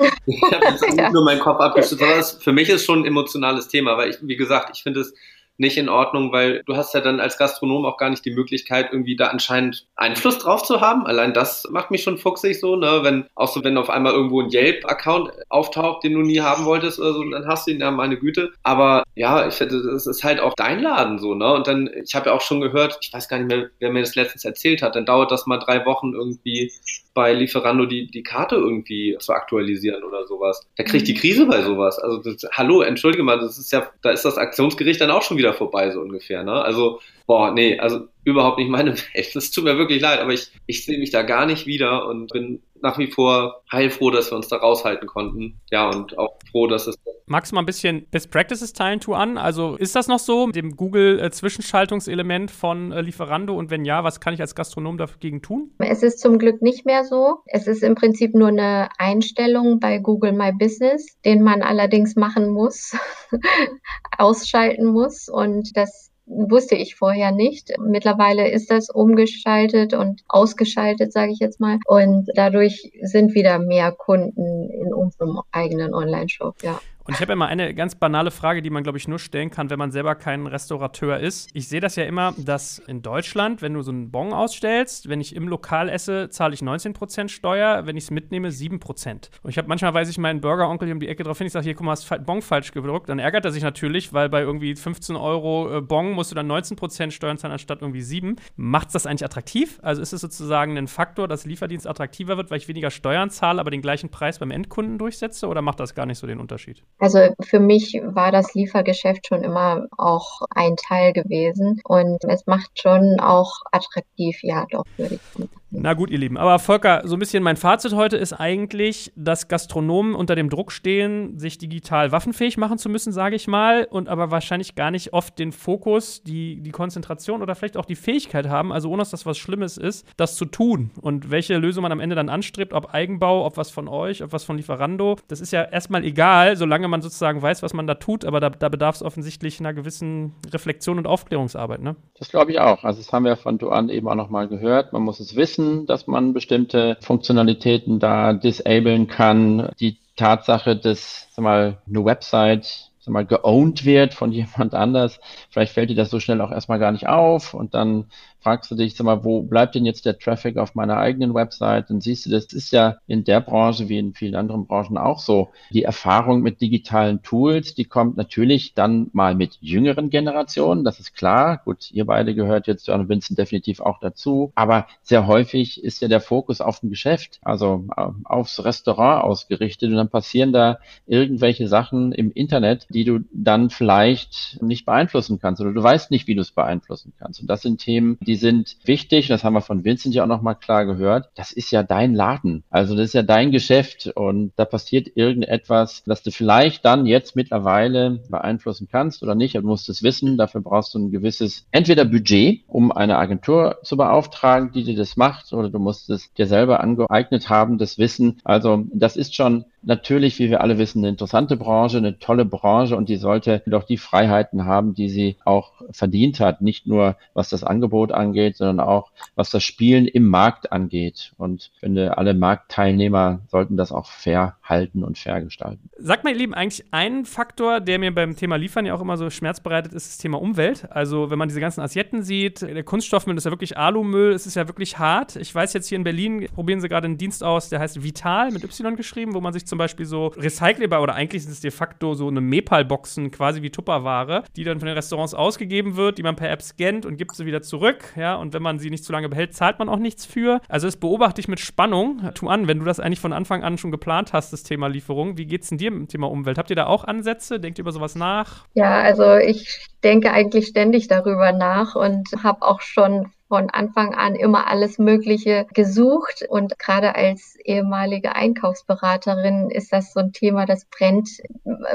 ich 0.26 0.42
habe 0.42 0.64
jetzt 0.64 0.98
ja. 0.98 1.10
nur 1.10 1.24
meinen 1.24 1.40
Kopf 1.40 1.60
abgeschüttelt. 1.60 2.38
Für 2.40 2.52
mich 2.52 2.68
ist 2.68 2.84
schon 2.84 3.00
ein 3.02 3.04
emotionales 3.04 3.68
Thema, 3.68 3.96
weil 3.96 4.10
ich, 4.10 4.16
wie 4.22 4.36
gesagt, 4.36 4.70
ich 4.74 4.82
finde 4.82 5.00
es 5.00 5.14
nicht 5.60 5.76
in 5.76 5.88
Ordnung, 5.88 6.32
weil 6.32 6.62
du 6.64 6.74
hast 6.74 6.94
ja 6.94 7.00
dann 7.00 7.20
als 7.20 7.36
Gastronom 7.36 7.84
auch 7.84 7.98
gar 7.98 8.08
nicht 8.08 8.24
die 8.24 8.32
Möglichkeit, 8.32 8.88
irgendwie 8.92 9.14
da 9.14 9.26
anscheinend 9.26 9.86
Einfluss 9.94 10.38
drauf 10.38 10.62
zu 10.62 10.80
haben. 10.80 11.06
Allein 11.06 11.34
das 11.34 11.68
macht 11.70 11.90
mich 11.90 12.02
schon 12.02 12.16
fuchsig 12.16 12.58
so, 12.58 12.76
ne? 12.76 13.00
Wenn, 13.02 13.26
auch 13.34 13.48
so, 13.48 13.62
wenn 13.62 13.76
auf 13.76 13.90
einmal 13.90 14.14
irgendwo 14.14 14.40
ein 14.40 14.50
Yelp-Account 14.50 15.30
auftaucht, 15.50 16.02
den 16.02 16.14
du 16.14 16.22
nie 16.22 16.40
haben 16.40 16.64
wolltest 16.64 16.98
oder 16.98 17.12
so, 17.12 17.22
dann 17.22 17.46
hast 17.46 17.66
du 17.66 17.72
ihn 17.72 17.80
ja 17.80 17.90
meine 17.90 18.16
Güte. 18.16 18.52
Aber 18.62 19.04
ja, 19.14 19.46
ich 19.46 19.54
finde, 19.54 19.82
das 19.82 20.06
ist 20.06 20.24
halt 20.24 20.40
auch 20.40 20.54
dein 20.54 20.80
Laden 20.80 21.18
so, 21.18 21.34
ne? 21.34 21.52
Und 21.52 21.66
dann, 21.66 21.90
ich 22.04 22.14
habe 22.14 22.30
ja 22.30 22.34
auch 22.34 22.40
schon 22.40 22.62
gehört, 22.62 22.98
ich 23.02 23.12
weiß 23.12 23.28
gar 23.28 23.36
nicht 23.36 23.48
mehr, 23.48 23.68
wer 23.78 23.92
mir 23.92 24.00
das 24.00 24.14
letztens 24.14 24.46
erzählt 24.46 24.80
hat, 24.80 24.96
dann 24.96 25.04
dauert 25.04 25.30
das 25.30 25.46
mal 25.46 25.58
drei 25.58 25.84
Wochen 25.84 26.14
irgendwie 26.14 26.72
bei 27.12 27.34
Lieferando 27.34 27.86
die, 27.86 28.06
die 28.06 28.22
Karte 28.22 28.54
irgendwie 28.54 29.16
zu 29.18 29.32
aktualisieren 29.32 30.04
oder 30.04 30.26
sowas. 30.26 30.66
Da 30.76 30.84
kriegt 30.84 31.06
die 31.06 31.14
mhm. 31.14 31.18
Krise 31.18 31.46
bei 31.46 31.62
sowas. 31.62 31.98
Also 31.98 32.18
das, 32.18 32.48
hallo, 32.52 32.80
entschuldige 32.80 33.22
mal, 33.22 33.38
das 33.38 33.58
ist 33.58 33.72
ja, 33.72 33.90
da 34.02 34.10
ist 34.10 34.24
das 34.24 34.38
Aktionsgericht 34.38 35.00
dann 35.00 35.10
auch 35.10 35.22
schon 35.22 35.36
wieder 35.36 35.50
wieder 35.50 35.54
vorbei, 35.54 35.90
so 35.90 36.00
ungefähr. 36.00 36.42
Ne? 36.44 36.52
Also, 36.52 37.00
boah, 37.26 37.52
nee, 37.52 37.78
also 37.78 38.08
überhaupt 38.24 38.58
nicht 38.58 38.70
meine 38.70 38.90
Welt. 38.90 39.36
Es 39.36 39.50
tut 39.50 39.64
mir 39.64 39.76
wirklich 39.78 40.00
leid, 40.00 40.20
aber 40.20 40.32
ich, 40.32 40.50
ich 40.66 40.84
sehe 40.84 40.98
mich 40.98 41.10
da 41.10 41.22
gar 41.22 41.46
nicht 41.46 41.66
wieder 41.66 42.06
und 42.06 42.32
bin 42.32 42.62
nach 42.82 42.98
wie 42.98 43.08
vor 43.08 43.62
heilfroh, 43.70 44.10
dass 44.10 44.30
wir 44.30 44.36
uns 44.36 44.48
da 44.48 44.56
raushalten 44.56 45.06
konnten. 45.06 45.60
Ja, 45.70 45.88
und 45.90 46.16
auch 46.18 46.38
froh, 46.50 46.66
dass 46.66 46.86
es. 46.86 46.96
Magst 47.26 47.52
du 47.52 47.54
mal 47.54 47.62
ein 47.62 47.66
bisschen 47.66 48.06
Best 48.10 48.30
Practices 48.30 48.72
teilen, 48.72 49.00
tu 49.00 49.14
an? 49.14 49.38
Also 49.38 49.76
ist 49.76 49.94
das 49.94 50.08
noch 50.08 50.18
so 50.18 50.46
mit 50.46 50.56
dem 50.56 50.76
Google-Zwischenschaltungselement 50.76 52.50
von 52.50 52.90
äh, 52.90 53.02
Lieferando? 53.02 53.54
Und 53.54 53.70
wenn 53.70 53.84
ja, 53.84 54.02
was 54.02 54.20
kann 54.20 54.34
ich 54.34 54.40
als 54.40 54.54
Gastronom 54.54 54.98
dagegen 54.98 55.40
tun? 55.40 55.70
Es 55.78 56.02
ist 56.02 56.18
zum 56.18 56.38
Glück 56.38 56.60
nicht 56.60 56.86
mehr 56.86 57.04
so. 57.04 57.38
Es 57.46 57.66
ist 57.66 57.82
im 57.82 57.94
Prinzip 57.94 58.34
nur 58.34 58.48
eine 58.48 58.88
Einstellung 58.98 59.78
bei 59.78 59.98
Google 59.98 60.32
My 60.32 60.52
Business, 60.52 61.06
den 61.24 61.42
man 61.42 61.62
allerdings 61.62 62.16
machen 62.16 62.48
muss, 62.48 62.96
ausschalten 64.18 64.86
muss. 64.86 65.28
Und 65.28 65.76
das 65.76 66.09
wusste 66.30 66.76
ich 66.76 66.94
vorher 66.94 67.32
nicht. 67.32 67.72
Mittlerweile 67.78 68.50
ist 68.50 68.70
das 68.70 68.88
umgeschaltet 68.88 69.94
und 69.94 70.22
ausgeschaltet, 70.28 71.12
sage 71.12 71.32
ich 71.32 71.40
jetzt 71.40 71.60
mal. 71.60 71.78
Und 71.86 72.28
dadurch 72.34 72.92
sind 73.02 73.34
wieder 73.34 73.58
mehr 73.58 73.92
Kunden 73.92 74.70
in 74.70 74.94
unserem 74.94 75.40
eigenen 75.50 75.92
Online-Shop, 75.92 76.62
ja. 76.62 76.80
Und 77.10 77.14
ich 77.14 77.22
habe 77.22 77.32
immer 77.32 77.48
eine 77.48 77.74
ganz 77.74 77.96
banale 77.96 78.30
Frage, 78.30 78.62
die 78.62 78.70
man, 78.70 78.84
glaube 78.84 78.96
ich, 78.96 79.08
nur 79.08 79.18
stellen 79.18 79.50
kann, 79.50 79.68
wenn 79.68 79.80
man 79.80 79.90
selber 79.90 80.14
kein 80.14 80.46
Restaurateur 80.46 81.18
ist. 81.18 81.50
Ich 81.54 81.66
sehe 81.66 81.80
das 81.80 81.96
ja 81.96 82.04
immer, 82.04 82.34
dass 82.38 82.78
in 82.78 83.02
Deutschland, 83.02 83.62
wenn 83.62 83.74
du 83.74 83.82
so 83.82 83.90
einen 83.90 84.12
Bon 84.12 84.32
ausstellst, 84.32 85.08
wenn 85.08 85.20
ich 85.20 85.34
im 85.34 85.48
Lokal 85.48 85.88
esse, 85.88 86.30
zahle 86.30 86.54
ich 86.54 86.60
19% 86.60 87.28
Steuer, 87.28 87.84
wenn 87.84 87.96
ich 87.96 88.04
es 88.04 88.10
mitnehme, 88.12 88.50
7%. 88.50 89.30
Und 89.42 89.50
ich 89.50 89.58
habe 89.58 89.66
manchmal, 89.66 89.92
weiß 89.92 90.08
ich, 90.08 90.18
meinen 90.18 90.40
Burger-Onkel 90.40 90.86
hier 90.86 90.94
um 90.94 91.00
die 91.00 91.08
Ecke 91.08 91.24
drauf 91.24 91.36
hin, 91.38 91.48
ich 91.48 91.52
sage, 91.52 91.64
hier, 91.64 91.74
guck 91.74 91.84
mal, 91.84 91.90
hast 91.90 92.24
Bon 92.24 92.42
falsch 92.42 92.70
gedruckt. 92.70 93.08
Dann 93.08 93.18
ärgert 93.18 93.44
er 93.44 93.50
sich 93.50 93.64
natürlich, 93.64 94.12
weil 94.12 94.28
bei 94.28 94.42
irgendwie 94.42 94.76
15 94.76 95.16
Euro 95.16 95.78
äh, 95.78 95.80
Bon 95.80 96.12
musst 96.12 96.30
du 96.30 96.36
dann 96.36 96.48
19% 96.48 97.10
Steuern 97.10 97.38
zahlen 97.38 97.50
anstatt 97.50 97.82
irgendwie 97.82 98.02
7. 98.02 98.36
Macht 98.54 98.86
es 98.86 98.92
das 98.92 99.06
eigentlich 99.06 99.24
attraktiv? 99.24 99.80
Also 99.82 100.00
ist 100.00 100.12
es 100.12 100.20
sozusagen 100.20 100.78
ein 100.78 100.86
Faktor, 100.86 101.26
dass 101.26 101.44
Lieferdienst 101.44 101.88
attraktiver 101.88 102.36
wird, 102.36 102.52
weil 102.52 102.58
ich 102.58 102.68
weniger 102.68 102.92
Steuern 102.92 103.30
zahle, 103.30 103.60
aber 103.60 103.72
den 103.72 103.82
gleichen 103.82 104.10
Preis 104.10 104.38
beim 104.38 104.52
Endkunden 104.52 104.96
durchsetze? 104.96 105.48
Oder 105.48 105.60
macht 105.60 105.80
das 105.80 105.96
gar 105.96 106.06
nicht 106.06 106.18
so 106.18 106.28
den 106.28 106.38
Unterschied? 106.38 106.84
Also 107.00 107.34
für 107.40 107.60
mich 107.60 107.98
war 108.04 108.30
das 108.30 108.54
Liefergeschäft 108.54 109.26
schon 109.26 109.42
immer 109.42 109.86
auch 109.96 110.42
ein 110.50 110.76
Teil 110.76 111.14
gewesen 111.14 111.80
und 111.84 112.22
es 112.24 112.46
macht 112.46 112.78
schon 112.78 113.18
auch 113.20 113.62
attraktiv, 113.72 114.38
ja 114.42 114.66
doch, 114.70 114.84
würde 114.98 115.14
ich 115.14 115.22
sagen. 115.34 115.59
Na 115.72 115.94
gut, 115.94 116.10
ihr 116.10 116.18
Lieben. 116.18 116.36
Aber 116.36 116.58
Volker, 116.58 117.02
so 117.04 117.14
ein 117.14 117.20
bisschen 117.20 117.44
mein 117.44 117.56
Fazit 117.56 117.92
heute 117.92 118.16
ist 118.16 118.32
eigentlich, 118.32 119.12
dass 119.14 119.46
Gastronomen 119.46 120.16
unter 120.16 120.34
dem 120.34 120.50
Druck 120.50 120.72
stehen, 120.72 121.38
sich 121.38 121.58
digital 121.58 122.10
waffenfähig 122.10 122.56
machen 122.56 122.76
zu 122.76 122.88
müssen, 122.88 123.12
sage 123.12 123.36
ich 123.36 123.46
mal, 123.46 123.86
und 123.88 124.08
aber 124.08 124.32
wahrscheinlich 124.32 124.74
gar 124.74 124.90
nicht 124.90 125.12
oft 125.12 125.38
den 125.38 125.52
Fokus, 125.52 126.24
die, 126.24 126.60
die 126.60 126.72
Konzentration 126.72 127.40
oder 127.40 127.54
vielleicht 127.54 127.76
auch 127.76 127.84
die 127.84 127.94
Fähigkeit 127.94 128.48
haben, 128.48 128.72
also 128.72 128.90
ohne 128.90 128.98
dass 128.98 129.10
das 129.10 129.26
was 129.26 129.38
Schlimmes 129.38 129.76
ist, 129.76 130.04
das 130.16 130.34
zu 130.34 130.44
tun. 130.44 130.90
Und 131.00 131.30
welche 131.30 131.56
Lösung 131.56 131.82
man 131.82 131.92
am 131.92 132.00
Ende 132.00 132.16
dann 132.16 132.30
anstrebt, 132.30 132.72
ob 132.72 132.92
Eigenbau, 132.92 133.46
ob 133.46 133.56
was 133.56 133.70
von 133.70 133.86
euch, 133.86 134.24
ob 134.24 134.32
was 134.32 134.42
von 134.42 134.56
Lieferando, 134.56 135.18
das 135.28 135.40
ist 135.40 135.52
ja 135.52 135.62
erstmal 135.62 136.04
egal, 136.04 136.56
solange 136.56 136.88
man 136.88 137.00
sozusagen 137.00 137.42
weiß, 137.42 137.62
was 137.62 137.74
man 137.74 137.86
da 137.86 137.94
tut, 137.94 138.24
aber 138.24 138.40
da, 138.40 138.50
da 138.50 138.68
bedarf 138.68 138.96
es 138.96 139.02
offensichtlich 139.04 139.60
einer 139.60 139.72
gewissen 139.72 140.34
Reflexion 140.52 140.98
und 140.98 141.06
Aufklärungsarbeit, 141.06 141.80
ne? 141.80 141.94
Das 142.18 142.28
glaube 142.28 142.50
ich 142.50 142.58
auch. 142.58 142.82
Also 142.82 143.00
das 143.00 143.12
haben 143.12 143.24
wir 143.24 143.36
von 143.36 143.58
Duan 143.58 143.88
eben 143.88 144.08
auch 144.08 144.16
nochmal 144.16 144.48
gehört. 144.48 144.92
Man 144.92 145.02
muss 145.02 145.20
es 145.20 145.36
wissen 145.36 145.59
wissen, 145.60 145.86
dass 145.86 146.06
man 146.06 146.32
bestimmte 146.32 146.96
Funktionalitäten 147.00 147.98
da 147.98 148.32
disablen 148.32 149.06
kann. 149.06 149.70
Die 149.80 149.96
Tatsache, 150.16 150.76
dass 150.76 151.28
sag 151.30 151.42
mal, 151.42 151.78
eine 151.88 152.04
Website 152.04 152.90
sag 153.00 153.12
mal, 153.12 153.26
geowned 153.26 153.84
wird 153.84 154.14
von 154.14 154.32
jemand 154.32 154.74
anders, 154.74 155.20
vielleicht 155.50 155.72
fällt 155.72 155.90
dir 155.90 155.96
das 155.96 156.10
so 156.10 156.20
schnell 156.20 156.40
auch 156.40 156.50
erstmal 156.50 156.78
gar 156.78 156.92
nicht 156.92 157.08
auf 157.08 157.54
und 157.54 157.74
dann 157.74 158.06
fragst 158.40 158.70
du 158.70 158.74
dich, 158.74 158.94
sag 158.94 159.04
mal, 159.04 159.24
wo 159.24 159.42
bleibt 159.42 159.74
denn 159.74 159.84
jetzt 159.84 160.06
der 160.06 160.18
Traffic 160.18 160.56
auf 160.56 160.74
meiner 160.74 160.96
eigenen 160.96 161.34
Website? 161.34 161.90
Dann 161.90 162.00
siehst 162.00 162.26
du, 162.26 162.30
das 162.30 162.46
ist 162.46 162.72
ja 162.72 162.96
in 163.06 163.24
der 163.24 163.40
Branche 163.40 163.88
wie 163.88 163.98
in 163.98 164.14
vielen 164.14 164.34
anderen 164.34 164.66
Branchen 164.66 164.98
auch 164.98 165.20
so. 165.20 165.50
Die 165.70 165.82
Erfahrung 165.82 166.40
mit 166.40 166.60
digitalen 166.60 167.22
Tools, 167.22 167.74
die 167.74 167.84
kommt 167.84 168.16
natürlich 168.16 168.74
dann 168.74 169.10
mal 169.12 169.34
mit 169.34 169.58
jüngeren 169.60 170.10
Generationen, 170.10 170.84
das 170.84 171.00
ist 171.00 171.14
klar. 171.14 171.60
Gut, 171.64 171.90
ihr 171.92 172.06
beide 172.06 172.34
gehört 172.34 172.66
jetzt 172.66 172.86
John 172.86 173.08
Vincent 173.08 173.38
definitiv 173.38 173.80
auch 173.80 174.00
dazu. 174.00 174.52
Aber 174.54 174.86
sehr 175.02 175.26
häufig 175.26 175.82
ist 175.82 176.00
ja 176.00 176.08
der 176.08 176.20
Fokus 176.20 176.60
auf 176.60 176.80
dem 176.80 176.90
Geschäft, 176.90 177.38
also 177.42 177.84
äh, 177.96 178.06
aufs 178.24 178.64
Restaurant 178.64 179.24
ausgerichtet 179.24 179.90
und 179.90 179.96
dann 179.96 180.08
passieren 180.08 180.52
da 180.52 180.78
irgendwelche 181.06 181.68
Sachen 181.68 182.12
im 182.12 182.32
Internet, 182.32 182.86
die 182.90 183.04
du 183.04 183.20
dann 183.32 183.70
vielleicht 183.70 184.60
nicht 184.62 184.86
beeinflussen 184.86 185.38
kannst 185.40 185.60
oder 185.60 185.72
du 185.72 185.82
weißt 185.82 186.10
nicht, 186.10 186.26
wie 186.26 186.34
du 186.34 186.40
es 186.40 186.52
beeinflussen 186.52 187.12
kannst. 187.18 187.40
Und 187.40 187.48
das 187.48 187.62
sind 187.62 187.80
Themen, 187.80 188.18
die 188.20 188.29
die 188.30 188.36
sind 188.36 188.76
wichtig, 188.84 189.26
das 189.26 189.42
haben 189.42 189.54
wir 189.54 189.60
von 189.60 189.84
Vincent 189.84 190.14
ja 190.14 190.22
auch 190.22 190.28
nochmal 190.28 190.54
klar 190.54 190.86
gehört. 190.86 191.30
Das 191.34 191.50
ist 191.50 191.72
ja 191.72 191.82
dein 191.82 192.14
Laden. 192.14 192.62
Also 192.70 192.94
das 192.94 193.06
ist 193.06 193.14
ja 193.14 193.24
dein 193.24 193.50
Geschäft 193.50 194.06
und 194.14 194.52
da 194.54 194.66
passiert 194.66 195.08
irgendetwas, 195.16 196.04
das 196.06 196.22
du 196.22 196.30
vielleicht 196.30 196.84
dann 196.84 197.06
jetzt 197.06 197.34
mittlerweile 197.34 198.20
beeinflussen 198.28 198.86
kannst 198.88 199.24
oder 199.24 199.34
nicht. 199.34 199.56
Du 199.56 199.62
musst 199.62 199.88
es 199.88 200.04
wissen. 200.04 200.36
Dafür 200.36 200.60
brauchst 200.60 200.94
du 200.94 201.00
ein 201.00 201.10
gewisses, 201.10 201.66
entweder 201.72 202.04
Budget, 202.04 202.62
um 202.68 202.92
eine 202.92 203.18
Agentur 203.18 203.78
zu 203.82 203.96
beauftragen, 203.96 204.70
die 204.70 204.84
dir 204.84 204.96
das 204.96 205.16
macht, 205.16 205.52
oder 205.52 205.68
du 205.68 205.80
musst 205.80 206.08
es 206.08 206.32
dir 206.34 206.46
selber 206.46 206.78
angeeignet 206.78 207.48
haben, 207.48 207.78
das 207.78 207.98
Wissen. 207.98 208.38
Also 208.44 208.84
das 208.92 209.16
ist 209.16 209.34
schon 209.34 209.64
natürlich, 209.82 210.38
wie 210.38 210.50
wir 210.50 210.60
alle 210.60 210.78
wissen, 210.78 210.98
eine 210.98 211.08
interessante 211.08 211.56
Branche, 211.56 211.98
eine 211.98 212.18
tolle 212.18 212.44
Branche 212.44 212.96
und 212.96 213.08
die 213.08 213.16
sollte 213.16 213.62
doch 213.66 213.84
die 213.84 213.96
Freiheiten 213.96 214.64
haben, 214.64 214.94
die 214.94 215.08
sie 215.08 215.36
auch 215.44 215.72
verdient 215.90 216.40
hat. 216.40 216.60
Nicht 216.60 216.86
nur 216.86 217.16
was 217.34 217.48
das 217.48 217.64
Angebot 217.64 218.12
angeht, 218.12 218.56
sondern 218.56 218.80
auch 218.86 219.10
was 219.34 219.50
das 219.50 219.62
Spielen 219.62 220.06
im 220.06 220.26
Markt 220.26 220.72
angeht. 220.72 221.32
Und 221.36 221.70
ich 221.72 221.80
finde, 221.80 222.18
alle 222.18 222.34
Marktteilnehmer 222.34 223.40
sollten 223.48 223.76
das 223.76 223.92
auch 223.92 224.06
fair 224.06 224.56
halten 224.62 225.04
und 225.04 225.18
fair 225.18 225.40
gestalten. 225.42 225.90
Sagt 225.98 226.24
mal, 226.24 226.30
ihr 226.30 226.38
Lieben, 226.38 226.54
eigentlich 226.54 226.84
ein 226.92 227.24
Faktor, 227.24 227.80
der 227.80 227.98
mir 227.98 228.14
beim 228.14 228.36
Thema 228.36 228.56
Liefern 228.56 228.86
ja 228.86 228.94
auch 228.94 229.00
immer 229.00 229.16
so 229.16 229.30
Schmerz 229.30 229.60
bereitet, 229.60 229.92
ist 229.92 230.08
das 230.08 230.18
Thema 230.18 230.40
Umwelt. 230.40 230.90
Also 230.90 231.30
wenn 231.30 231.38
man 231.38 231.48
diese 231.48 231.60
ganzen 231.60 231.80
Assietten 231.80 232.22
sieht, 232.22 232.62
der 232.62 232.84
Kunststoffmüll 232.84 233.36
ist 233.36 233.44
ja 233.44 233.50
wirklich 233.50 233.76
Alumüll, 233.76 234.32
es 234.32 234.46
ist 234.46 234.54
ja 234.56 234.68
wirklich 234.68 234.98
hart. 234.98 235.36
Ich 235.36 235.54
weiß 235.54 235.72
jetzt 235.72 235.88
hier 235.88 235.96
in 235.96 236.04
Berlin, 236.04 236.46
probieren 236.54 236.80
sie 236.80 236.88
gerade 236.88 237.06
einen 237.06 237.18
Dienst 237.18 237.42
aus, 237.42 237.68
der 237.68 237.80
heißt 237.80 238.02
Vital 238.02 238.50
mit 238.50 238.64
Y 238.64 238.96
geschrieben, 238.96 239.34
wo 239.34 239.40
man 239.40 239.52
sich 239.52 239.66
zum 239.70 239.78
Beispiel 239.78 240.04
so 240.04 240.26
recycelbar 240.26 241.00
oder 241.02 241.14
eigentlich 241.14 241.44
sind 241.44 241.52
es 241.52 241.60
de 241.60 241.70
facto 241.70 242.12
so 242.12 242.28
eine 242.28 242.42
Mepal-Boxen, 242.42 243.30
quasi 243.30 243.62
wie 243.62 243.70
Tupperware, 243.70 244.44
die 244.56 244.64
dann 244.64 244.78
von 244.78 244.86
den 244.86 244.94
Restaurants 244.94 245.32
ausgegeben 245.32 245.96
wird, 245.96 246.18
die 246.18 246.22
man 246.22 246.36
per 246.36 246.50
App 246.50 246.60
scannt 246.60 247.06
und 247.06 247.16
gibt 247.16 247.34
sie 247.34 247.46
wieder 247.46 247.62
zurück. 247.62 248.04
Ja, 248.16 248.34
und 248.34 248.52
wenn 248.52 248.62
man 248.62 248.78
sie 248.78 248.90
nicht 248.90 249.04
zu 249.04 249.12
lange 249.12 249.30
behält, 249.30 249.54
zahlt 249.54 249.78
man 249.78 249.88
auch 249.88 249.98
nichts 249.98 250.26
für. 250.26 250.60
Also 250.68 250.86
das 250.86 250.96
beobachte 250.96 251.40
ich 251.40 251.48
mit 251.48 251.60
Spannung. 251.60 252.30
Tu 252.34 252.48
an, 252.48 252.68
wenn 252.68 252.80
du 252.80 252.84
das 252.84 253.00
eigentlich 253.00 253.20
von 253.20 253.32
Anfang 253.32 253.62
an 253.64 253.78
schon 253.78 253.90
geplant 253.90 254.32
hast, 254.32 254.52
das 254.52 254.62
Thema 254.62 254.88
Lieferung. 254.88 255.38
Wie 255.38 255.46
geht 255.46 255.62
es 255.62 255.70
denn 255.70 255.78
dir 255.78 255.90
mit 255.90 256.00
dem 256.00 256.08
Thema 256.08 256.30
Umwelt? 256.30 256.58
Habt 256.58 256.70
ihr 256.70 256.76
da 256.76 256.86
auch 256.86 257.04
Ansätze? 257.04 257.60
Denkt 257.60 257.78
ihr 257.78 257.82
über 257.82 257.92
sowas 257.92 258.16
nach? 258.16 258.66
Ja, 258.74 259.00
also 259.00 259.36
ich 259.36 259.86
denke 260.02 260.32
eigentlich 260.32 260.66
ständig 260.66 261.08
darüber 261.08 261.52
nach 261.52 261.94
und 261.94 262.28
habe 262.42 262.62
auch 262.62 262.80
schon 262.80 263.30
von 263.50 263.68
Anfang 263.68 264.14
an 264.14 264.36
immer 264.36 264.68
alles 264.68 264.98
Mögliche 264.98 265.66
gesucht. 265.74 266.46
Und 266.48 266.78
gerade 266.78 267.16
als 267.16 267.56
ehemalige 267.64 268.36
Einkaufsberaterin 268.36 269.70
ist 269.70 269.92
das 269.92 270.12
so 270.12 270.20
ein 270.20 270.32
Thema, 270.32 270.66
das 270.66 270.84
brennt 270.84 271.28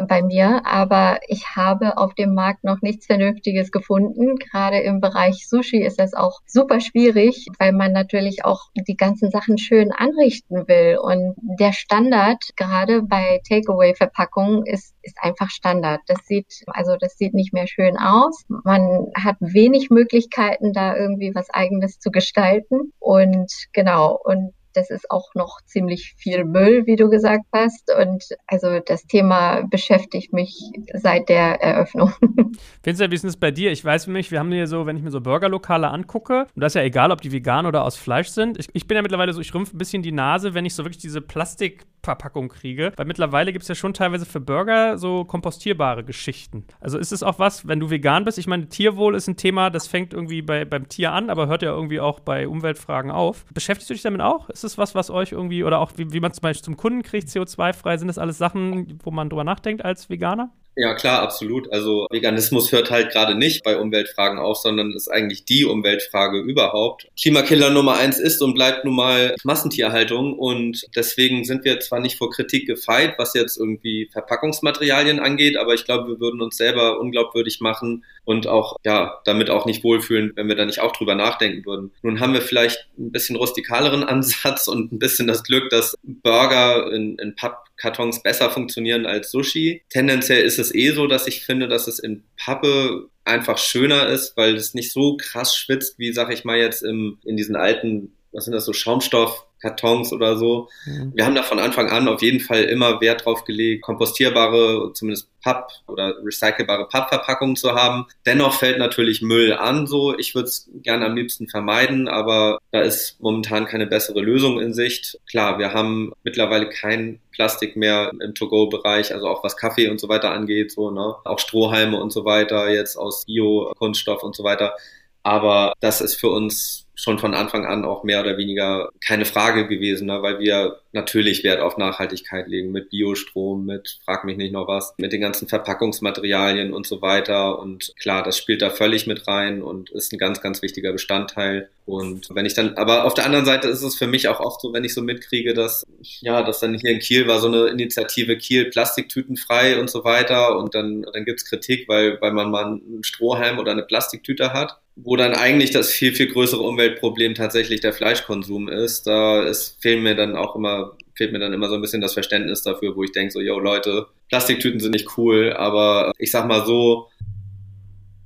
bei 0.07 0.21
mir. 0.21 0.63
Aber 0.65 1.19
ich 1.29 1.55
habe 1.55 1.97
auf 1.97 2.13
dem 2.13 2.33
Markt 2.33 2.65
noch 2.65 2.81
nichts 2.81 3.05
Vernünftiges 3.05 3.71
gefunden. 3.71 4.35
Gerade 4.35 4.79
im 4.79 4.99
Bereich 4.99 5.47
Sushi 5.47 5.81
ist 5.81 5.97
das 5.97 6.13
auch 6.13 6.41
super 6.45 6.81
schwierig, 6.81 7.47
weil 7.57 7.71
man 7.71 7.93
natürlich 7.93 8.43
auch 8.43 8.63
die 8.75 8.97
ganzen 8.97 9.31
Sachen 9.31 9.57
schön 9.57 9.93
anrichten 9.93 10.67
will. 10.67 10.97
Und 11.01 11.35
der 11.37 11.71
Standard, 11.71 12.43
gerade 12.57 13.01
bei 13.01 13.39
Takeaway-Verpackungen, 13.47 14.65
ist, 14.65 14.93
ist 15.03 15.17
einfach 15.21 15.49
Standard. 15.49 16.01
Das 16.07 16.25
sieht, 16.25 16.65
also 16.67 16.97
das 16.99 17.17
sieht 17.17 17.33
nicht 17.33 17.53
mehr 17.53 17.67
schön 17.67 17.97
aus. 17.97 18.43
Man 18.49 19.07
hat 19.15 19.37
wenig 19.39 19.89
Möglichkeiten, 19.89 20.73
da 20.73 20.97
irgendwie 20.97 21.33
was 21.33 21.44
was 21.45 21.53
eigenes 21.53 21.99
zu 21.99 22.11
gestalten. 22.11 22.93
Und 22.99 23.51
genau, 23.73 24.19
und 24.23 24.53
das 24.75 24.89
ist 24.89 25.09
auch 25.09 25.33
noch 25.35 25.61
ziemlich 25.65 26.13
viel 26.17 26.43
Müll, 26.43 26.85
wie 26.85 26.95
du 26.95 27.09
gesagt 27.09 27.45
hast. 27.53 27.91
Und 27.91 28.25
also 28.47 28.79
das 28.79 29.05
Thema 29.07 29.61
beschäftigt 29.61 30.33
mich 30.33 30.71
seit 30.93 31.29
der 31.29 31.61
Eröffnung. 31.61 32.13
Vincent, 32.83 33.11
wie 33.11 33.15
ist 33.15 33.23
es 33.23 33.37
bei 33.37 33.51
dir? 33.51 33.71
Ich 33.71 33.83
weiß 33.83 34.07
mich, 34.07 34.31
wir 34.31 34.39
haben 34.39 34.51
hier 34.51 34.67
so, 34.67 34.85
wenn 34.85 34.97
ich 34.97 35.03
mir 35.03 35.11
so 35.11 35.21
Burgerlokale 35.21 35.89
angucke, 35.89 36.47
und 36.53 36.61
das 36.61 36.71
ist 36.71 36.75
ja 36.75 36.83
egal, 36.83 37.11
ob 37.11 37.21
die 37.21 37.31
vegan 37.31 37.65
oder 37.65 37.83
aus 37.83 37.95
Fleisch 37.95 38.29
sind. 38.29 38.59
Ich, 38.59 38.67
ich 38.73 38.87
bin 38.87 38.95
ja 38.95 39.01
mittlerweile 39.01 39.33
so, 39.33 39.41
ich 39.41 39.53
rümpfe 39.53 39.75
ein 39.75 39.77
bisschen 39.77 40.03
die 40.03 40.11
Nase, 40.11 40.53
wenn 40.53 40.65
ich 40.65 40.75
so 40.75 40.83
wirklich 40.83 41.01
diese 41.01 41.21
Plastik 41.21 41.85
Verpackung 42.05 42.49
kriege. 42.49 42.93
Weil 42.95 43.05
mittlerweile 43.05 43.51
gibt 43.51 43.63
es 43.63 43.67
ja 43.67 43.75
schon 43.75 43.93
teilweise 43.93 44.25
für 44.25 44.39
Burger 44.39 44.97
so 44.97 45.25
kompostierbare 45.25 46.03
Geschichten. 46.03 46.63
Also 46.79 46.97
ist 46.97 47.11
es 47.11 47.23
auch 47.23 47.39
was, 47.39 47.67
wenn 47.67 47.79
du 47.79 47.89
vegan 47.89 48.23
bist? 48.23 48.37
Ich 48.37 48.47
meine, 48.47 48.69
Tierwohl 48.69 49.15
ist 49.15 49.27
ein 49.27 49.35
Thema, 49.35 49.69
das 49.69 49.87
fängt 49.87 50.13
irgendwie 50.13 50.41
bei, 50.41 50.63
beim 50.63 50.87
Tier 50.87 51.11
an, 51.11 51.29
aber 51.29 51.47
hört 51.47 51.63
ja 51.63 51.71
irgendwie 51.71 51.99
auch 51.99 52.19
bei 52.19 52.47
Umweltfragen 52.47 53.11
auf. 53.11 53.45
Beschäftigst 53.53 53.89
du 53.89 53.95
dich 53.95 54.03
damit 54.03 54.21
auch? 54.21 54.49
Ist 54.49 54.63
es 54.65 54.77
was, 54.77 54.95
was 54.95 55.09
euch 55.09 55.31
irgendwie, 55.31 55.63
oder 55.63 55.79
auch 55.79 55.91
wie, 55.95 56.11
wie 56.11 56.19
man 56.19 56.33
zum 56.33 56.41
Beispiel 56.41 56.63
zum 56.65 56.77
Kunden 56.77 57.03
kriegt, 57.03 57.29
CO2-frei? 57.29 57.97
Sind 57.97 58.07
das 58.07 58.17
alles 58.17 58.37
Sachen, 58.37 58.99
wo 59.03 59.11
man 59.11 59.29
drüber 59.29 59.43
nachdenkt 59.43 59.83
als 59.85 60.09
Veganer? 60.09 60.51
Ja, 60.77 60.93
klar, 60.93 61.21
absolut. 61.21 61.71
Also 61.71 62.05
Veganismus 62.09 62.71
hört 62.71 62.91
halt 62.91 63.11
gerade 63.11 63.35
nicht 63.35 63.63
bei 63.63 63.77
Umweltfragen 63.77 64.39
auf, 64.39 64.57
sondern 64.57 64.91
ist 64.91 65.07
eigentlich 65.07 65.45
die 65.45 65.63
Umweltfrage 65.63 66.39
überhaupt. 66.39 67.07
Klimakiller 67.17 67.69
Nummer 67.69 67.95
eins 67.97 68.19
ist 68.19 68.41
und 68.41 68.55
bleibt 68.55 68.83
nun 68.83 68.95
mal 68.95 69.35
Massentierhaltung 69.43 70.37
und 70.37 70.85
deswegen 70.95 71.45
sind 71.45 71.63
wir 71.63 71.79
zwar 71.79 72.01
nicht 72.01 72.17
vor 72.17 72.29
Kritik 72.29 72.67
gefeit, 72.67 73.15
was 73.17 73.33
jetzt 73.33 73.57
irgendwie 73.57 74.09
Verpackungsmaterialien 74.11 75.19
angeht, 75.19 75.55
aber 75.55 75.73
ich 75.73 75.85
glaube, 75.85 76.09
wir 76.09 76.19
würden 76.19 76.41
uns 76.41 76.57
selber 76.57 76.99
unglaubwürdig 76.99 77.61
machen 77.61 78.03
und 78.25 78.47
auch, 78.47 78.75
ja, 78.83 79.21
damit 79.23 79.49
auch 79.49 79.65
nicht 79.65 79.83
wohlfühlen, 79.83 80.33
wenn 80.35 80.49
wir 80.49 80.55
da 80.55 80.65
nicht 80.65 80.81
auch 80.81 80.91
drüber 80.91 81.15
nachdenken 81.15 81.65
würden. 81.65 81.91
Nun 82.01 82.19
haben 82.19 82.33
wir 82.33 82.41
vielleicht 82.41 82.89
ein 82.97 83.11
bisschen 83.11 83.37
rustikaleren 83.37 84.03
Ansatz 84.15 84.67
und 84.67 84.91
ein 84.91 84.99
bisschen 84.99 85.27
das 85.27 85.43
Glück, 85.43 85.69
dass 85.69 85.95
Burger 86.03 86.91
in, 86.91 87.17
in 87.17 87.35
Pappkartons 87.75 88.23
besser 88.23 88.49
funktionieren 88.49 89.05
als 89.05 89.31
Sushi. 89.31 89.83
Tendenziell 89.89 90.43
ist 90.43 90.59
es 90.59 90.73
eh 90.73 90.91
so, 90.91 91.07
dass 91.07 91.27
ich 91.27 91.45
finde, 91.45 91.67
dass 91.67 91.87
es 91.87 91.99
in 91.99 92.23
Pappe 92.37 93.09
einfach 93.23 93.57
schöner 93.57 94.07
ist, 94.07 94.35
weil 94.37 94.55
es 94.55 94.73
nicht 94.73 94.91
so 94.91 95.17
krass 95.17 95.55
schwitzt, 95.55 95.99
wie, 95.99 96.13
sag 96.13 96.31
ich 96.31 96.45
mal, 96.45 96.57
jetzt 96.57 96.83
im, 96.83 97.19
in 97.23 97.37
diesen 97.37 97.55
alten, 97.55 98.15
was 98.31 98.45
sind 98.45 98.53
das 98.53 98.65
so, 98.65 98.73
Schaumstoff 98.73 99.45
Kartons 99.65 100.13
oder 100.13 100.37
so. 100.37 100.69
Mhm. 100.85 101.11
Wir 101.15 101.25
haben 101.25 101.35
da 101.35 101.41
von 101.41 101.59
Anfang 101.59 101.89
an 101.89 102.07
auf 102.07 102.21
jeden 102.21 102.39
Fall 102.39 102.63
immer 102.65 103.01
Wert 103.01 103.25
drauf 103.25 103.43
gelegt, 103.45 103.81
kompostierbare, 103.81 104.91
zumindest 104.93 105.27
Papp 105.41 105.71
oder 105.87 106.15
recycelbare 106.23 106.87
Pappverpackungen 106.87 107.55
zu 107.55 107.73
haben. 107.73 108.05
Dennoch 108.25 108.53
fällt 108.53 108.77
natürlich 108.77 109.21
Müll 109.21 109.53
an, 109.53 109.87
so. 109.87 110.17
Ich 110.17 110.35
würde 110.35 110.47
es 110.47 110.69
gerne 110.83 111.05
am 111.05 111.15
liebsten 111.15 111.47
vermeiden, 111.47 112.07
aber 112.07 112.59
da 112.71 112.81
ist 112.81 113.17
momentan 113.19 113.65
keine 113.65 113.87
bessere 113.87 114.21
Lösung 114.21 114.59
in 114.59 114.73
Sicht. 114.73 115.19
Klar, 115.29 115.57
wir 115.59 115.73
haben 115.73 116.13
mittlerweile 116.23 116.69
kein 116.69 117.19
Plastik 117.31 117.75
mehr 117.75 118.11
im 118.19 118.33
To-Go-Bereich, 118.35 119.13
also 119.13 119.27
auch 119.27 119.43
was 119.43 119.57
Kaffee 119.57 119.89
und 119.89 119.99
so 119.99 120.09
weiter 120.09 120.31
angeht, 120.31 120.71
so, 120.71 120.91
ne? 120.91 121.15
Auch 121.25 121.39
Strohhalme 121.39 121.99
und 122.01 122.11
so 122.11 122.25
weiter, 122.25 122.69
jetzt 122.69 122.97
aus 122.97 123.25
Bio-Kunststoff 123.25 124.23
und 124.23 124.35
so 124.35 124.43
weiter. 124.43 124.75
Aber 125.21 125.73
das 125.79 126.01
ist 126.01 126.15
für 126.15 126.29
uns 126.29 126.84
schon 126.95 127.19
von 127.19 127.33
Anfang 127.33 127.65
an 127.65 127.85
auch 127.85 128.03
mehr 128.03 128.21
oder 128.21 128.37
weniger 128.37 128.89
keine 129.05 129.25
Frage 129.25 129.67
gewesen, 129.67 130.07
ne? 130.07 130.21
weil 130.21 130.39
wir 130.39 130.79
natürlich 130.93 131.43
Wert 131.43 131.59
auf 131.59 131.77
Nachhaltigkeit 131.77 132.47
legen 132.47 132.71
mit 132.71 132.89
Biostrom, 132.89 133.65
mit 133.65 133.99
frag 134.05 134.23
mich 134.23 134.37
nicht 134.37 134.53
noch 134.53 134.67
was, 134.67 134.93
mit 134.97 135.11
den 135.11 135.21
ganzen 135.21 135.47
Verpackungsmaterialien 135.47 136.73
und 136.73 136.87
so 136.87 137.01
weiter. 137.01 137.59
Und 137.59 137.93
klar, 137.99 138.23
das 138.23 138.37
spielt 138.37 138.61
da 138.61 138.69
völlig 138.69 139.05
mit 139.05 139.27
rein 139.27 139.61
und 139.61 139.89
ist 139.91 140.13
ein 140.13 140.17
ganz, 140.17 140.41
ganz 140.41 140.61
wichtiger 140.61 140.93
Bestandteil. 140.93 141.69
Und 141.85 142.33
wenn 142.33 142.45
ich 142.45 142.53
dann, 142.53 142.75
aber 142.77 143.03
auf 143.03 143.13
der 143.13 143.25
anderen 143.25 143.45
Seite 143.45 143.67
ist 143.67 143.83
es 143.83 143.95
für 143.95 144.07
mich 144.07 144.29
auch 144.29 144.39
oft 144.39 144.61
so, 144.61 144.73
wenn 144.73 144.85
ich 144.85 144.93
so 144.93 145.01
mitkriege, 145.01 145.53
dass, 145.53 145.85
ja, 146.21 146.41
dass 146.41 146.61
dann 146.61 146.73
hier 146.73 146.91
in 146.91 146.99
Kiel 146.99 147.27
war 147.27 147.39
so 147.39 147.47
eine 147.47 147.67
Initiative 147.67 148.37
Kiel 148.37 148.65
Plastiktütenfrei 148.65 149.79
und 149.79 149.89
so 149.89 150.05
weiter. 150.05 150.57
Und 150.57 150.73
dann, 150.73 151.05
dann 151.13 151.25
gibt's 151.25 151.45
Kritik, 151.45 151.89
weil, 151.89 152.19
weil 152.21 152.31
man 152.31 152.49
mal 152.49 152.65
einen 152.65 153.03
Strohhalm 153.03 153.59
oder 153.59 153.73
eine 153.73 153.83
Plastiktüte 153.83 154.53
hat 154.53 154.79
wo 154.95 155.15
dann 155.15 155.33
eigentlich 155.33 155.71
das 155.71 155.91
viel, 155.91 156.13
viel 156.13 156.31
größere 156.31 156.61
Umweltproblem 156.61 157.35
tatsächlich 157.35 157.81
der 157.81 157.93
Fleischkonsum 157.93 158.69
ist. 158.69 159.05
Da 159.07 159.43
ist, 159.43 159.77
fehlen 159.81 160.03
mir 160.03 160.15
dann 160.15 160.35
auch 160.35 160.55
immer, 160.55 160.93
fehlt 161.15 161.33
mir 161.33 161.39
dann 161.39 161.53
immer 161.53 161.67
so 161.67 161.75
ein 161.75 161.81
bisschen 161.81 162.01
das 162.01 162.13
Verständnis 162.13 162.61
dafür, 162.61 162.95
wo 162.95 163.03
ich 163.03 163.11
denke 163.11 163.31
so, 163.31 163.41
yo 163.41 163.59
Leute, 163.59 164.07
Plastiktüten 164.29 164.79
sind 164.79 164.91
nicht 164.91 165.17
cool, 165.17 165.53
aber 165.53 166.13
ich 166.17 166.31
sag 166.31 166.47
mal 166.47 166.65
so, 166.65 167.09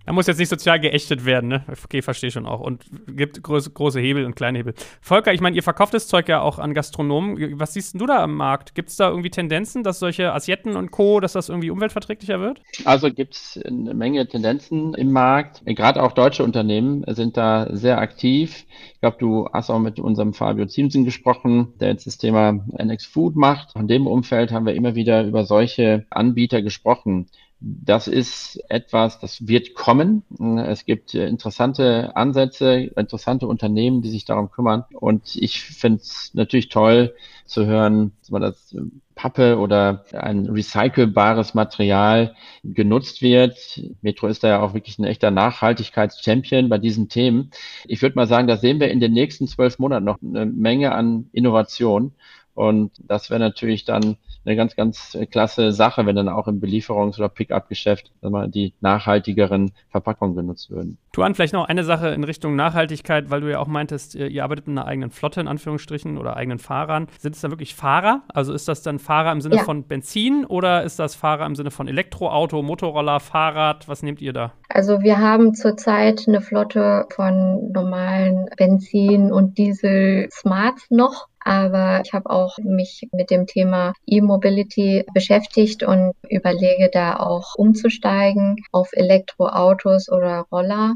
er 0.10 0.14
muss 0.14 0.26
jetzt 0.26 0.39
nicht 0.39 0.49
sozial 0.49 0.80
geächtet 0.80 1.24
werden, 1.24 1.49
ne? 1.49 1.64
Okay, 1.84 2.01
verstehe 2.01 2.32
schon 2.32 2.47
auch. 2.47 2.62
Und 2.62 2.84
gibt 3.16 3.43
große, 3.43 3.70
große 3.70 3.99
Hebel 3.99 4.26
und 4.26 4.36
kleine 4.36 4.57
Hebel. 4.57 4.74
Volker, 5.01 5.34
ich 5.34 5.39
meine, 5.39 5.55
ihr 5.55 5.62
verkauft 5.62 5.93
das 5.93 6.07
Zeug 6.07 6.28
ja 6.28 6.41
auch 6.41 6.57
an 6.57 6.74
Gastronomen. 6.74 7.60
Was 7.60 7.76
siehst 7.76 7.93
du 7.93 8.07
da 8.07 8.24
am 8.24 8.36
Markt? 8.36 8.74
Gibt 8.74 8.89
es 8.89 8.95
da 8.95 9.07
irgendwie 9.07 9.30
Tendenzen, 9.30 9.84
dass 9.84 9.99
solche 9.99 10.34
Assietten 10.34 10.76
und 10.76 10.89
Co., 10.89 11.20
dass 11.20 11.34
das 11.34 11.47
irgendwie 11.47 11.70
umweltverträglicher 11.70 12.39
wird? 12.39 12.60
Also 12.86 13.14
gibt 13.14 13.36
es 13.36 13.62
eine 13.64 13.93
Menge 13.93 14.28
Tendenzen 14.28 14.95
im 14.95 15.12
Markt. 15.12 15.62
Gerade 15.64 16.01
auch 16.01 16.14
deutsche 16.14 16.43
Unternehmen 16.43 17.03
sind 17.14 17.38
da 17.38 17.68
sehr 17.70 17.99
aktiv. 17.99 18.66
Ich 18.95 19.01
glaube, 19.01 19.18
du 19.20 19.47
hast 19.53 19.70
auch 19.70 19.78
mit 19.78 19.99
unserem 19.99 20.34
Fabio 20.34 20.66
Ziemsen 20.66 21.05
gesprochen, 21.05 21.74
der 21.80 21.89
jetzt 21.89 22.07
das 22.07 22.18
Thema 22.18 22.66
NX 22.76 23.05
Food 23.05 23.36
macht. 23.36 23.76
In 23.76 23.88
dem 23.88 24.07
Umfeld 24.07 24.51
haben 24.51 24.66
wir 24.66 24.74
immer 24.74 24.95
wieder 24.95 25.24
über 25.24 25.45
solche 25.45 26.07
Anbieter 26.10 26.64
gesprochen. 26.64 27.28
Das 27.62 28.07
ist 28.07 28.64
etwas, 28.70 29.20
das 29.20 29.47
wird 29.47 29.74
kommen. 29.74 30.24
Es 30.66 30.86
gibt 30.86 31.14
interessante 31.14 32.16
Ansätze, 32.16 32.91
interessante 32.95 33.47
Unternehmen, 33.47 34.01
die 34.01 34.10
sich 34.10 34.24
darum 34.24 34.49
kümmern. 34.49 34.86
Und 34.93 35.36
ich 35.36 35.62
finde 35.62 35.99
es 36.01 36.32
natürlich 36.34 36.70
toll 36.70 37.14
zu 37.45 37.66
hören, 37.66 38.14
dass 38.30 38.74
Pappe 39.16 39.57
oder 39.57 40.05
ein 40.14 40.45
recycelbares 40.45 41.53
Material 41.53 42.34
genutzt 42.64 43.22
wird. 43.22 43.82
Metro 44.01 44.28
ist 44.28 44.43
da 44.43 44.47
ja 44.47 44.62
auch 44.62 44.74
wirklich 44.74 44.97
ein 44.97 45.03
echter 45.03 45.30
Nachhaltigkeitschampion 45.30 46.70
bei 46.70 46.78
diesen 46.78 47.10
Themen. 47.10 47.51
Ich 47.86 48.01
würde 48.01 48.16
mal 48.16 48.28
sagen, 48.28 48.47
da 48.47 48.55
sehen 48.55 48.80
wir 48.80 48.89
in 48.89 49.01
den 49.01 49.12
nächsten 49.12 49.47
zwölf 49.47 49.80
Monaten 49.80 50.05
noch 50.05 50.20
eine 50.22 50.45
Menge 50.45 50.93
an 50.93 51.28
Innovation. 51.34 52.14
Und 52.53 52.91
das 53.05 53.30
wäre 53.30 53.39
natürlich 53.39 53.84
dann 53.84 54.18
eine 54.46 54.56
ganz, 54.56 54.76
ganz 54.76 55.18
klasse 55.32 55.72
Sache, 55.72 56.06
wenn 56.06 56.16
dann 56.16 56.30
auch 56.30 56.48
im 56.48 56.62
Belieferungs- 56.62 57.18
oder 57.18 57.30
Pickup-Geschäft 57.30 58.12
die 58.48 58.74
nachhaltigeren 58.82 59.72
Verpackungen 59.90 60.36
genutzt 60.36 60.70
würden. 60.70 60.98
Tuan, 61.12 61.36
vielleicht 61.36 61.54
noch 61.54 61.68
eine 61.68 61.84
Sache 61.84 62.10
in 62.10 62.24
Richtung 62.24 62.56
Nachhaltigkeit, 62.56 63.30
weil 63.30 63.42
du 63.42 63.52
ja 63.52 63.60
auch 63.60 63.68
meintest, 63.68 64.16
ihr 64.16 64.44
arbeitet 64.44 64.68
mit 64.68 64.78
einer 64.78 64.88
eigenen 64.88 65.10
Flotte 65.10 65.42
in 65.42 65.48
Anführungsstrichen 65.48 66.18
oder 66.18 66.38
eigenen 66.38 66.60
Fahrern. 66.60 67.08
Sind 67.18 67.36
es 67.36 67.42
dann 67.42 67.52
wirklich 67.52 67.76
Fahrer? 67.76 68.22
Also 68.34 68.54
ist 68.54 68.68
das 68.68 68.84
dann 68.84 69.00
Fahrer 69.00 69.32
im 69.32 69.42
Sinne 69.42 69.58
ja. 69.58 69.64
von 69.64 69.84
Benzin 69.84 70.46
oder 70.46 70.84
ist 70.84 71.00
das 71.00 71.16
Fahrer 71.16 71.46
im 71.46 71.56
Sinne 71.56 71.72
von 71.72 71.88
Elektroauto, 71.88 72.62
Motorroller, 72.62 73.20
Fahrrad? 73.20 73.88
Was 73.88 74.04
nehmt 74.04 74.22
ihr 74.22 74.34
da? 74.34 74.54
Also 74.70 75.02
wir 75.02 75.18
haben 75.18 75.54
zurzeit 75.56 76.26
eine 76.28 76.42
Flotte 76.42 77.06
von 77.14 77.72
normalen 77.72 78.50
Benzin- 78.58 79.32
und 79.32 79.58
Diesel-Smarts 79.58 80.92
noch. 80.92 81.29
Aber 81.40 82.02
ich 82.04 82.14
habe 82.14 82.30
auch 82.30 82.58
mich 82.60 83.08
mit 83.12 83.32
dem 83.32 83.48
Thema 83.48 83.94
E-Mobility 84.06 85.06
beschäftigt 85.14 85.84
und 85.84 86.14
überlege 86.30 86.90
da 86.92 87.18
auch 87.18 87.56
umzusteigen 87.56 88.58
auf 88.72 88.90
Elektroautos 88.94 90.10
oder 90.10 90.46
Roller. 90.52 90.96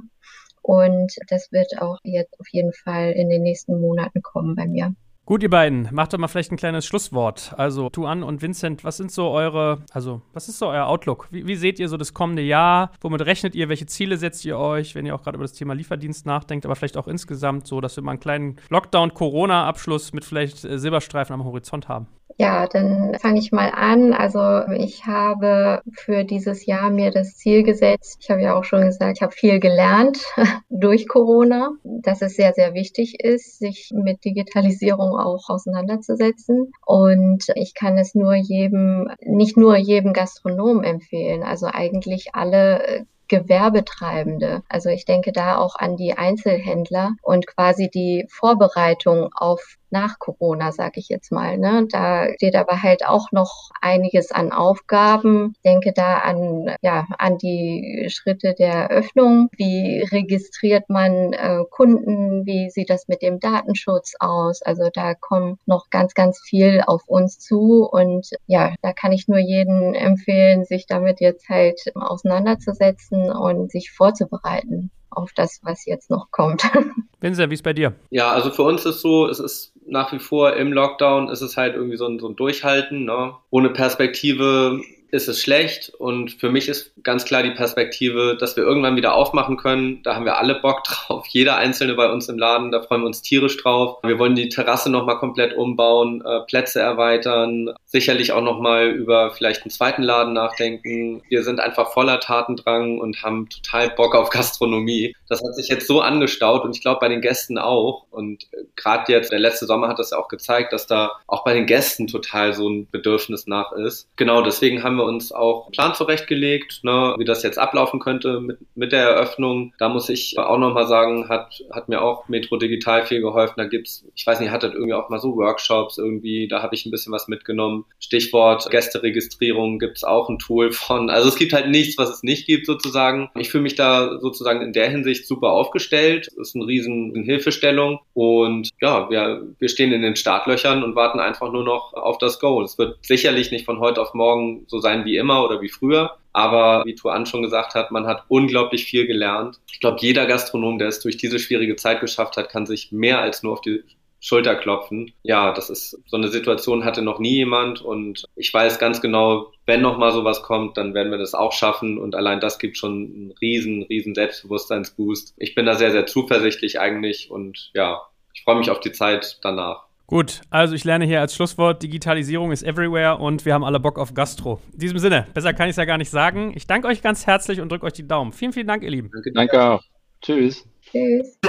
Und 0.61 1.15
das 1.27 1.51
wird 1.51 1.81
auch 1.81 1.99
jetzt 2.03 2.39
auf 2.39 2.47
jeden 2.51 2.73
Fall 2.73 3.11
in 3.11 3.29
den 3.29 3.43
nächsten 3.43 3.79
Monaten 3.79 4.21
kommen 4.21 4.55
bei 4.55 4.67
mir. 4.67 4.93
Gut, 5.25 5.41
ihr 5.41 5.49
beiden, 5.49 5.87
macht 5.93 6.11
doch 6.11 6.17
mal 6.17 6.27
vielleicht 6.27 6.51
ein 6.51 6.57
kleines 6.57 6.85
Schlusswort. 6.85 7.53
Also, 7.55 7.89
Tuan 7.89 8.23
und 8.23 8.41
Vincent, 8.41 8.83
was 8.83 8.97
sind 8.97 9.09
so 9.09 9.29
eure, 9.29 9.81
also, 9.93 10.21
was 10.33 10.49
ist 10.49 10.59
so 10.59 10.67
euer 10.67 10.85
Outlook? 10.85 11.29
Wie, 11.31 11.47
wie, 11.47 11.55
seht 11.55 11.79
ihr 11.79 11.87
so 11.87 11.95
das 11.95 12.13
kommende 12.13 12.41
Jahr? 12.41 12.91
Womit 12.99 13.21
rechnet 13.21 13.55
ihr? 13.55 13.69
Welche 13.69 13.85
Ziele 13.85 14.17
setzt 14.17 14.43
ihr 14.43 14.57
euch, 14.57 14.95
wenn 14.95 15.05
ihr 15.05 15.15
auch 15.15 15.23
gerade 15.23 15.37
über 15.37 15.45
das 15.45 15.53
Thema 15.53 15.75
Lieferdienst 15.75 16.25
nachdenkt, 16.25 16.65
aber 16.65 16.75
vielleicht 16.75 16.97
auch 16.97 17.07
insgesamt 17.07 17.67
so, 17.67 17.79
dass 17.79 17.95
wir 17.95 18.03
mal 18.03 18.11
einen 18.11 18.19
kleinen 18.19 18.57
Lockdown-Corona-Abschluss 18.67 20.11
mit 20.11 20.25
vielleicht 20.25 20.65
äh, 20.65 20.77
Silberstreifen 20.77 21.33
am 21.33 21.45
Horizont 21.45 21.87
haben? 21.87 22.07
Ja, 22.37 22.67
dann 22.67 23.15
fange 23.19 23.39
ich 23.39 23.51
mal 23.51 23.69
an. 23.69 24.13
Also 24.13 24.67
ich 24.73 25.05
habe 25.05 25.81
für 25.91 26.23
dieses 26.23 26.65
Jahr 26.65 26.89
mir 26.89 27.11
das 27.11 27.35
Ziel 27.35 27.63
gesetzt. 27.63 28.17
Ich 28.21 28.29
habe 28.31 28.41
ja 28.41 28.57
auch 28.57 28.63
schon 28.63 28.81
gesagt, 28.81 29.17
ich 29.17 29.21
habe 29.21 29.31
viel 29.31 29.59
gelernt 29.59 30.17
durch 30.69 31.07
Corona, 31.07 31.71
dass 31.83 32.21
es 32.21 32.35
sehr, 32.35 32.53
sehr 32.53 32.73
wichtig 32.73 33.23
ist, 33.23 33.59
sich 33.59 33.91
mit 33.93 34.25
Digitalisierung 34.25 35.17
auch 35.17 35.49
auseinanderzusetzen. 35.49 36.71
Und 36.85 37.45
ich 37.55 37.75
kann 37.75 37.97
es 37.97 38.15
nur 38.15 38.33
jedem, 38.33 39.09
nicht 39.21 39.55
nur 39.55 39.77
jedem 39.77 40.13
Gastronom 40.13 40.83
empfehlen, 40.83 41.43
also 41.43 41.67
eigentlich 41.67 42.33
alle 42.33 43.05
Gewerbetreibende. 43.27 44.63
Also 44.69 44.89
ich 44.89 45.05
denke 45.05 45.31
da 45.31 45.57
auch 45.57 45.75
an 45.75 45.97
die 45.97 46.13
Einzelhändler 46.13 47.13
und 47.21 47.47
quasi 47.47 47.89
die 47.89 48.25
Vorbereitung 48.29 49.29
auf 49.33 49.77
nach 49.93 50.19
Corona, 50.19 50.71
sage 50.71 50.99
ich 50.99 51.07
jetzt 51.07 51.31
mal. 51.31 51.57
Ne? 51.57 51.87
Da 51.89 52.27
steht 52.33 52.55
aber 52.55 52.81
halt 52.81 53.05
auch 53.05 53.31
noch 53.31 53.69
einiges 53.79 54.31
an 54.31 54.51
Aufgaben. 54.51 55.53
Ich 55.55 55.61
denke 55.61 55.93
da 55.93 56.17
an, 56.17 56.75
ja, 56.81 57.07
an 57.17 57.37
die 57.37 58.07
Schritte 58.09 58.55
der 58.55 58.89
Öffnung. 58.89 59.49
Wie 59.55 60.03
registriert 60.11 60.89
man 60.89 61.31
äh, 61.31 61.63
Kunden? 61.69 62.45
Wie 62.45 62.69
sieht 62.71 62.89
das 62.89 63.07
mit 63.07 63.21
dem 63.21 63.39
Datenschutz 63.39 64.15
aus? 64.19 64.61
Also 64.63 64.89
da 64.91 65.13
kommt 65.13 65.65
noch 65.67 65.89
ganz, 65.91 66.15
ganz 66.15 66.41
viel 66.41 66.83
auf 66.85 67.03
uns 67.07 67.39
zu. 67.39 67.87
Und 67.89 68.31
ja, 68.47 68.73
da 68.81 68.93
kann 68.93 69.11
ich 69.11 69.27
nur 69.27 69.39
jeden 69.39 69.93
empfehlen, 69.93 70.65
sich 70.65 70.87
damit 70.87 71.21
jetzt 71.21 71.47
halt 71.47 71.79
auseinanderzusetzen 71.95 73.31
und 73.31 73.71
sich 73.71 73.91
vorzubereiten 73.91 74.89
auf 75.15 75.31
das, 75.33 75.59
was 75.63 75.85
jetzt 75.85 76.09
noch 76.09 76.31
kommt. 76.31 76.63
Vincent, 77.19 77.49
wie 77.49 77.53
ist 77.53 77.63
bei 77.63 77.73
dir? 77.73 77.93
Ja, 78.09 78.31
also 78.31 78.51
für 78.51 78.63
uns 78.63 78.85
ist 78.85 79.01
so, 79.01 79.27
es 79.27 79.39
ist 79.39 79.72
nach 79.87 80.11
wie 80.13 80.19
vor 80.19 80.55
im 80.55 80.73
Lockdown, 80.73 81.29
ist 81.29 81.41
es 81.41 81.57
halt 81.57 81.75
irgendwie 81.75 81.97
so 81.97 82.07
ein, 82.07 82.19
so 82.19 82.27
ein 82.27 82.35
Durchhalten, 82.35 83.05
ne? 83.05 83.33
ohne 83.49 83.69
Perspektive 83.69 84.81
ist 85.13 85.27
es 85.27 85.39
schlecht. 85.41 85.91
Und 85.99 86.31
für 86.31 86.49
mich 86.49 86.67
ist 86.67 86.91
ganz 87.03 87.23
klar 87.23 87.43
die 87.43 87.51
Perspektive, 87.51 88.35
dass 88.39 88.57
wir 88.57 88.63
irgendwann 88.63 88.95
wieder 88.95 89.13
aufmachen 89.13 89.57
können. 89.57 90.01
Da 90.01 90.15
haben 90.15 90.25
wir 90.25 90.39
alle 90.39 90.55
Bock 90.55 90.83
drauf. 90.85 91.27
Jeder 91.27 91.55
Einzelne 91.55 91.93
bei 91.93 92.11
uns 92.11 92.27
im 92.29 92.39
Laden, 92.39 92.71
da 92.71 92.81
freuen 92.81 93.01
wir 93.01 93.07
uns 93.07 93.21
tierisch 93.21 93.57
drauf. 93.57 93.99
Wir 94.03 94.17
wollen 94.17 94.33
die 94.33 94.49
Terrasse 94.49 94.89
nochmal 94.89 95.19
komplett 95.19 95.55
umbauen, 95.55 96.23
äh, 96.25 96.39
Plätze 96.47 96.79
erweitern, 96.79 97.69
sicherlich 97.85 98.31
auch 98.31 98.41
nochmal 98.41 98.87
über 98.87 99.29
vielleicht 99.31 99.61
einen 99.61 99.69
zweiten 99.69 100.01
Laden 100.01 100.33
nachdenken. 100.33 101.21
Wir 101.29 101.43
sind 101.43 101.59
einfach 101.59 101.93
voller 101.93 102.19
Tatendrang 102.19 102.99
und 102.99 103.21
haben 103.21 103.49
total 103.49 103.91
Bock 103.91 104.15
auf 104.15 104.31
Gastronomie. 104.31 105.15
Das 105.29 105.43
hat 105.43 105.53
sich 105.53 105.67
jetzt 105.67 105.85
so 105.85 106.01
angestaut 106.01 106.63
und 106.63 106.75
ich 106.75 106.81
glaube 106.81 106.99
bei 106.99 107.09
den 107.09 107.21
Gästen 107.21 107.59
auch. 107.59 108.07
Und 108.09 108.45
äh, 108.51 108.63
gerade 108.75 109.11
jetzt, 109.11 109.31
der 109.31 109.39
letzte 109.39 109.67
Sommer 109.67 109.89
hat 109.89 109.99
das 109.99 110.09
ja 110.09 110.17
auch 110.17 110.27
gezeigt, 110.27 110.73
dass 110.73 110.87
da 110.87 111.11
auch 111.27 111.43
bei 111.43 111.53
den 111.53 111.67
Gästen 111.67 112.07
total 112.07 112.53
so 112.53 112.67
ein 112.67 112.87
Bedürfnis 112.89 113.45
nach 113.45 113.73
ist. 113.73 114.09
Genau, 114.15 114.41
deswegen 114.41 114.81
haben 114.81 114.95
wir 114.95 115.02
uns 115.03 115.31
auch 115.31 115.65
einen 115.65 115.71
Plan 115.71 115.93
zurechtgelegt, 115.93 116.83
ne, 116.83 117.15
wie 117.17 117.25
das 117.25 117.43
jetzt 117.43 117.59
ablaufen 117.59 117.99
könnte 117.99 118.39
mit, 118.39 118.57
mit 118.75 118.91
der 118.91 119.09
Eröffnung. 119.09 119.73
Da 119.79 119.89
muss 119.89 120.09
ich 120.09 120.37
auch 120.37 120.57
nochmal 120.57 120.87
sagen, 120.87 121.29
hat, 121.29 121.61
hat 121.71 121.89
mir 121.89 122.01
auch 122.01 122.27
Metro 122.27 122.57
Digital 122.57 123.05
viel 123.05 123.21
geholfen. 123.21 123.55
Da 123.57 123.65
gibt's, 123.65 124.05
ich 124.15 124.25
weiß 124.25 124.39
nicht, 124.39 124.51
hattet 124.51 124.73
irgendwie 124.73 124.93
auch 124.93 125.09
mal 125.09 125.19
so 125.19 125.35
Workshops 125.35 125.97
irgendwie, 125.97 126.47
da 126.47 126.61
habe 126.61 126.75
ich 126.75 126.85
ein 126.85 126.91
bisschen 126.91 127.13
was 127.13 127.27
mitgenommen. 127.27 127.85
Stichwort 127.99 128.69
Gästeregistrierung 128.69 129.79
gibt's 129.79 130.03
auch 130.03 130.29
ein 130.29 130.39
Tool 130.39 130.71
von. 130.71 131.09
Also 131.09 131.29
es 131.29 131.35
gibt 131.35 131.53
halt 131.53 131.69
nichts, 131.69 131.97
was 131.97 132.09
es 132.09 132.23
nicht 132.23 132.45
gibt 132.45 132.65
sozusagen. 132.65 133.29
Ich 133.35 133.49
fühle 133.49 133.63
mich 133.63 133.75
da 133.75 134.19
sozusagen 134.19 134.61
in 134.61 134.73
der 134.73 134.89
Hinsicht 134.89 135.27
super 135.27 135.51
aufgestellt. 135.51 136.27
Das 136.37 136.49
ist 136.49 136.55
eine 136.55 136.67
riesen 136.67 137.13
Hilfestellung 137.23 137.99
und 138.13 138.69
ja, 138.81 139.09
wir, 139.09 139.47
wir 139.59 139.69
stehen 139.69 139.91
in 139.91 140.01
den 140.01 140.15
Startlöchern 140.15 140.83
und 140.83 140.95
warten 140.95 141.19
einfach 141.19 141.51
nur 141.51 141.63
noch 141.63 141.93
auf 141.93 142.17
das 142.17 142.39
Goal. 142.39 142.63
Es 142.63 142.77
wird 142.77 142.97
sicherlich 143.01 143.51
nicht 143.51 143.65
von 143.65 143.79
heute 143.79 144.01
auf 144.01 144.13
morgen 144.13 144.65
so 144.67 144.79
sein 144.93 145.05
wie 145.05 145.17
immer 145.17 145.43
oder 145.43 145.61
wie 145.61 145.69
früher. 145.69 146.17
Aber 146.35 146.83
wie 146.85 146.95
Tuan 146.95 147.25
schon 147.25 147.43
gesagt 147.43 147.75
hat, 147.75 147.91
man 147.91 148.07
hat 148.07 148.23
unglaublich 148.27 148.85
viel 148.85 149.05
gelernt. 149.05 149.59
Ich 149.71 149.79
glaube, 149.79 149.97
jeder 149.99 150.25
Gastronom, 150.25 150.79
der 150.79 150.87
es 150.87 150.99
durch 150.99 151.17
diese 151.17 151.37
schwierige 151.37 151.75
Zeit 151.75 152.01
geschafft 152.01 152.37
hat, 152.37 152.49
kann 152.49 152.65
sich 152.65 152.91
mehr 152.91 153.19
als 153.19 153.43
nur 153.43 153.53
auf 153.53 153.61
die 153.61 153.83
Schulter 154.19 154.55
klopfen. 154.55 155.11
Ja, 155.21 155.51
das 155.51 155.69
ist 155.69 156.01
so 156.05 156.17
eine 156.17 156.29
Situation 156.29 156.85
hatte 156.85 157.01
noch 157.01 157.19
nie 157.19 157.35
jemand 157.35 157.81
und 157.81 158.23
ich 158.35 158.53
weiß 158.53 158.79
ganz 158.79 159.01
genau, 159.01 159.51
wenn 159.65 159.81
noch 159.81 159.97
mal 159.97 160.13
sowas 160.13 160.41
kommt, 160.43 160.77
dann 160.77 160.93
werden 160.93 161.11
wir 161.11 161.17
das 161.17 161.33
auch 161.33 161.51
schaffen 161.51 161.97
und 161.97 162.15
allein 162.15 162.39
das 162.39 162.57
gibt 162.57 162.77
schon 162.77 162.91
einen 162.91 163.33
riesen, 163.41 163.83
riesen 163.83 164.15
Selbstbewusstseinsboost. 164.15 165.33
Ich 165.37 165.55
bin 165.55 165.65
da 165.65 165.75
sehr, 165.75 165.91
sehr 165.91 166.05
zuversichtlich 166.05 166.79
eigentlich 166.79 167.31
und 167.31 167.69
ja, 167.73 168.01
ich 168.33 168.43
freue 168.43 168.55
mich 168.55 168.71
auf 168.71 168.79
die 168.79 168.93
Zeit 168.93 169.39
danach. 169.41 169.87
Gut, 170.13 170.41
also 170.51 170.75
ich 170.75 170.83
lerne 170.83 171.05
hier 171.05 171.21
als 171.21 171.33
Schlusswort, 171.33 171.81
Digitalisierung 171.81 172.51
ist 172.51 172.61
everywhere 172.61 173.17
und 173.17 173.45
wir 173.45 173.55
haben 173.55 173.63
alle 173.63 173.79
Bock 173.79 173.97
auf 173.97 174.13
Gastro. 174.13 174.61
In 174.71 174.77
diesem 174.77 174.99
Sinne, 174.99 175.25
besser 175.33 175.53
kann 175.53 175.69
ich 175.69 175.71
es 175.71 175.77
ja 175.77 175.85
gar 175.85 175.97
nicht 175.97 176.11
sagen. 176.11 176.53
Ich 176.55 176.67
danke 176.67 176.87
euch 176.87 177.01
ganz 177.01 177.25
herzlich 177.25 177.59
und 177.59 177.71
drücke 177.71 177.87
euch 177.87 177.93
die 177.93 178.07
Daumen. 178.07 178.31
Vielen, 178.31 178.53
vielen 178.53 178.67
Dank, 178.67 178.83
ihr 178.83 178.91
Lieben. 178.91 179.09
Danke, 179.11 179.31
danke 179.31 179.59
auch. 179.59 179.83
Tschüss. 180.21 180.67
Tschüss. 180.83 181.39